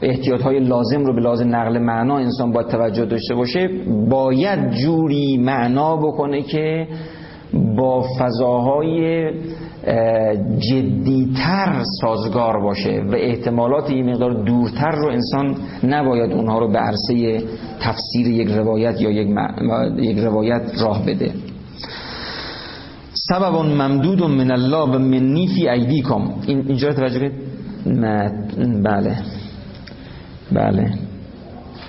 احتیاط 0.03 0.41
های 0.41 0.61
لازم 0.61 1.05
رو 1.05 1.15
به 1.15 1.21
لازم 1.21 1.57
نقل 1.57 1.79
معنا 1.79 2.17
انسان 2.17 2.53
باید 2.53 2.69
توجه 2.69 3.05
داشته 3.05 3.35
باشه 3.35 3.69
باید 4.11 4.71
جوری 4.71 5.37
معنا 5.37 5.97
بکنه 5.97 6.43
که 6.43 6.87
با 7.77 8.05
فضاهای 8.19 9.31
جدیتر 10.59 11.83
سازگار 12.01 12.61
باشه 12.63 13.03
و 13.13 13.15
احتمالات 13.15 13.91
این 13.91 14.11
مقدار 14.11 14.45
دورتر 14.45 14.91
رو 14.91 15.09
انسان 15.09 15.57
نباید 15.85 16.33
اونها 16.33 16.59
رو 16.59 16.69
به 16.69 16.79
عرصه 16.79 17.43
تفسیر 17.81 18.27
یک 18.27 18.49
روایت 18.49 19.01
یا 19.01 19.11
یک, 19.11 19.29
یک 19.99 20.19
روایت 20.19 20.63
راه 20.81 21.07
بده. 21.07 21.33
سبب 23.29 23.55
ممدود 23.55 24.23
من 24.23 24.51
الله 24.51 24.97
و 24.97 24.99
منی 24.99 25.47
فی 25.47 25.69
ایدیکم. 25.69 26.23
این 26.47 26.65
اینجا 26.69 26.93
توجه 26.93 27.19
کنید. 27.19 27.33
بله. 28.85 29.17
بله. 30.53 30.93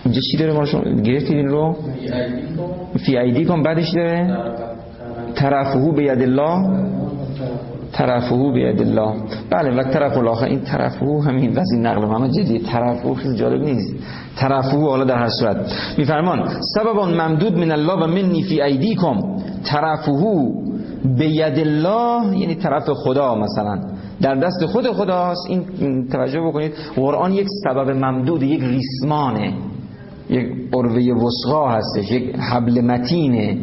اینجا 0.06 0.22
چی 0.32 0.38
داره 0.38 0.54
ما 0.54 0.66
شما؟ 0.66 0.82
گرفتید 0.82 1.38
این 1.38 1.48
رو؟ 1.48 1.76
فی 3.06 3.18
ایدیکم. 3.18 3.64
بعدش 3.64 3.90
داره؟ 3.90 4.38
طرفهو 5.36 5.92
به 5.92 6.04
ید 6.04 6.22
الله. 6.22 6.86
طرفهو 7.92 8.52
به 8.54 8.60
ید 8.60 8.82
الله. 8.82 9.14
بله 9.50 9.80
و 9.80 9.84
طرف 9.84 10.18
الاخر. 10.18 10.46
این 10.46 10.62
طرفهو 10.62 11.22
همین 11.22 11.60
این 11.74 11.86
نقل 11.86 12.06
معنا 12.06 12.28
جدی. 12.28 12.60
طرفهو 12.60 13.14
خیلی 13.14 13.36
جالب 13.36 13.64
نیست. 13.64 13.94
طرفهو 14.36 14.90
حالا 14.90 15.04
در 15.04 15.18
هر 15.18 15.30
صورت. 15.30 15.58
میفرمان. 15.98 16.50
سبب 16.76 17.00
ممدود 17.00 17.58
من 17.58 17.72
الله 17.72 17.94
و 17.94 18.08
منی 18.08 18.44
فی 18.44 18.62
ایدیکم. 18.62 19.22
طرفهو 19.64 20.66
به 21.18 21.30
ید 21.30 21.60
الله 21.60 22.38
یعنی 22.38 22.56
طرف 22.56 22.90
خدا 22.90 23.36
مثلا. 23.36 23.82
در 24.22 24.36
دست 24.36 24.66
خود 24.66 24.92
خداست. 24.92 25.48
این 25.50 26.08
توجه 26.08 26.42
بکنید. 26.42 26.74
قرآن 26.96 27.34
یک 27.34 27.48
سبب 27.64 27.90
ممدود 27.90 28.44
یک 28.44 28.62
ریسمانه. 28.62 29.54
یک 30.30 30.48
عروه 30.74 31.24
وسقا 31.26 31.70
هستش 31.70 32.12
یک 32.12 32.36
حبل 32.36 32.82
متینه 32.82 33.58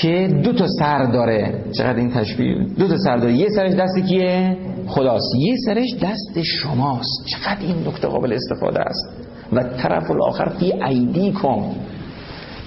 که 0.00 0.40
دو 0.44 0.52
تا 0.52 0.66
سر 0.78 1.04
داره. 1.04 1.64
چقدر 1.72 1.98
این 1.98 2.10
تشبیه؟ 2.10 2.66
دو 2.78 2.88
تا 2.88 2.96
سر 2.96 3.16
داره. 3.16 3.32
یه 3.32 3.48
سرش 3.48 3.72
دست 3.72 3.98
کیه؟ 3.98 4.56
خداست. 4.86 5.34
یه 5.38 5.56
سرش 5.66 5.94
دست 6.02 6.42
شماست. 6.42 7.26
چقدر 7.26 7.60
این 7.60 7.76
نکته 7.88 8.08
قابل 8.08 8.32
استفاده 8.32 8.80
است. 8.80 9.08
و 9.52 9.62
طرف 9.62 10.10
الاخر 10.10 10.48
فی 10.48 10.72
ایدی 10.72 11.32
کن 11.32 11.74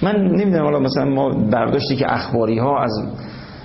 من 0.02 0.16
نمی‌دونم 0.16 0.64
حالا 0.64 0.78
مثلا 0.78 1.04
ما 1.04 1.34
برداشتی 1.50 1.96
که 1.96 2.14
اخباری 2.14 2.58
ها 2.58 2.82
از 2.82 2.92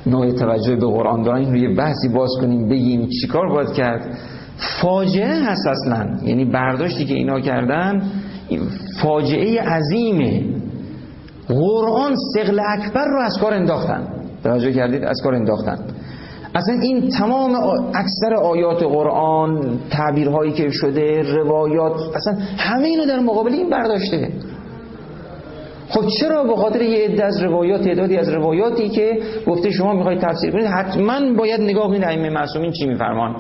نوع 0.09 0.31
توجه 0.31 0.75
به 0.75 0.85
قرآن 0.85 1.23
دارن 1.23 1.37
این 1.37 1.51
رو 1.51 1.57
یه 1.57 1.75
بحثی 1.75 2.09
باز 2.09 2.29
کنیم 2.41 2.69
بگیم 2.69 3.09
چیکار 3.21 3.49
باید 3.49 3.73
کرد. 3.73 4.17
فاجعه 4.81 5.43
هست 5.43 5.67
اصلا. 5.67 6.17
یعنی 6.23 6.45
برداشتی 6.45 7.05
که 7.05 7.13
اینا 7.13 7.39
کردن 7.39 8.03
فاجعه 9.01 9.61
عظیمه 9.61 10.43
قرآن 11.47 12.15
سقل 12.33 12.59
اکبر 12.59 13.05
رو 13.05 13.21
از 13.21 13.37
کار 13.37 13.53
انداختن. 13.53 14.07
توجه 14.43 14.73
کردید؟ 14.73 15.03
از 15.03 15.21
کار 15.23 15.35
انداختن. 15.35 15.77
اصلا 16.55 16.75
این 16.81 17.09
تمام 17.09 17.55
اکثر 17.93 18.33
آیات 18.33 18.83
قرآن 18.83 19.79
تعبیرهایی 19.89 20.51
که 20.51 20.69
شده 20.69 21.21
روایات 21.21 21.93
اصلا 22.15 22.37
همه 22.57 22.87
اینو 22.87 23.05
در 23.05 23.19
مقابل 23.19 23.53
این 23.53 23.69
برداشته. 23.69 24.29
خب 25.89 26.07
چرا 26.19 26.43
به 26.43 26.55
خاطر 26.55 26.81
یه 26.81 27.05
عده 27.05 27.25
از 27.25 27.43
روایات 27.43 27.81
تعدادی 27.81 28.17
از 28.17 28.29
روایاتی 28.29 28.89
که 28.89 29.19
گفته 29.47 29.71
شما 29.71 29.93
می‌خواید 29.93 30.19
تفسیر 30.19 30.51
کنید 30.51 30.65
حتما 30.65 31.33
باید 31.37 31.61
نگاه 31.61 31.87
کنید 31.87 32.03
ائمه 32.03 32.29
معصومین 32.29 32.71
چی 32.71 32.85
میفرمان؟ 32.85 33.35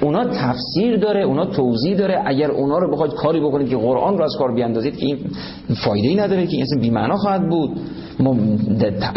اونا 0.00 0.24
تفسیر 0.24 0.96
داره 0.96 1.24
اونا 1.24 1.46
توضیح 1.46 1.96
داره 1.96 2.22
اگر 2.24 2.50
اونا 2.50 2.78
رو 2.78 2.92
بخواید 2.92 3.12
کاری 3.14 3.40
بکنید 3.40 3.68
که 3.68 3.76
قرآن 3.76 4.18
رو 4.18 4.24
از 4.24 4.32
کار 4.38 4.54
بیاندازید 4.54 4.96
که 4.96 5.06
این 5.06 5.18
فایده 5.84 6.08
ای 6.08 6.14
نداره 6.14 6.46
که 6.46 6.52
این 6.52 6.62
اصلا 6.62 6.80
بی 6.80 6.90
معنا 6.90 7.16
خواهد 7.16 7.48
بود. 7.48 7.70
ما 8.20 8.36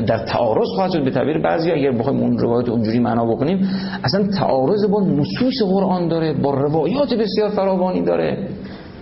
در 0.07 0.25
تعارض 0.25 0.67
خواهد 0.75 0.91
شد 0.91 1.03
به 1.03 1.11
تعبیر 1.11 1.37
بعضی 1.37 1.71
اگر 1.71 1.91
بخوایم 1.91 2.19
اون 2.19 2.37
روایت 2.37 2.69
اونجوری 2.69 2.99
معنا 2.99 3.25
بکنیم 3.25 3.69
اصلا 4.03 4.27
تعارض 4.27 4.85
با 4.91 5.01
نصوص 5.01 5.61
قرآن 5.61 6.07
داره 6.07 6.33
با 6.33 6.53
روایات 6.53 7.13
بسیار 7.13 7.49
فراوانی 7.49 8.01
داره. 8.01 8.47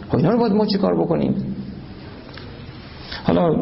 خب 0.10 0.18
اینا 0.18 0.32
رو 0.32 0.40
باید 0.40 0.54
ما 0.54 0.66
چیکار 0.66 1.04
بکنیم؟ 1.04 1.53
حالا 3.24 3.56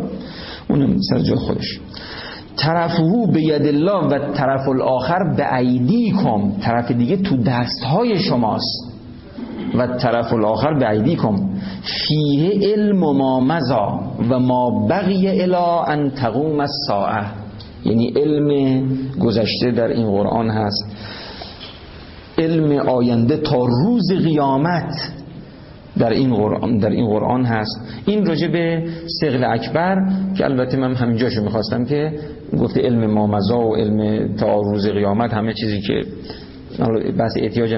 اونم 0.70 0.98
سر 1.10 1.20
جای 1.20 1.36
خودش. 1.38 1.80
طرفهو 2.58 3.32
به 3.32 3.42
ید 3.42 3.68
الله 3.68 4.08
و 4.08 4.34
طرف 4.34 4.70
الاخر 4.70 5.34
به 5.38 5.44
عیدی 5.44 6.12
کم 6.12 6.52
طرف 6.62 6.92
دیگه 6.92 7.18
تو 7.18 7.38
دستهای 7.38 8.20
شماست. 8.20 8.92
و 9.78 9.88
طرف 9.88 10.34
الاخر 10.34 10.74
به 10.74 10.86
عیدی 10.86 11.16
کم 11.16 11.36
فیه 11.84 12.72
علم 12.74 13.00
ما 13.00 13.40
مزا 13.40 14.00
و 14.30 14.40
ما 14.40 14.88
بقی 14.88 15.42
الا 15.42 15.84
ان 15.84 16.10
تقوم 16.10 16.60
الساعه. 16.60 17.26
یعنی 17.86 18.14
علم 18.16 18.82
گذشته 19.20 19.72
در 19.72 19.88
این 19.88 20.12
قرآن 20.12 20.50
هست. 20.50 20.86
علم 22.38 22.90
آینده 22.90 23.38
تا 23.38 23.66
روز 23.66 24.12
قیامت. 24.24 24.94
در 26.02 26.10
این 26.10 26.34
قرآن 26.36 26.78
در 26.78 26.90
این 26.90 27.08
قرآن 27.08 27.46
هست. 27.46 28.04
این 28.06 28.26
راجع 28.26 28.48
به 28.48 28.84
سقل 29.22 29.44
اکبر 29.44 29.96
که 30.38 30.46
البته 30.46 30.78
من 30.78 30.94
همینجاشو 30.94 31.44
می‌خواستم 31.44 31.86
که 31.86 32.12
گفته 32.60 32.82
علم 32.82 33.12
مامزا 33.12 33.60
و 33.60 33.76
علم 33.76 34.28
تا 34.36 34.62
روز 34.62 34.88
قیامت 34.88 35.34
همه 35.34 35.54
چیزی 35.54 35.82
که 35.82 36.04
بس 37.20 37.34
احتیاج 37.40 37.74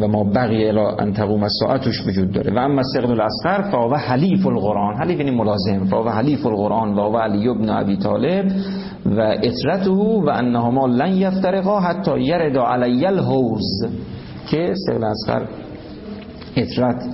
و 0.00 0.08
ما 0.08 0.24
بقی 0.24 0.68
الا 0.68 0.96
ان 0.96 1.12
تقوم 1.12 1.42
الساعتش 1.42 2.06
وجود 2.06 2.32
داره. 2.32 2.54
و 2.54 2.58
اما 2.58 2.82
سقل 2.82 3.10
الاصغر 3.10 3.70
فهو 3.70 3.94
حلیف 3.94 4.46
القرآن. 4.46 4.96
حلیف 4.96 5.18
یعنی 5.18 5.30
ملازم. 5.30 5.84
فهو 5.84 6.08
حلیف 6.08 6.46
القرآن 6.46 6.94
و 6.94 7.18
علی 7.18 7.48
ابن 7.48 7.68
ابی 7.68 7.96
طالب 7.96 8.52
و 9.06 9.20
اطرته 9.42 9.90
و 9.90 10.30
انهما 10.34 10.86
لن 10.86 11.12
یفترقا 11.12 11.80
حتی 11.80 12.20
یرد 12.20 12.58
علی 12.58 13.06
الحوز 13.06 13.86
که 14.50 14.74
سقل 14.86 15.04
اصغر 15.04 15.42
اطرت 16.56 17.04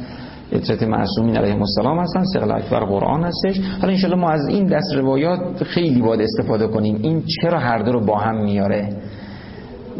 اطرت 0.52 0.82
معصومین 0.82 1.36
علیه 1.36 1.56
السلام 1.56 1.98
هستن 1.98 2.24
سقل 2.24 2.50
اکبر 2.50 2.80
قرآن 2.80 3.24
هستش. 3.24 3.60
حالا 3.80 3.92
انشالله 3.92 4.16
ما 4.16 4.30
از 4.30 4.48
این 4.48 4.66
دست 4.66 4.94
روایات 4.96 5.64
خیلی 5.64 6.02
باید 6.02 6.20
استفاده 6.20 6.66
کنیم. 6.66 6.98
این 7.02 7.22
چرا 7.42 7.58
هر 7.58 7.78
دو 7.78 7.92
رو 7.92 8.00
با 8.06 8.18
هم 8.18 8.44
میاره؟ 8.44 8.88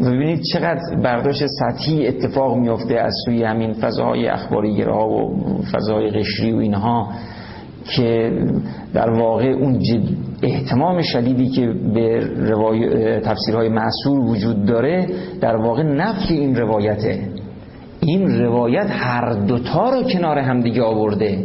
و 0.01 0.05
ببینید 0.05 0.41
چقدر 0.53 0.81
برداشت 1.03 1.45
سطحی 1.47 2.07
اتفاق 2.07 2.57
میفته 2.57 2.95
از 2.95 3.13
سوی 3.25 3.43
همین 3.43 3.73
فضاهای 3.73 4.27
اخباری 4.27 4.81
ها 4.81 5.09
و 5.09 5.37
فضاهای 5.71 6.09
قشری 6.09 6.51
و 6.51 6.57
اینها 6.57 7.09
که 7.95 8.31
در 8.93 9.09
واقع 9.09 9.45
اون 9.45 9.79
احتمام 10.43 11.01
شدیدی 11.01 11.49
که 11.49 11.73
به 11.93 12.19
روای... 12.35 13.19
تفسیرهای 13.19 13.69
معصول 13.69 14.19
وجود 14.19 14.65
داره 14.65 15.07
در 15.41 15.55
واقع 15.55 15.83
نفی 15.83 16.33
این 16.33 16.55
روایته. 16.55 17.28
این 18.01 18.39
روایت 18.39 18.87
هر 18.89 19.33
دوتا 19.33 19.89
رو 19.89 20.03
کنار 20.03 20.37
همدیگه 20.37 20.83
آورده. 20.83 21.43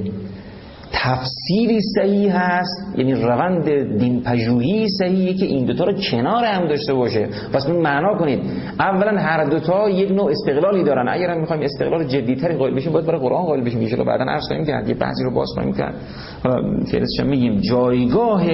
تفسیری 0.92 1.80
صحیح 1.96 2.36
هست 2.36 2.98
یعنی 2.98 3.14
روند 3.14 3.98
دین 3.98 4.22
پژوهی 4.22 4.88
صحیحه 4.88 5.34
که 5.34 5.46
این 5.46 5.64
دوتا 5.66 5.84
رو 5.84 5.92
کنار 6.10 6.44
هم 6.44 6.68
داشته 6.68 6.94
باشه. 6.94 7.28
پس 7.52 7.68
معنا 7.68 8.18
کنید 8.18 8.40
اولا 8.78 9.20
هر 9.20 9.44
دوتا 9.44 9.90
یک 9.90 10.10
نوع 10.10 10.30
استقلالی 10.30 10.84
دارن. 10.84 11.08
اگر 11.08 11.30
هم 11.30 11.40
می‌خوایم 11.40 11.62
استقلال 11.62 12.04
جدیتری 12.04 12.54
قائل 12.54 12.74
بشیم 12.74 12.92
باید 12.92 13.06
برای 13.06 13.20
قرآن 13.20 13.44
قائل 13.44 13.64
بشیم. 13.64 13.80
ان 13.80 14.04
بعدا 14.04 14.24
عرض 14.24 14.46
خواهیم 14.46 14.66
کرد 14.66 14.88
یه 14.88 14.94
بعضی 14.94 15.24
رو 15.24 15.34
باز 15.34 15.48
خواهیم 15.54 15.72
کرد. 15.72 15.94
حالا 16.44 16.62
میگیم 17.24 17.60
جایگاه 17.60 18.44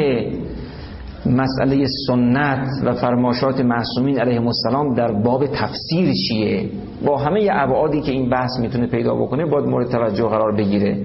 مسئله 1.26 1.86
سنت 2.06 2.66
و 2.84 2.94
فرماشات 2.94 3.60
معصومین 3.60 4.20
علیه 4.20 4.46
السلام 4.46 4.94
در 4.94 5.12
باب 5.12 5.46
تفسیر 5.46 6.12
چیه؟ 6.28 6.64
با 7.06 7.16
همه 7.16 7.48
ابعادی 7.52 8.00
که 8.00 8.12
این 8.12 8.30
بحث 8.30 8.50
می‌تونه 8.60 8.86
پیدا 8.86 9.14
بکنه 9.14 9.46
باید 9.46 9.64
مورد 9.64 9.90
توجه 9.90 10.24
قرار 10.24 10.56
بگیره. 10.56 10.98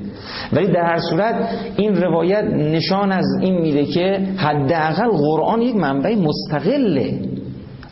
ولی 0.54 0.68
در 0.68 0.84
هر 0.86 1.00
صورت 1.00 1.50
این 1.78 1.96
روایت 1.96 2.44
نشان 2.44 3.12
از 3.12 3.26
این 3.42 3.62
میده 3.62 3.86
که 3.86 4.28
حداقل 4.38 5.08
قرآن 5.08 5.62
یک 5.62 5.76
منبع 5.76 6.16
مستقله. 6.16 7.20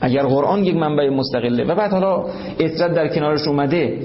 اگر 0.02 0.24
قرآن 0.24 0.64
یک 0.64 0.76
منبع 0.76 1.10
مستقله. 1.10 1.64
و 1.64 1.76
بعد 1.76 1.92
حالا 1.92 2.26
اطرت 2.60 2.94
در 2.94 3.08
کنارش 3.08 3.48
اومده. 3.48 4.00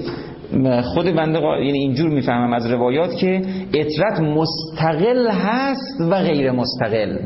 خود 0.83 1.05
بنده 1.05 1.39
یعنی 1.39 1.79
اینجور 1.79 2.09
می‌فهمم 2.09 2.53
از 2.53 2.71
روایات 2.71 3.15
که 3.15 3.41
اطرت 3.73 4.19
مستقل 4.19 5.27
هست 5.31 6.01
و 6.11 6.15
غیر 6.15 6.51
مستقل. 6.51 7.17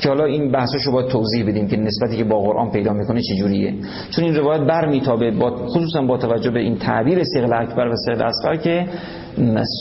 که 0.00 0.08
حالا 0.08 0.24
این 0.24 0.52
بحثشو 0.52 0.92
باید 0.92 1.08
توضیح 1.08 1.46
بدیم 1.46 1.68
که 1.68 1.76
نسبتی 1.76 2.16
که 2.16 2.24
با 2.24 2.40
قرآن 2.40 2.70
پیدا 2.70 2.92
می‌کنه 2.92 3.20
چجوریه. 3.22 3.74
چون 4.10 4.24
این 4.24 4.36
روایت 4.36 4.60
برمیتابه 4.60 5.30
با 5.30 5.50
خصوصا 5.66 6.02
با 6.02 6.16
توجه 6.16 6.50
به 6.50 6.60
این 6.60 6.76
تعبیر 6.76 7.24
سیغل 7.24 7.52
اکبر 7.52 7.88
و 7.88 7.96
سیغل 7.96 8.22
اصغر 8.22 8.56
که 8.56 8.86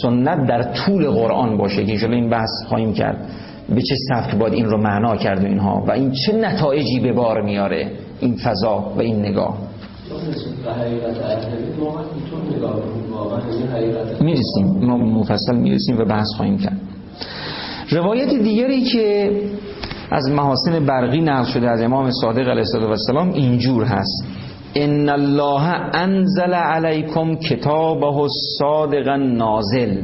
سنت 0.01 0.47
در 0.47 0.63
طول 0.73 1.09
قرآن 1.09 1.57
باشه 1.57 1.85
که 1.85 1.91
انشاءالله 1.91 2.21
این 2.21 2.29
بحث 2.29 2.49
خواهیم 2.67 2.93
کرد. 2.93 3.29
به 3.75 3.81
چه 3.81 3.95
سبک 4.09 4.35
باید 4.35 4.53
این 4.53 4.65
رو 4.65 4.77
معنا 4.77 5.15
کرد 5.15 5.43
و 5.43 5.47
اینها؟ 5.47 5.83
و 5.87 5.91
این 5.91 6.11
چه 6.11 6.33
نتایجی 6.33 6.99
به 6.99 7.13
بار 7.13 7.41
میاره؟ 7.41 7.91
این 8.19 8.35
فضا 8.35 8.93
و 8.97 8.99
این 9.01 9.19
نگاه. 9.19 9.57
می‌رسیم. 14.21 14.67
ما 14.81 14.97
مفصل 14.97 15.55
می‌رسیم 15.55 15.97
و 15.99 16.05
بحث 16.05 16.27
خواهیم 16.37 16.57
کرد. 16.57 16.79
روایت 17.89 18.29
دیگری 18.29 18.81
که 18.81 19.31
از 20.11 20.29
محاسن 20.29 20.85
برقی 20.85 21.21
نقل 21.21 21.51
شده 21.51 21.69
از 21.69 21.81
امام 21.81 22.11
صادق 22.11 22.47
علیه 22.47 22.63
السلام 22.89 23.33
اینجور 23.33 23.83
هست. 23.83 24.25
ان 24.75 25.09
الله 25.09 25.61
انزل 25.93 26.53
علیکم 26.53 27.35
کتابه 27.35 28.27
صادقا 28.59 29.15
نازل. 29.15 29.97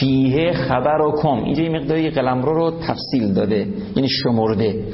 فیه 0.00 0.52
خبرکم 0.52 1.44
اینجا 1.44 1.62
یه 1.62 1.70
مقداری 1.70 2.10
قلمرو 2.10 2.54
رو 2.54 2.70
تفصیل 2.70 3.34
داده 3.34 3.66
یعنی 3.96 4.08
شمرده. 4.08 4.84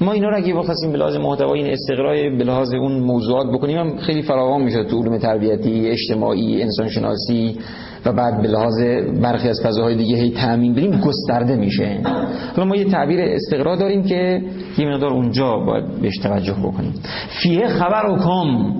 ما 0.00 0.12
اینا 0.12 0.28
رو 0.28 0.36
اگه 0.36 0.54
بخواستیم 0.54 0.92
به 0.92 0.98
لحاظ 0.98 1.16
محتوای 1.16 1.62
این 1.62 1.72
استقرای 1.72 2.30
به 2.30 2.44
لحاظ 2.44 2.74
اون 2.74 2.92
موضوعات 2.92 3.46
بکنیم 3.46 3.78
هم 3.78 3.96
خیلی 3.96 4.22
فراوان 4.22 4.62
میشه 4.62 4.84
تو 4.84 5.02
علوم 5.02 5.18
تربیتی 5.18 5.88
اجتماعی 5.88 6.62
انسان 6.62 6.88
شناسی 6.88 7.58
و 8.04 8.12
بعد 8.12 8.42
به 8.42 8.48
لحاظ 8.48 8.82
برخی 9.22 9.48
از 9.48 9.60
فضاهای 9.64 9.94
دیگه 9.94 10.16
هی 10.16 10.30
تعمین 10.30 10.74
بریم 10.74 11.00
گسترده 11.00 11.56
میشه. 11.56 12.00
حالا 12.56 12.68
ما 12.68 12.76
یه 12.76 12.84
تعبیر 12.84 13.20
استقرا 13.20 13.76
داریم 13.76 14.02
که 14.02 14.42
یه 14.78 14.88
مقدار 14.88 15.12
اونجا 15.12 15.56
باید 15.56 15.84
بهش 16.02 16.18
توجه 16.18 16.52
بکنیم. 16.52 16.94
فیه 17.42 17.68
خبرکم 17.68 18.74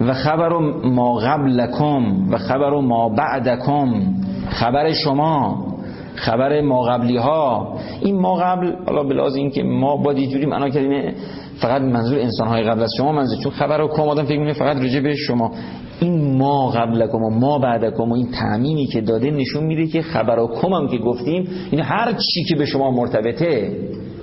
و 0.00 0.14
خبر 0.14 0.58
ما 0.84 1.18
قبلکم 1.18 2.30
و 2.30 2.38
خبر 2.38 2.70
ما 2.70 3.08
بعدکم 3.08 4.02
خبر 4.50 4.92
شما 4.92 5.69
خبر 6.14 6.60
ما 6.60 6.82
قبلی 6.82 7.16
ها 7.16 7.76
این 8.00 8.20
ما 8.20 8.36
قبل 8.36 8.72
حالا 8.86 9.02
بلاز 9.02 9.36
این 9.36 9.50
که 9.50 9.62
ما 9.62 9.96
با 9.96 10.14
جوری 10.14 10.46
معنا 10.46 10.68
کردیم 10.68 11.14
فقط 11.60 11.82
منظور 11.82 12.18
انسان 12.18 12.48
های 12.48 12.62
قبل 12.62 12.82
از 12.82 12.90
شما 12.96 13.12
منظور 13.12 13.38
چون 13.38 13.52
خبر 13.52 13.80
و 13.80 13.88
کم 13.88 14.02
آدم 14.02 14.24
فکر 14.24 14.38
می‌کنه 14.38 14.52
فقط 14.52 14.76
رجع 14.76 15.00
به 15.00 15.14
شما. 15.14 15.52
این 16.00 16.38
ما 16.38 16.70
قبلکم 16.70 17.22
و 17.22 17.30
ما 17.30 17.58
بعدکم 17.58 18.10
و 18.10 18.14
این 18.14 18.30
تعمیمی 18.30 18.86
که 18.86 19.00
داده 19.00 19.30
نشون 19.30 19.64
میده 19.64 19.86
که 19.86 20.02
خبر 20.02 20.38
و 20.38 20.48
کم 20.62 20.72
هم 20.72 20.88
که 20.88 20.98
گفتیم 20.98 21.48
این 21.70 21.80
هر 21.80 22.12
چی 22.12 22.44
که 22.44 22.56
به 22.56 22.66
شما 22.66 22.90
مرتبطه 22.90 23.76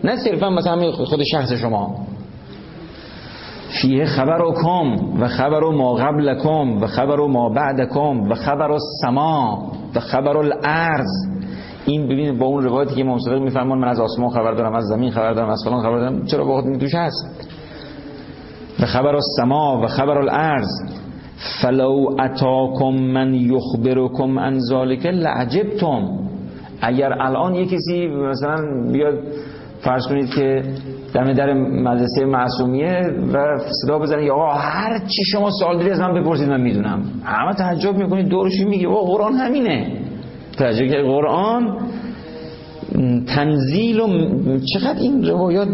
نه 0.03 0.15
صرفا 0.15 0.49
مثلا 0.49 0.91
خود 0.91 1.23
شخص 1.23 1.51
شما. 1.51 1.95
فیه 3.81 4.05
خبر 4.05 4.41
و 4.41 4.53
کم 4.53 4.95
و 5.21 5.27
خبر 5.27 5.63
و 5.63 5.71
ما 5.71 5.93
قبلکم 5.93 6.81
و 6.81 6.88
خبر 6.88 7.19
و 7.19 7.27
ما 7.27 7.49
بعدکم 7.49 8.29
و 8.29 8.35
خبر 8.35 8.71
و 8.71 8.77
سما 9.01 9.71
و 9.95 9.99
خبر 9.99 10.38
الارض. 10.38 11.36
این 11.88 12.05
ببینید 12.05 12.39
با 12.39 12.45
اون 12.45 12.63
روایتی 12.63 12.95
که 12.95 13.01
امام 13.01 13.19
صادق 13.19 13.57
من 13.57 13.83
از 13.83 13.99
آسمان 13.99 14.29
خبر 14.29 14.53
دارم 14.53 14.75
از 14.75 14.83
زمین 14.83 15.11
خبر 15.11 15.33
دارم 15.33 15.49
از 15.49 15.61
فلان 15.65 15.81
خبر 15.81 15.99
دارم 15.99 16.25
چرا 16.25 16.45
با 16.45 16.61
خود 16.61 16.77
توش 16.79 16.95
هست؟ 16.95 17.49
و 18.79 18.85
خبر 18.85 19.15
السما 19.15 19.81
و 19.83 19.88
خبر 19.88 20.17
الارض. 20.17 20.69
فلو 21.61 22.15
اتاکم 22.19 22.93
من 22.93 23.33
یخبرکم 23.33 24.39
عن 24.39 24.59
ذلک 24.59 25.05
لعجبتم. 25.05 26.19
اگر 26.81 27.21
الان 27.21 27.55
یه 27.55 27.65
کسی 27.65 28.07
مثلا 28.07 28.55
بیاد 28.91 29.19
فرض 29.81 30.07
کنید 30.07 30.29
که 30.29 30.63
دم 31.13 31.33
در 31.33 31.53
مدرسه 31.53 32.25
معصومیه 32.25 33.01
و 33.33 33.57
صدا 33.81 33.99
بزنه 33.99 34.23
یا 34.23 34.33
آقا 34.33 34.53
هر 34.53 34.99
چی 34.99 35.23
شما 35.31 35.51
سوال 35.51 35.77
داری 35.77 35.89
از 35.89 35.99
من 35.99 36.21
بپرسید 36.21 36.49
من 36.49 36.61
می‌دونم. 36.61 37.01
همه 37.23 37.53
تعجب 37.53 37.95
می‌کنید 37.95 38.27
دورش 38.27 38.53
میگه 38.67 38.88
آقا 38.88 39.01
قرآن 39.01 39.33
همینه. 39.33 40.07
توجه 40.58 40.88
که 40.88 40.97
قرآن 40.97 41.78
تنزیل 43.28 43.99
و 43.99 44.08
چقدر 44.74 44.99
این 44.99 45.28
روایات 45.28 45.68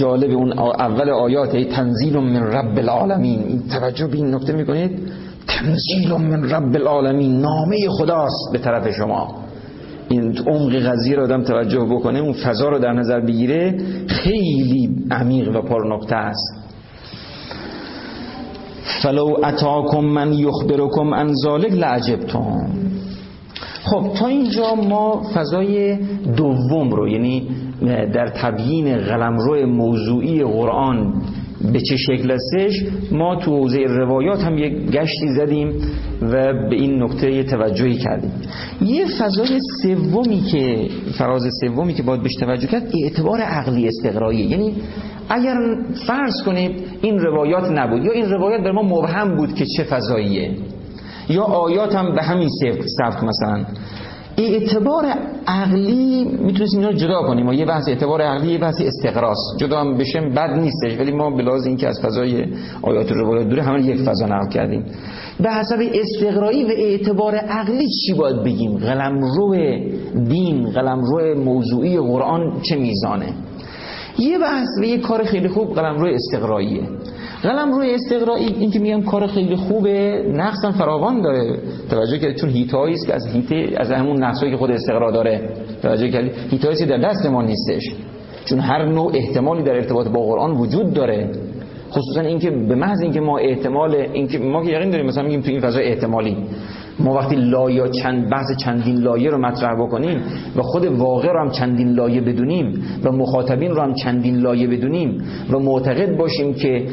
جالب 0.00 0.30
اون 0.30 0.58
اول 0.58 1.10
آیات 1.10 1.54
ای 1.54 1.64
تنزیل 1.64 2.16
من 2.16 2.42
رب 2.42 2.78
العالمین. 2.78 3.62
توجه 3.70 4.06
به 4.06 4.16
این 4.16 4.34
نکته 4.34 4.52
می‌کنید؟ 4.52 4.98
تنزیل 5.46 6.12
من 6.12 6.50
رب 6.50 6.74
العالمین 6.74 7.40
نامه 7.40 7.88
خداست 7.88 8.52
به 8.52 8.58
طرف 8.58 8.88
شما. 8.90 9.34
این 10.08 10.38
عمق 10.46 10.74
قضیه 10.74 11.16
رو 11.16 11.22
آدم 11.22 11.42
توجه 11.42 11.80
بکنه 11.80 12.18
اون 12.18 12.32
فضا 12.32 12.68
رو 12.68 12.78
در 12.78 12.92
نظر 12.92 13.20
بگیره 13.20 13.78
خیلی 14.06 14.90
عمیق 15.10 15.56
و 15.56 15.62
پر 15.62 15.96
نکته 15.96 16.16
است. 16.16 16.64
فلو 19.02 19.36
اتاکم 19.44 20.04
من 20.04 20.32
یخبرکم 20.32 21.14
عن 21.14 21.32
ذلک 21.34 21.72
لعجبتم. 21.72 22.66
خب 23.84 24.12
تا 24.18 24.26
اینجا 24.26 24.74
ما 24.74 25.22
فضای 25.34 25.96
دوم 26.36 26.90
رو 26.90 27.08
یعنی 27.08 27.48
در 28.14 28.28
تبیین 28.28 28.96
قلمرو 28.96 29.66
موضوعی 29.66 30.44
قرآن 30.44 31.22
به 31.72 31.80
چه 31.80 31.96
شکل 31.96 32.30
هستش 32.30 32.72
ما 33.12 33.36
تو 33.36 33.56
حوزه 33.56 33.78
روایات 33.78 34.40
هم 34.40 34.58
یک 34.58 34.90
گشتی 34.90 35.28
زدیم 35.36 35.68
و 36.22 36.52
به 36.70 36.76
این 36.76 37.02
نکته 37.02 37.42
توجهی 37.42 37.98
کردیم. 37.98 38.32
یه 38.82 39.06
فضای 39.18 39.58
سومی 39.82 40.40
که 40.40 40.88
فراز 41.18 41.42
سومی 41.60 41.94
که 41.94 42.02
باید 42.02 42.22
بهش 42.22 42.34
توجه 42.34 42.66
کرد 42.66 42.90
اعتبار 43.04 43.40
عقلی 43.40 43.88
استقرایی. 43.88 44.40
یعنی 44.40 44.74
اگر 45.28 45.56
فرض 46.06 46.42
کنید 46.46 46.72
این 47.02 47.18
روایات 47.18 47.70
نبود 47.70 48.04
یا 48.04 48.12
این 48.12 48.30
روایات 48.30 48.60
بر 48.60 48.72
ما 48.72 48.82
مبهم 48.82 49.36
بود 49.36 49.54
که 49.54 49.64
چه 49.76 49.84
فضاییه. 49.84 50.50
یا 51.28 51.42
آیات 51.42 51.94
هم 51.94 52.14
به 52.14 52.22
همین 52.22 52.48
سبک 52.98 53.24
مثلا. 53.24 53.64
اعتبار 54.38 55.04
عقلی 55.46 56.24
می‌تونستیم 56.24 56.80
اینا 56.80 56.90
رو 56.90 56.96
جدا 56.96 57.22
کنیم. 57.22 57.48
و 57.48 57.52
یه 57.52 57.64
بحث 57.64 57.88
اعتبار 57.88 58.22
عقلی 58.22 58.52
یه 58.52 58.58
بحث 58.58 58.80
استقراس 58.80 59.38
جدا 59.58 59.80
هم 59.80 59.96
بشه 59.96 60.20
بد 60.20 60.50
نیستش 60.50 61.00
ولی 61.00 61.12
ما 61.12 61.30
بلاز 61.30 61.66
این 61.66 61.76
که 61.76 61.88
از 61.88 62.00
فضای 62.00 62.46
آیات 62.82 63.12
و 63.12 63.14
روایات 63.14 63.48
دوره 63.48 63.62
همه 63.62 63.86
یک 63.86 64.00
فضا 64.00 64.26
نقل 64.26 64.48
کردیم. 64.48 64.84
به 65.40 65.50
حسب 65.50 65.78
استقرایی 65.94 66.64
و 66.64 66.68
اعتبار 66.68 67.34
عقلی 67.34 67.88
چی 67.88 68.14
باید 68.14 68.42
بگیم؟ 68.42 68.76
قلمرو 68.76 69.54
دین 70.28 70.70
قلمرو 70.70 71.40
موضوعی 71.44 71.98
قرآن 71.98 72.60
چه 72.62 72.76
میزانه؟ 72.76 73.32
یه 74.18 74.38
بحث 74.38 74.68
و 74.80 74.84
یه 74.84 74.98
کار 74.98 75.24
خیلی 75.24 75.48
خوب 75.48 75.74
قلمرو 75.74 76.06
استقراییه. 76.14 76.82
قلم 77.44 77.72
روی 77.72 77.94
استقرایی 77.94 78.46
این 78.46 78.70
که 78.70 78.78
میگم 78.78 79.02
کار 79.02 79.26
خیلی 79.26 79.56
خوبه 79.56 80.24
نقصا 80.34 80.72
فراوان 80.72 81.22
داره. 81.22 81.58
توجه 81.90 82.18
که 82.18 82.34
چون 82.34 82.50
هیتایی 82.50 82.94
است 82.94 83.06
که 83.06 83.14
از 83.14 83.26
هیته 83.26 83.68
از 83.76 83.90
همون 83.90 84.24
نقصایی 84.24 84.52
که 84.52 84.58
خود 84.58 84.70
استقرا 84.70 85.10
داره. 85.10 85.50
توجه 85.82 86.10
کردی؟ 86.10 86.30
هیتایی 86.50 86.86
در 86.86 86.98
دست 86.98 87.26
ما 87.26 87.42
نیستش. 87.42 87.82
چون 88.44 88.58
هر 88.58 88.84
نوع 88.84 89.12
احتمالی 89.14 89.62
در 89.62 89.74
ارتباط 89.74 90.08
با 90.08 90.20
قرآن 90.20 90.50
وجود 90.50 90.92
داره. 90.92 91.30
خصوصا 91.90 92.20
اینکه 92.20 92.50
به 92.50 92.74
محض 92.74 93.02
اینکه 93.02 93.20
ما 93.20 93.38
احتمال 93.38 93.94
اینکه 93.94 94.38
ما 94.38 94.64
که 94.64 94.70
یقین 94.70 94.90
داریم 94.90 95.06
مثلا 95.06 95.22
میگیم 95.22 95.40
تو 95.40 95.50
این 95.50 95.60
فضای 95.60 95.84
احتمالی. 95.84 96.36
ما 96.98 97.14
وقتی 97.14 97.36
لایه 97.36 97.88
چند 97.88 98.30
بحث 98.30 98.46
چندین 98.64 98.96
لایه 98.96 99.30
رو 99.30 99.38
مطرح 99.38 99.74
بکنیم 99.74 100.22
و 100.56 100.62
خود 100.62 100.84
واقع 100.84 101.32
رو 101.32 101.40
هم 101.40 101.50
چندین 101.50 101.88
لایه 101.88 102.20
بدونیم 102.20 102.84
و 103.04 103.12
مخاطبین 103.12 103.70
رو 103.70 103.82
هم 103.82 103.94
چندین 103.94 104.36
لایه 104.36 104.66
بدونیم 104.66 105.22
و 105.50 105.58
معتقد 105.58 106.16
باشیم 106.16 106.54
که 106.54 106.86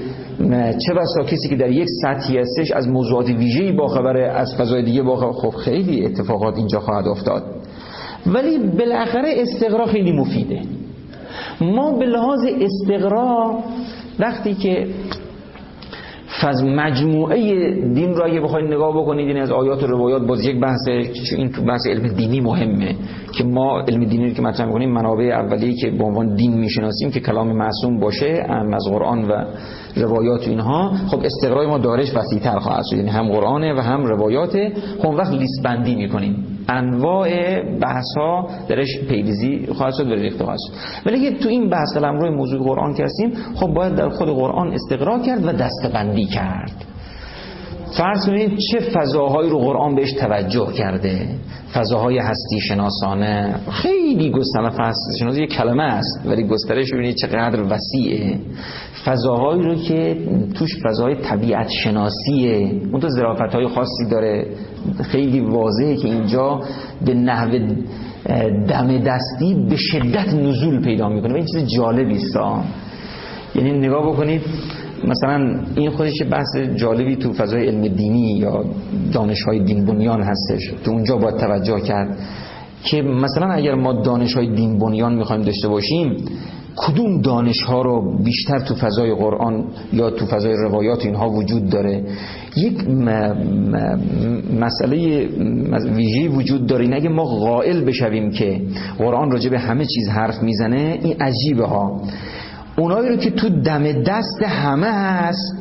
چه 0.77 0.93
بسا 0.93 1.23
کسی 1.23 1.49
که 1.49 1.55
در 1.55 1.69
یک 1.69 1.87
سطحی 2.01 2.37
هستش 2.37 2.71
از 2.71 2.87
موضوعات 2.87 3.29
ویژه‌ای 3.29 3.71
باخبره 3.71 4.31
از 4.31 4.55
فضای 4.55 4.83
دیگه 4.83 5.01
باخبره 5.01 5.31
خب 5.31 5.49
خیلی 5.49 6.05
اتفاقات 6.05 6.57
اینجا 6.57 6.79
خواهد 6.79 7.07
افتاد. 7.07 7.43
ولی 8.25 8.57
بالاخره 8.57 9.29
استقرا 9.37 9.85
خیلی 9.85 10.11
مفیده. 10.11 10.61
ما 11.61 11.91
به 11.91 12.05
لحاظ 12.05 12.39
استقرا 12.61 13.59
وقتی 14.19 14.53
که 14.53 14.87
فز 16.41 16.63
مجموعه 16.63 17.37
دین 17.93 18.15
رو 18.15 18.25
اگه 18.25 18.41
بخواید 18.41 18.65
نگاه 18.65 19.01
بکنید 19.01 19.27
این 19.27 19.37
از 19.37 19.51
آیات 19.51 19.83
و 19.83 19.87
روایات 19.87 20.27
باز 20.27 20.45
یک 20.45 20.59
بحثه 20.59 20.91
این 21.37 21.51
تو 21.51 21.61
بحث 21.61 21.87
علم 21.87 22.07
دینی 22.07 22.39
مهمه 22.39 22.95
که 23.37 23.43
ما 23.43 23.81
علم 23.81 24.05
دینی 24.05 24.33
که 24.33 24.41
مطرح 24.41 24.65
می‌کنیم 24.65 24.89
منابع 24.89 25.23
اولیه 25.23 25.73
که 25.73 25.91
به 25.91 26.03
عنوان 26.03 26.35
دین 26.35 26.53
می‌شناسیم 26.53 27.11
که 27.11 27.19
کلام 27.19 27.51
معصوم 27.57 27.99
باشه 27.99 28.45
از 28.73 28.83
قرآن 28.89 29.23
و 29.23 29.45
روایات 29.95 30.47
اینها. 30.47 30.93
خب 31.07 31.19
استقرای 31.23 31.67
ما 31.67 31.77
دارش 31.77 32.15
وسیع‌تر 32.15 32.59
خواهد 32.59 32.83
شد 32.89 32.97
یعنی 32.97 33.09
هم 33.09 33.27
قرآنه 33.31 33.73
و 33.73 33.79
هم 33.79 34.05
روایاته. 34.05 34.73
خب 34.99 35.09
وقت 35.09 35.33
لیست 35.33 35.63
بندی 35.63 35.95
می‌کنیم. 35.95 36.50
انواع 36.69 37.29
بحث 37.79 38.05
ها 38.17 38.49
درش 38.69 38.99
پیریزی 39.09 39.67
خواهد 39.73 39.93
شد 39.93 40.07
و 40.07 40.13
ریخته 40.13 40.43
خواهد 40.43 40.59
شد. 40.67 40.73
ولی 41.05 41.31
تو 41.31 41.49
این 41.49 41.69
بحث 41.69 41.97
روی 41.97 42.29
موضوع 42.29 42.63
قرآن 42.63 42.95
هستیم 42.99 43.33
خب 43.55 43.67
باید 43.67 43.95
در 43.95 44.09
خود 44.09 44.27
قرآن 44.27 44.73
استقرا 44.73 45.19
کرد 45.19 45.45
و 45.45 45.51
دستبندی 45.51 46.25
کرد. 46.25 46.85
فرض 47.97 48.25
کنید 48.25 48.57
چه 48.71 48.79
فضاهایی 48.79 49.49
رو 49.49 49.59
قرآن 49.59 49.95
بهش 49.95 50.13
توجه 50.13 50.67
کرده؟ 50.73 51.27
فضاهای 51.73 52.17
هستی 52.17 52.59
شناسانه 52.59 53.55
خیلی 53.71 54.31
گسترده 54.31 54.83
هستی 54.83 55.19
شناسی 55.19 55.43
یک 55.43 55.53
کلمه 55.53 55.83
است 55.83 56.21
ولی 56.25 56.43
گسترش 56.47 56.93
ببینید 56.93 57.15
چقدر 57.15 57.63
وسیعه. 57.63 58.39
فضاهایی 59.05 59.61
رو 59.63 59.75
که 59.75 60.17
توش 60.55 60.69
فضاهای 60.85 61.15
طبیعت 61.15 61.69
شناسیه 61.69 62.71
اون 62.91 62.99
تو 62.99 63.09
ظرافت 63.09 63.55
های 63.55 63.67
خاصی 63.67 64.05
داره. 64.11 64.45
خیلی 65.03 65.39
واضحه 65.39 65.95
که 65.95 66.07
اینجا 66.07 66.61
به 67.05 67.13
نحو 67.13 67.59
دم 68.67 68.97
دستی 68.97 69.53
به 69.69 69.75
شدت 69.75 70.33
نزول 70.33 70.81
پیدا 70.81 71.09
می‌کنه. 71.09 71.33
این 71.33 71.45
چیز 71.45 71.67
جالبی 71.75 72.15
است. 72.15 72.37
یعنی 73.55 73.71
نگاه 73.71 74.11
بکنید 74.11 74.41
مثلا 75.07 75.59
این 75.75 75.89
خودش 75.89 76.21
بحث 76.31 76.57
جالبی 76.75 77.15
تو 77.15 77.33
فضای 77.33 77.67
علم 77.67 77.87
دینی 77.87 78.37
یا 78.37 78.65
دانش 79.13 79.43
های 79.43 79.63
دین 79.63 79.85
بنیان 79.85 80.21
هستش. 80.21 80.73
تو 80.83 80.91
اونجا 80.91 81.17
باید 81.17 81.37
توجه 81.37 81.79
کرد 81.79 82.17
که 82.83 83.01
مثلا 83.01 83.51
اگر 83.51 83.75
ما 83.75 83.93
دانش 83.93 84.33
های 84.33 84.55
دین 84.55 84.79
بنیان 84.79 85.15
می‌خوایم 85.15 85.41
داشته 85.41 85.67
باشیم 85.67 86.15
کدوم 86.75 87.21
دانش 87.21 87.63
ها 87.63 87.81
رو 87.81 88.17
بیشتر 88.23 88.59
تو 88.59 88.75
فضای 88.75 89.15
قرآن 89.15 89.65
یا 89.93 90.09
تو 90.09 90.25
فضای 90.25 90.53
روایات 90.53 91.05
اینها 91.05 91.29
وجود 91.29 91.69
داره؟ 91.69 92.03
یک 92.57 92.89
مسئله 94.59 95.27
ویژه 95.95 96.29
وجود 96.29 96.65
داره 96.65 96.83
این 96.83 96.93
اگه 96.93 97.09
ما 97.09 97.23
قائل 97.23 97.85
بشویم 97.85 98.31
که 98.31 98.61
قرآن 98.97 99.31
راجع 99.31 99.49
به 99.49 99.59
همه 99.59 99.85
چیز 99.85 100.09
حرف 100.09 100.43
می‌زنه 100.43 100.99
این 101.03 101.21
عجیبه 101.21 101.65
ها. 101.65 102.01
اونایی 102.77 103.09
رو 103.09 103.15
که 103.15 103.31
تو 103.31 103.49
دم 103.49 103.91
دست 104.03 104.43
همه 104.43 104.91
هست 104.91 105.55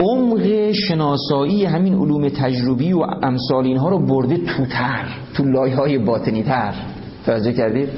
عمق 0.00 0.72
شناسایی 0.72 1.64
همین 1.64 1.94
علوم 1.94 2.28
تجربی 2.28 2.92
و 2.92 3.00
امثال 3.22 3.64
اینها 3.64 3.88
رو 3.88 4.06
برده 4.06 4.36
توتر 4.36 5.04
تو 5.34 5.44
لایه 5.44 5.76
های 5.76 5.98
باطنی 5.98 6.42
تر. 6.42 6.74
توجه 7.26 7.52
کردید؟ 7.52 7.88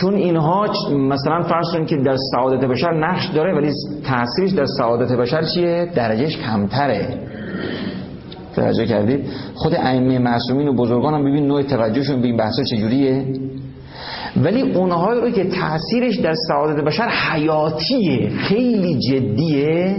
چون 0.00 0.14
اینها 0.14 0.66
مثلا 0.92 1.42
فرض 1.42 1.66
کنید 1.72 1.88
که 1.88 1.96
در 1.96 2.16
سعادت 2.32 2.64
بشر 2.64 2.94
نقش 2.94 3.26
داره 3.26 3.54
ولی 3.54 3.72
تاثیرش 4.04 4.50
در 4.50 4.66
سعادت 4.66 5.12
بشر 5.12 5.42
چیه؟ 5.42 5.90
درجهش 5.94 6.36
کمتره. 6.36 7.18
توجه 8.56 8.86
کردید؟ 8.86 9.26
خود 9.54 9.74
ائمه 9.74 10.18
معصومین 10.18 10.68
و 10.68 10.72
بزرگان 10.72 11.14
هم 11.14 11.24
ببین 11.24 11.46
نوع 11.46 11.62
توجهشون 11.62 12.20
به 12.20 12.26
این 12.26 12.36
بحثا 12.36 12.64
چجوریه. 12.64 13.24
ولی 14.36 14.62
اونهایی 14.62 15.20
رو 15.20 15.30
که 15.30 15.44
تاثیرش 15.44 16.16
در 16.16 16.34
سعادت 16.48 16.84
بشر 16.84 17.08
حیاتیه 17.08 18.30
خیلی 18.30 18.98
جدیه 18.98 19.96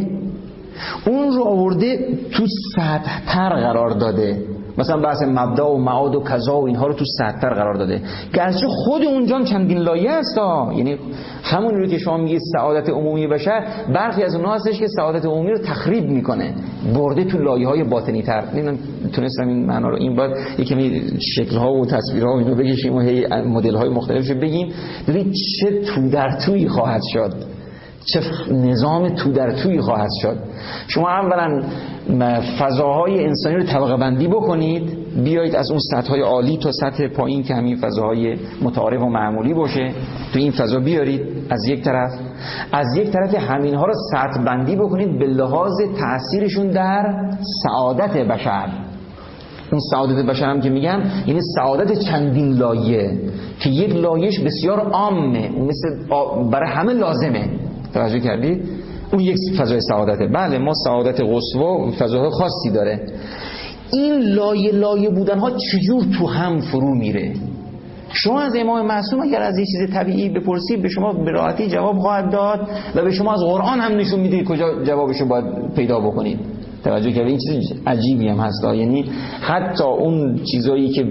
اون 1.05 1.31
رو 1.31 1.43
آورده 1.43 2.17
تو 2.31 2.43
سطح 2.75 3.25
تر 3.25 3.49
قرار 3.49 3.89
داده. 3.89 4.56
مثلا 4.77 4.97
بحث 4.97 5.21
مبدا 5.21 5.71
و 5.71 5.77
معاد 5.77 6.15
و 6.15 6.23
کذا 6.23 6.61
و 6.61 6.65
اینها 6.65 6.87
رو 6.87 6.93
تو 6.93 7.05
سطر 7.17 7.49
قرار 7.49 7.73
داده. 7.73 8.01
گرچه 8.33 8.67
خود 8.67 9.03
اونجا 9.03 9.43
چندین 9.43 9.77
لایه 9.77 10.11
است 10.11 10.37
یعنی 10.77 10.97
همون 11.43 11.75
رو 11.75 11.87
که 11.87 11.97
شما 11.97 12.17
میگید 12.17 12.41
سعادت 12.57 12.89
عمومی 12.89 13.27
بشر 13.27 13.67
برخی 13.93 14.23
از 14.23 14.35
اونها 14.35 14.55
هستش 14.55 14.79
که 14.79 14.87
سعادت 14.87 15.25
عمومی 15.25 15.51
رو 15.51 15.57
تخریب 15.57 16.03
می‌کنه. 16.03 16.53
برده 16.95 17.23
تو 17.23 17.37
لایه 17.37 17.67
های 17.67 17.83
باطنی 17.83 18.21
تر 18.21 18.43
نمی‌دونم 18.53 18.77
تونستم 19.13 19.47
این 19.47 19.65
معنا 19.65 19.89
رو 19.89 19.95
این 19.95 20.15
باید 20.15 20.37
یکمی 20.59 21.01
شکل 21.35 21.57
ها 21.57 21.73
و 21.73 21.85
تصویر 21.85 22.23
ها 22.23 22.33
و 22.33 22.37
اینو 22.37 22.55
بگیشیم 22.55 22.95
و 22.95 22.99
هی 22.99 23.27
مدل 23.27 23.75
های 23.75 23.89
مختلفش 23.89 24.31
بگیم. 24.31 24.73
ببین 25.07 25.33
چه 25.33 25.81
تو 25.81 26.09
در 26.09 26.39
توی 26.45 26.67
خواهد 26.67 27.01
شد. 27.13 27.56
چه 28.13 28.21
نظام 28.51 29.09
تو 29.09 29.31
در 29.31 29.51
توی 29.51 29.81
خواهد 29.81 30.09
شد. 30.21 30.37
شما 30.87 31.09
اولا 31.09 31.63
فضاهای 32.59 33.25
انسانی 33.25 33.55
رو 33.55 33.63
طبقه 33.63 33.97
بندی 33.97 34.27
بکنید 34.27 34.97
بیایید 35.23 35.55
از 35.55 35.71
اون 35.71 35.79
سطح 35.79 36.09
های 36.09 36.21
عالی 36.21 36.57
تا 36.57 36.71
سطح 36.71 37.07
پایین 37.07 37.43
که 37.43 37.55
همین 37.55 37.75
فضاهای 37.75 38.37
متعارف 38.61 39.01
و 39.01 39.05
معمولی 39.05 39.53
باشه. 39.53 39.91
تو 40.33 40.39
این 40.39 40.51
فضا 40.51 40.79
بیارید 40.79 41.21
از 41.49 41.67
یک 41.67 41.83
طرف. 41.83 42.11
از 42.71 42.95
یک 42.95 43.11
طرف 43.11 43.35
همین 43.35 43.75
ها 43.75 43.85
رو 43.85 43.93
سطح 44.11 44.43
بندی 44.43 44.75
بکنید 44.75 45.19
به 45.19 45.25
لحاظ 45.25 45.73
تاثیرشون 45.99 46.67
در 46.67 47.31
سعادت 47.63 48.17
بشر. 48.17 48.69
اون 49.71 49.81
سعادت 49.91 50.25
بشر 50.25 50.45
هم 50.45 50.61
که 50.61 50.69
میگم 50.69 51.01
یعنی 51.27 51.39
سعادت 51.55 51.99
چندین 51.99 52.53
لایه 52.53 53.17
که 53.59 53.69
یک 53.69 53.95
لایش 53.95 54.39
بسیار 54.39 54.79
عامه 54.79 55.49
مثل 55.49 56.09
برای 56.51 56.71
همه 56.71 56.93
لازمه. 56.93 57.66
توجه 57.97 58.19
کردید 58.19 58.63
اون 59.11 59.21
یک 59.21 59.37
فضای 59.57 59.81
سعادته. 59.81 60.27
بله 60.27 60.57
ما 60.57 60.73
سعادت 60.73 61.21
قصوا 61.21 61.91
فضای 61.91 62.29
خاصی 62.29 62.69
داره. 62.73 62.99
این 63.93 64.19
لایه 64.19 64.71
لایه 64.71 65.09
بودن 65.09 65.39
ها 65.39 65.51
چجور 65.51 66.03
تو 66.19 66.27
هم 66.27 66.59
فرو 66.59 66.95
میره؟ 66.95 67.33
شما 68.13 68.41
از 68.41 68.53
امام 68.55 68.85
معصوم 68.85 69.21
اگر 69.21 69.41
از 69.41 69.57
یه 69.57 69.65
چیز 69.65 69.93
طبیعی 69.93 70.29
بپرسید 70.29 70.81
به 70.81 70.89
شما 70.89 71.13
به 71.13 71.31
راحتی 71.31 71.67
جواب 71.67 71.99
خواهد 71.99 72.31
داد 72.31 72.69
و 72.95 73.03
به 73.03 73.11
شما 73.11 73.33
از 73.33 73.39
قرآن 73.39 73.79
هم 73.79 73.97
نشون 73.97 74.19
میده 74.19 74.43
کجا 74.43 74.83
جوابشو 74.83 75.25
باید 75.25 75.45
پیدا 75.75 75.99
بکنید. 75.99 76.39
توجه 76.83 77.11
کردید 77.11 77.39
این 77.49 77.61
چیز 77.61 77.79
عجیبی 77.87 78.27
هم 78.27 78.37
هست. 78.37 78.63
یعنی 78.63 79.05
حتی 79.41 79.83
اون 79.83 80.39
چیزایی 80.51 80.89
که 80.89 81.05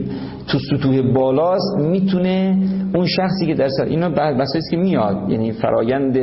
تو 0.48 0.58
سطوح 0.58 1.12
بالاست 1.12 1.78
می‌تونه 1.78 2.58
اون 2.94 3.06
شخصی 3.06 3.46
که 3.46 3.54
در 3.54 3.68
سر 3.68 3.84
اینا 3.84 4.08
بسایی 4.08 4.64
که 4.70 4.76
میاد. 4.76 5.30
یعنی 5.30 5.52
فرایند 5.52 6.18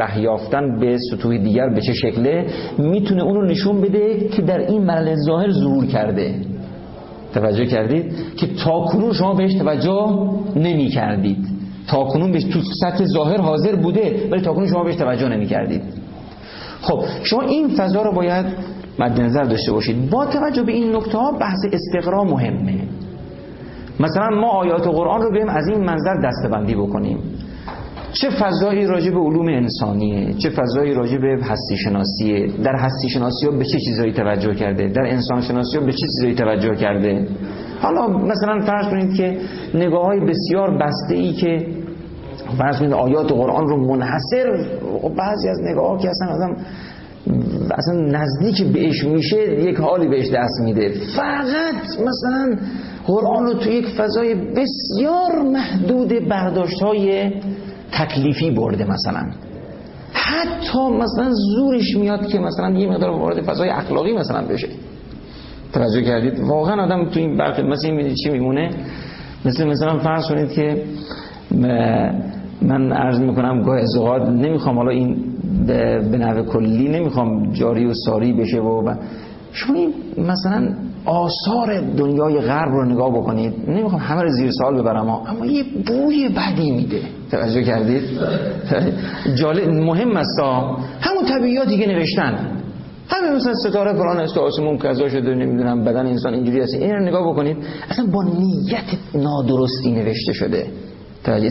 رهیافتن 0.00 0.80
به 0.80 0.98
سطوح 1.10 1.38
دیگر 1.38 1.68
به 1.68 1.80
چه 1.80 1.92
شکله 1.92 2.46
می‌تونه 2.78 3.22
اونو 3.22 3.42
نشون 3.42 3.80
بده 3.80 4.28
که 4.28 4.42
در 4.42 4.58
این 4.58 4.82
مرحله 4.82 5.16
ظاهر 5.16 5.50
ظهور 5.50 5.86
کرده. 5.86 6.34
توجه 7.34 7.66
کردید؟ 7.66 8.12
که 8.36 8.46
تا 8.64 8.80
کنون 8.80 9.12
شما 9.12 9.34
بهش 9.34 9.54
توجه 9.54 10.30
نمی 10.56 10.88
کردید 10.88 11.38
تا 11.88 12.04
کنون 12.04 12.32
بهش 12.32 12.44
تو 12.44 12.60
سطح 12.80 13.04
ظاهر 13.04 13.40
حاضر 13.40 13.76
بوده 13.76 14.28
ولی 14.30 14.40
تا 14.40 14.52
کنون 14.52 14.66
شما 14.66 14.84
بهش 14.84 14.96
توجه 14.96 15.28
نمی 15.28 15.46
کردید 15.46 15.82
خب 16.84 17.04
شما 17.22 17.42
این 17.42 17.68
فضا 17.68 18.02
رو 18.02 18.12
باید 18.12 18.46
مد 18.98 19.20
نظر 19.20 19.42
داشته 19.42 19.72
باشید. 19.72 20.10
با 20.10 20.26
توجه 20.26 20.62
به 20.62 20.72
این 20.72 20.96
نکته 20.96 21.18
ها 21.18 21.32
بحث 21.32 21.58
استقرا 21.72 22.24
مهمه. 22.24 22.80
مثلا 24.00 24.28
ما 24.28 24.48
آیات 24.48 24.86
قرآن 24.86 25.22
رو 25.22 25.32
بیم 25.32 25.48
از 25.48 25.68
این 25.68 25.84
منظر 25.84 26.14
دستبندی 26.24 26.74
بکنیم. 26.74 27.18
چه 28.12 28.30
فضایی 28.30 28.86
راجع 28.86 29.10
به 29.10 29.20
علوم 29.20 29.48
انسانیه 29.48 30.34
چه 30.34 30.50
فضایی 30.50 30.94
راجع 30.94 31.18
به 31.18 31.38
هستی 31.42 31.76
شناسیه 31.76 32.46
در 32.64 32.76
هستی 32.76 33.08
شناسی 33.08 33.46
ها 33.46 33.52
به 33.52 33.64
چه 33.64 33.78
چیزایی 33.78 34.12
توجه 34.12 34.54
کرده؟ 34.54 34.88
در 34.88 35.02
انسان 35.02 35.40
شناسی 35.40 35.78
ها 35.78 35.84
به 35.84 35.92
چه 35.92 36.06
چیزایی 36.06 36.34
توجه 36.34 36.74
کرده؟ 36.74 37.26
حالا 37.80 38.08
مثلا 38.08 38.60
فرض 38.60 38.86
کنید 38.86 39.14
که 39.14 39.38
نگاه 39.74 40.06
های 40.06 40.20
بسیار 40.20 40.78
بسته 40.78 41.14
ای 41.14 41.32
که 41.32 41.66
فرض 42.58 42.78
کنید 42.78 42.92
آیات 42.92 43.32
قرآن 43.32 43.66
رو 43.66 43.86
منحصر 43.86 44.66
بعضی 45.16 45.48
از 45.48 45.60
نگاه 45.62 45.98
که 45.98 46.08
اصلا 46.08 46.28
آدم 46.28 46.56
اصلا 47.70 47.94
نزدیک 47.94 48.62
بهش 48.62 49.04
میشه 49.04 49.60
یک 49.60 49.76
حالی 49.76 50.08
بهش 50.08 50.30
دست 50.30 50.60
میده. 50.60 50.94
فقط 51.16 52.00
مثلا 52.00 52.56
قرآن 53.06 53.46
رو 53.46 53.54
تو 53.54 53.70
یک 53.70 53.86
فضای 53.86 54.34
بسیار 54.34 55.42
محدود 55.42 56.28
برداشت 56.28 56.82
های 56.82 57.32
تکلیفی 57.92 58.50
برده 58.50 58.84
مثلا. 58.84 59.30
حتی 60.12 60.88
مثلا 60.90 61.30
زورش 61.32 61.96
میاد 61.96 62.26
که 62.26 62.38
مثلا 62.38 62.70
یه 62.70 62.90
مقدار 62.90 63.10
وارد 63.10 63.42
فضای 63.42 63.68
اخلاقی 63.68 64.12
مثلا 64.12 64.46
بشه. 64.46 64.68
توجه 65.72 66.02
کردید؟ 66.02 66.40
واقعا 66.40 66.84
آدم 66.84 67.10
تو 67.10 67.20
این 67.20 67.36
برخی 67.36 67.62
مثلا 67.62 67.90
این 67.90 68.14
چی 68.14 68.30
میمونه؟ 68.30 68.70
مثل 69.44 69.66
مثلا 69.66 69.98
فرض 69.98 70.28
کنید 70.28 70.52
که 70.52 70.84
من 72.62 72.92
عرض 72.92 73.20
می‌کنم 73.20 73.62
گاه 73.62 73.78
از 73.78 73.96
نمی‌خوام 74.28 74.76
حالا 74.76 74.90
این 74.90 75.16
به 76.10 76.18
نحو 76.18 76.42
کلی 76.42 76.88
نمی‌خوام 76.88 77.52
جاری 77.52 77.86
و 77.86 77.94
ساری 77.94 78.32
بشه 78.32 78.60
و 78.60 78.94
شما 79.52 79.74
این 79.74 79.94
مثلا 80.18 80.68
آثار 81.04 81.80
دنیای 81.80 82.40
غرب 82.40 82.68
رو 82.68 82.84
نگاه 82.84 83.10
بکنید. 83.10 83.54
نمی‌خوام 83.68 84.00
همه 84.00 84.22
رو 84.22 84.28
زیر 84.28 84.50
سال 84.50 84.80
ببرم 84.80 85.08
اما 85.08 85.46
یه 85.46 85.64
بوی 85.86 86.28
بدی 86.28 86.70
میده. 86.70 87.00
توجه 87.30 87.62
کردید؟ 87.62 88.02
جالب 89.34 89.68
مهم 89.68 90.16
است 90.16 90.40
همون 91.00 91.24
طبیعیاتی 91.28 91.78
که 91.78 91.86
نوشتن. 91.86 92.60
همه 93.08 93.36
مثلا 93.36 93.54
ستاره 93.54 93.92
فلان 93.92 94.20
است 94.20 94.38
آسمون 94.38 94.78
کذا 94.78 95.08
شده 95.08 95.34
نمی‌دونم 95.34 95.84
بدن 95.84 96.06
انسان 96.06 96.34
اینجوری 96.34 96.60
هست 96.60 96.74
این 96.74 96.92
رو 96.92 97.02
نگاه 97.02 97.32
بکنید. 97.32 97.56
اصلا 97.90 98.06
با 98.06 98.22
نیت 98.22 98.98
نادرستی 99.14 99.92
نوشته 99.92 100.32
شده. 100.32 100.66
توجه 101.24 101.50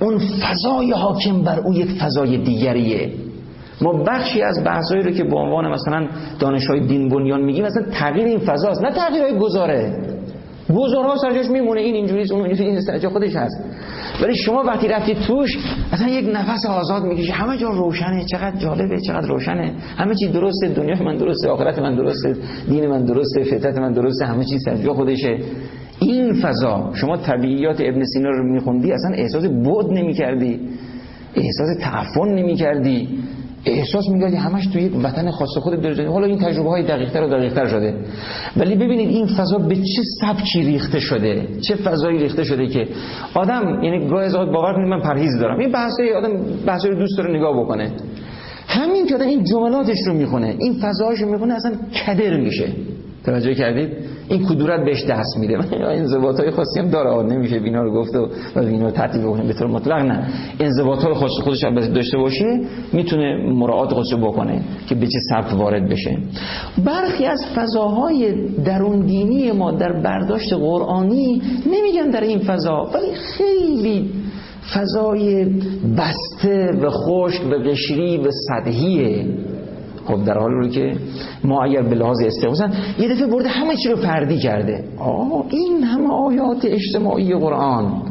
اون 0.00 0.18
فضای 0.18 0.92
حاکم 0.92 1.42
بر 1.42 1.60
او 1.60 1.74
یک 1.74 2.02
فضای 2.02 2.38
دیگریه. 2.38 3.12
ما 3.80 3.92
بخشی 3.92 4.42
از 4.42 4.64
بحثایی 4.64 5.02
رو 5.02 5.10
که 5.10 5.24
به 5.24 5.36
عنوان 5.36 5.72
مثلا 5.72 6.08
دانشهای 6.38 6.80
دین 6.80 7.08
بنیان 7.08 7.42
میگیم 7.42 7.64
مثلا 7.64 7.82
تغییر 7.92 8.26
این 8.26 8.38
فضاست 8.38 8.82
نه 8.82 8.90
تغییرهای 8.90 9.38
گذاره 9.38 10.06
گذارها 10.74 11.16
سرجاش 11.16 11.46
میمونه 11.46 11.80
این 11.80 11.94
اینجوریه 11.94 12.32
اون 12.32 12.44
اینجوری 12.44 12.70
این 12.70 13.08
خودش 13.08 13.36
هست. 13.36 13.64
ولی 14.22 14.34
شما 14.34 14.62
وقتی 14.62 14.88
رفتی 14.88 15.14
توش 15.14 15.58
اصلا 15.92 16.08
یک 16.08 16.30
نفس 16.34 16.66
آزاد 16.66 17.04
می‌کشی. 17.04 17.30
همه 17.30 17.58
جا 17.58 17.68
روشنه 17.68 18.24
چقدر 18.24 18.56
جالبه 18.56 19.00
چقدر 19.00 19.28
روشنه. 19.28 19.74
همه 19.96 20.14
چی 20.14 20.28
درسته 20.28 20.68
دنیا 20.68 21.04
من 21.04 21.16
درسته 21.16 21.48
آخرت 21.48 21.78
من 21.78 21.96
درسته 21.96 22.36
دین 22.68 22.86
من 22.86 23.04
درسته 23.04 23.42
فطرت 23.42 23.78
من 23.78 23.92
درسته 23.92 24.26
همه 24.26 24.44
چی 24.44 24.58
سر 24.58 24.92
خودشه. 24.92 25.38
این 26.00 26.32
فضا 26.42 26.90
شما 26.94 27.16
طبیعیات 27.16 27.76
ابن 27.80 28.04
سینا 28.04 28.30
رو 28.30 28.52
میخوندی 28.52 28.92
اصلا 28.92 29.10
احساس 29.10 29.44
بود 29.44 29.92
نمی‌کردی. 29.92 30.60
احساس 31.34 31.76
تعفن 31.80 32.28
نمی‌کردی. 32.28 33.08
احساس 33.64 34.08
میگردی 34.08 34.36
همش 34.36 34.66
توی 34.66 34.82
یک 34.82 34.92
وطن 35.02 35.30
خاص 35.30 35.58
خود 35.58 35.80
داره 35.80 36.10
حالا 36.10 36.26
این 36.26 36.38
تجربه 36.38 36.68
های 36.68 36.82
دقیقتر 36.82 37.22
و 37.22 37.28
دقیقتر 37.28 37.66
شده. 37.66 37.94
ولی 38.56 38.74
ببینید 38.74 39.08
این 39.08 39.26
فضا 39.26 39.58
به 39.58 39.74
چه 39.76 40.02
سبکی 40.20 40.62
ریخته 40.62 41.00
شده؟ 41.00 41.48
چه 41.60 41.74
فضایی 41.74 42.18
ریخته 42.18 42.44
شده 42.44 42.66
که 42.66 42.88
آدم 43.34 43.80
یعنی 43.82 44.08
گاهی 44.08 44.26
از 44.26 44.34
باور 44.34 44.74
کنید 44.74 44.88
من 44.88 45.00
پرهیز 45.00 45.38
دارم. 45.40 45.58
این 45.58 45.72
بحثی 45.72 46.10
آدم 46.16 46.30
بحثی 46.66 46.88
رو 46.88 46.94
دوست 46.94 47.18
داره 47.18 47.36
نگاه 47.36 47.60
بکنه. 47.60 47.90
همین 48.68 49.06
که 49.06 49.14
آدم 49.14 49.26
این 49.26 49.44
جملاتش 49.44 49.98
رو 50.06 50.14
می‌خونه 50.14 50.54
این 50.58 50.72
فضاهاش 50.82 51.18
رو 51.18 51.30
می‌خونه 51.30 51.54
اصلا 51.54 51.72
کدر 52.06 52.36
میشه. 52.40 52.68
توجه 53.26 53.54
کردید؟ 53.54 53.90
این 54.28 54.46
کدورت 54.46 54.84
بهش 54.84 55.04
دست 55.04 55.38
میده. 55.38 55.58
انضباط 56.00 56.40
های 56.40 56.50
خاصی 56.50 56.80
هم 56.80 56.88
داره 56.88 57.32
نمیشه 57.32 57.58
بینا 57.58 57.82
رو 57.82 57.92
گفت 57.92 58.16
و 58.16 58.28
اینا 58.56 58.84
رو 58.84 58.90
ترتیب 58.90 59.22
بکنه 59.22 59.44
به 59.46 59.52
طور 59.52 59.66
مطلق. 59.66 59.98
نه. 59.98 60.28
انضباط 60.60 60.98
های 60.98 61.14
خاص 61.14 61.30
خودش 61.42 61.64
هم 61.64 61.74
داشته 61.74 62.18
باشه. 62.18 62.60
می‌تونه 62.92 63.52
مراعات 63.52 63.92
خودش 63.92 64.14
بکنه 64.14 64.62
که 64.88 64.94
به 64.94 65.06
چه 65.06 65.18
سبک 65.30 65.54
وارد 65.54 65.88
بشه. 65.88 66.18
برخی 66.84 67.26
از 67.26 67.44
فضاهای 67.54 68.48
درون 68.64 69.06
دینی 69.06 69.52
ما 69.52 69.72
در 69.72 69.92
برداشت 69.92 70.52
قرآنی 70.52 71.42
نمیگن 71.66 72.10
در 72.10 72.20
این 72.20 72.38
فضا 72.38 72.90
ولی 72.94 73.14
خیلی 73.14 74.10
فضای 74.74 75.44
بسته 75.98 76.72
و 76.82 76.90
خشک 76.90 77.42
و 77.50 77.54
قشری 77.54 78.18
و 78.18 78.30
سطحیه. 78.30 79.26
خب 80.06 80.24
در 80.24 80.38
حال 80.38 80.50
رو 80.50 80.68
که 80.68 80.92
ما 81.44 81.64
اگر 81.64 81.82
به 81.82 81.94
لحاظ 81.94 82.16
استقامت 82.22 82.74
یه 82.98 83.08
دفعه 83.08 83.26
برده 83.26 83.48
همه 83.48 83.76
چی 83.76 83.88
رو 83.88 83.96
فردی 83.96 84.38
کرده. 84.38 84.84
آه 84.98 85.44
این 85.50 85.82
همه 85.82 86.12
آیات 86.12 86.64
اجتماعی 86.64 87.34
قرآن. 87.34 88.02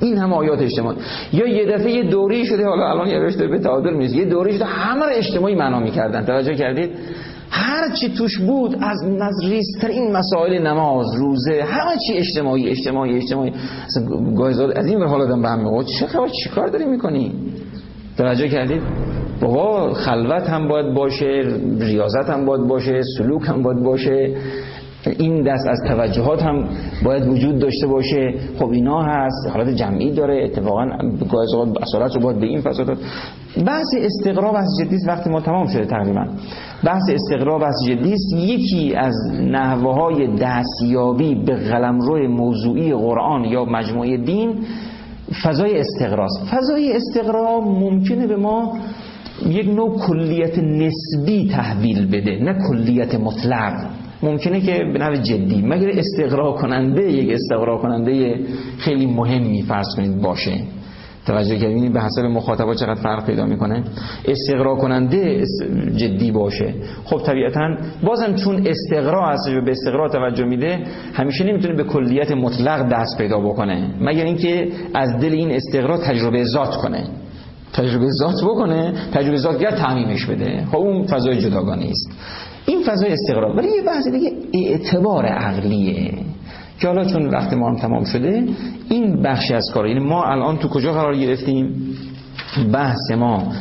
این 0.00 0.18
همه 0.18 0.34
آیات 0.34 0.60
اجتماعی. 0.60 0.96
یا 1.32 1.46
یه 1.46 1.76
دفعه 1.76 1.90
یه 1.90 2.02
دوری 2.02 2.46
شده 2.46 2.66
حالا 2.66 2.90
الان 2.90 3.08
یه 3.08 3.18
رشته 3.18 3.46
به 3.46 3.58
تعادل 3.58 3.94
می‌رسه 3.94 4.16
یه 4.16 4.24
دوری 4.24 4.52
شده 4.52 4.64
همه 4.64 5.04
رو 5.04 5.12
اجتماعی 5.14 5.54
معنا 5.54 5.80
می‌کردن. 5.80 6.24
توجه 6.24 6.54
کردید؟ 6.54 6.90
هر 7.50 7.94
چی 7.94 8.08
توش 8.08 8.38
بود 8.38 8.76
از 8.80 8.98
نزریسترین 9.04 10.12
مسائل 10.12 10.66
نماز 10.66 11.06
روزه 11.18 11.62
همه 11.62 11.96
چی 12.06 12.12
اجتماعی 12.12 12.68
اجتماعی 12.68 13.16
اجتماعی. 13.16 13.52
از 14.76 14.86
این 14.86 15.02
حال 15.02 15.20
آدم 15.20 15.42
به 15.42 15.48
هم 15.48 15.58
میگه 15.58 15.84
چه 15.84 16.06
خبر؟ 16.06 16.28
چیکار 16.44 16.68
داری 16.68 16.84
می‌کنی؟ 16.84 17.32
توجه 18.16 18.48
کردید؟ 18.48 18.82
بابا 19.40 19.92
خلوت 19.94 20.48
هم 20.48 20.68
باید 20.68 20.94
باشه 20.94 21.42
ریاضت 21.80 22.30
هم 22.30 22.46
باید 22.46 22.68
باشه 22.68 23.00
سلوک 23.18 23.42
هم 23.48 23.62
باید 23.62 23.82
باشه. 23.82 24.34
این 25.18 25.42
دست 25.42 25.66
از 25.68 25.78
توجهات 25.88 26.42
هم 26.42 26.68
باید 27.04 27.28
وجود 27.28 27.58
داشته 27.58 27.86
باشه. 27.86 28.34
خب 28.58 28.68
اینا 28.70 29.02
هست 29.02 29.48
حالت 29.52 29.68
جمعی 29.68 30.12
داره 30.12 30.44
اتفاقا 30.44 30.86
گاهی 31.32 31.54
اوقات 31.54 32.16
رو 32.16 32.22
باید 32.22 32.40
به 32.40 32.46
این 32.46 32.60
فسادات 32.60 32.98
بحث 33.66 33.86
استقرا 33.98 34.52
بحث 34.52 34.68
جدی 34.80 34.96
وقتی 35.06 35.30
ما 35.30 35.40
تمام 35.40 35.66
شده 35.66 35.84
تقریبا. 35.84 36.26
بحث 36.84 37.02
استقرا 37.10 37.58
بحث 37.58 37.74
جدی 37.86 38.16
یکی 38.36 38.94
از 38.94 39.14
نحوه 39.40 39.94
های 39.94 40.36
دستیابی 40.36 41.34
به 41.34 41.54
قلمرو 41.54 42.28
موضوعی 42.28 42.94
قرآن 42.94 43.44
یا 43.44 43.64
مجموعه 43.64 44.16
دین 44.16 44.54
فضای 45.44 45.80
استقراست. 45.80 46.40
فضای 46.50 46.92
استقرا 46.96 47.60
ممکنه 47.60 48.26
به 48.26 48.36
ما 48.36 48.78
یک 49.46 49.66
نوع 49.68 49.98
کلیت 49.98 50.58
نسبی 50.58 51.48
تحویل 51.52 52.06
بده 52.06 52.44
نه 52.44 52.58
کلیت 52.68 53.14
مطلق. 53.14 53.72
ممکنه 54.22 54.60
که 54.60 54.78
به 54.92 54.98
نوع 54.98 55.16
جدی. 55.16 55.62
مگر 55.62 55.90
استقرا 55.90 56.52
کننده 56.52 57.12
یک 57.12 57.32
استقرا 57.32 57.78
کننده 57.78 58.34
خیلی 58.78 59.06
مهمی 59.06 59.62
فرض 59.62 59.86
کنید 59.96 60.22
باشه. 60.22 60.60
توجه 61.26 61.58
کردین 61.58 61.92
به 61.92 62.00
حسب 62.00 62.22
مخاطبا 62.22 62.74
چقدر 62.74 62.94
فرق 62.94 63.26
پیدا 63.26 63.46
می‌کنه؟ 63.46 63.84
استقرا 64.24 64.74
کننده 64.74 65.44
جدی 65.96 66.30
باشه. 66.30 66.74
خب 67.04 67.18
طبیعتا 67.26 67.76
بازم 68.02 68.34
چون 68.34 68.66
استقرا 68.66 69.28
هست 69.28 69.50
به 69.64 69.70
استقرا 69.70 70.08
توجه 70.08 70.44
میده 70.44 70.78
همیشه 71.14 71.44
نمی‌تونه 71.44 71.74
به 71.74 71.84
کلیت 71.84 72.32
مطلق 72.32 72.88
دست 72.88 73.18
پیدا 73.18 73.40
بکنه. 73.40 73.94
مگر 74.00 74.24
اینکه 74.24 74.68
از 74.94 75.16
دل 75.20 75.32
این 75.32 75.50
استقرا 75.50 75.98
تجربه 75.98 76.44
ذات 76.44 76.76
کنه. 76.76 77.04
تجربه 77.72 78.06
ذات 78.10 78.44
بکنه 78.44 78.92
تجربه 79.12 79.36
ذات 79.36 79.64
تعمیمش 79.64 80.26
بده. 80.26 80.66
خب 80.70 80.76
اون 80.76 81.06
فضای 81.06 81.40
جداگانه 81.40 81.86
است. 81.90 82.10
این 82.66 82.82
فضای 82.82 83.12
استقرار 83.12 83.56
ولی 83.56 83.68
یه 83.68 83.82
بحث 83.82 84.08
دیگه 84.08 84.32
اعتبار 84.54 85.26
عقلیه. 85.26 86.12
که 86.80 86.86
حالا 86.88 87.04
چون 87.04 87.28
وقت 87.28 87.52
ما 87.52 87.68
هم 87.68 87.76
تمام 87.76 88.04
شده 88.04 88.44
این 88.88 89.22
بخشی 89.22 89.54
از 89.54 89.70
کار 89.74 89.86
یعنی 89.86 90.00
ما 90.00 90.24
الان 90.24 90.58
تو 90.58 90.68
کجا 90.68 90.92
قرار 90.92 91.16
گرفتیم؟ 91.16 91.96
بحث 92.72 93.10
ما 93.10 93.52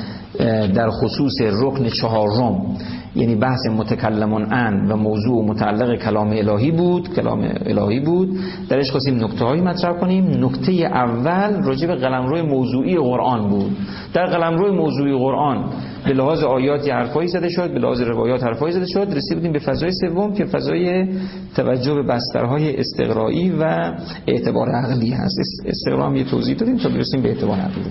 در 0.74 0.90
خصوص 0.90 1.34
رکن 1.42 1.90
چهارم. 1.90 2.78
یعنی 3.16 3.36
بحث 3.36 3.60
متکلمون 3.78 4.54
ان 4.54 4.92
و 4.92 4.96
موضوع 4.96 5.46
متعلق 5.46 5.96
کلام 5.96 6.30
الهی 6.30 6.72
بود 6.72 7.14
کلام 7.16 7.52
الهی 7.66 8.00
بود. 8.00 8.40
درش 8.70 8.92
خواستیم 8.92 9.24
نکته 9.24 9.46
هایی 9.46 9.62
مطرح 9.62 9.94
کنیم. 9.94 10.46
نکته 10.46 10.72
اول 10.72 11.64
راجع 11.64 11.88
به 11.88 11.96
قلمرو 11.96 12.46
موضوعی 12.46 12.98
قرآن 12.98 13.50
بود. 13.50 13.78
در 14.14 14.26
قلمرو 14.26 14.76
موضوعی 14.76 15.18
قرآن 15.18 15.66
به 16.06 16.14
لحاظ 16.14 16.44
آیات 16.44 16.90
حرفایی 16.90 17.28
زده 17.28 17.50
شد 17.50 17.74
به 17.74 17.80
لحاظ 17.80 18.02
روایات 18.02 18.44
حرفایی 18.44 18.74
زده 18.74 18.86
شد. 18.86 19.08
رسیدیم 19.14 19.52
به 19.52 19.60
فضای 19.60 19.92
سوم 19.92 20.34
که 20.34 20.46
فضای 20.46 21.08
توجه 21.56 21.94
به 21.94 22.04
بسترهای 22.04 22.80
استقرایی 22.80 23.50
و 23.50 23.92
اعتبار 24.28 24.70
عقلی 24.70 25.10
هست. 25.10 25.38
استقرا 25.66 26.06
هم 26.06 26.16
یه 26.16 26.24
توضیح 26.24 26.56
دادیم 26.56 26.78
تا 26.78 26.90
برسیم 26.90 27.22
به 27.22 27.30
اعتبار 27.30 27.58
عقلی. 27.58 27.84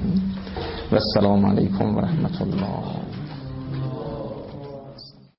و 0.93 0.95
السلام 0.95 1.47
علیکم 1.47 1.97
و 1.97 2.01
رحمت 2.01 2.43
الله. 2.43 3.08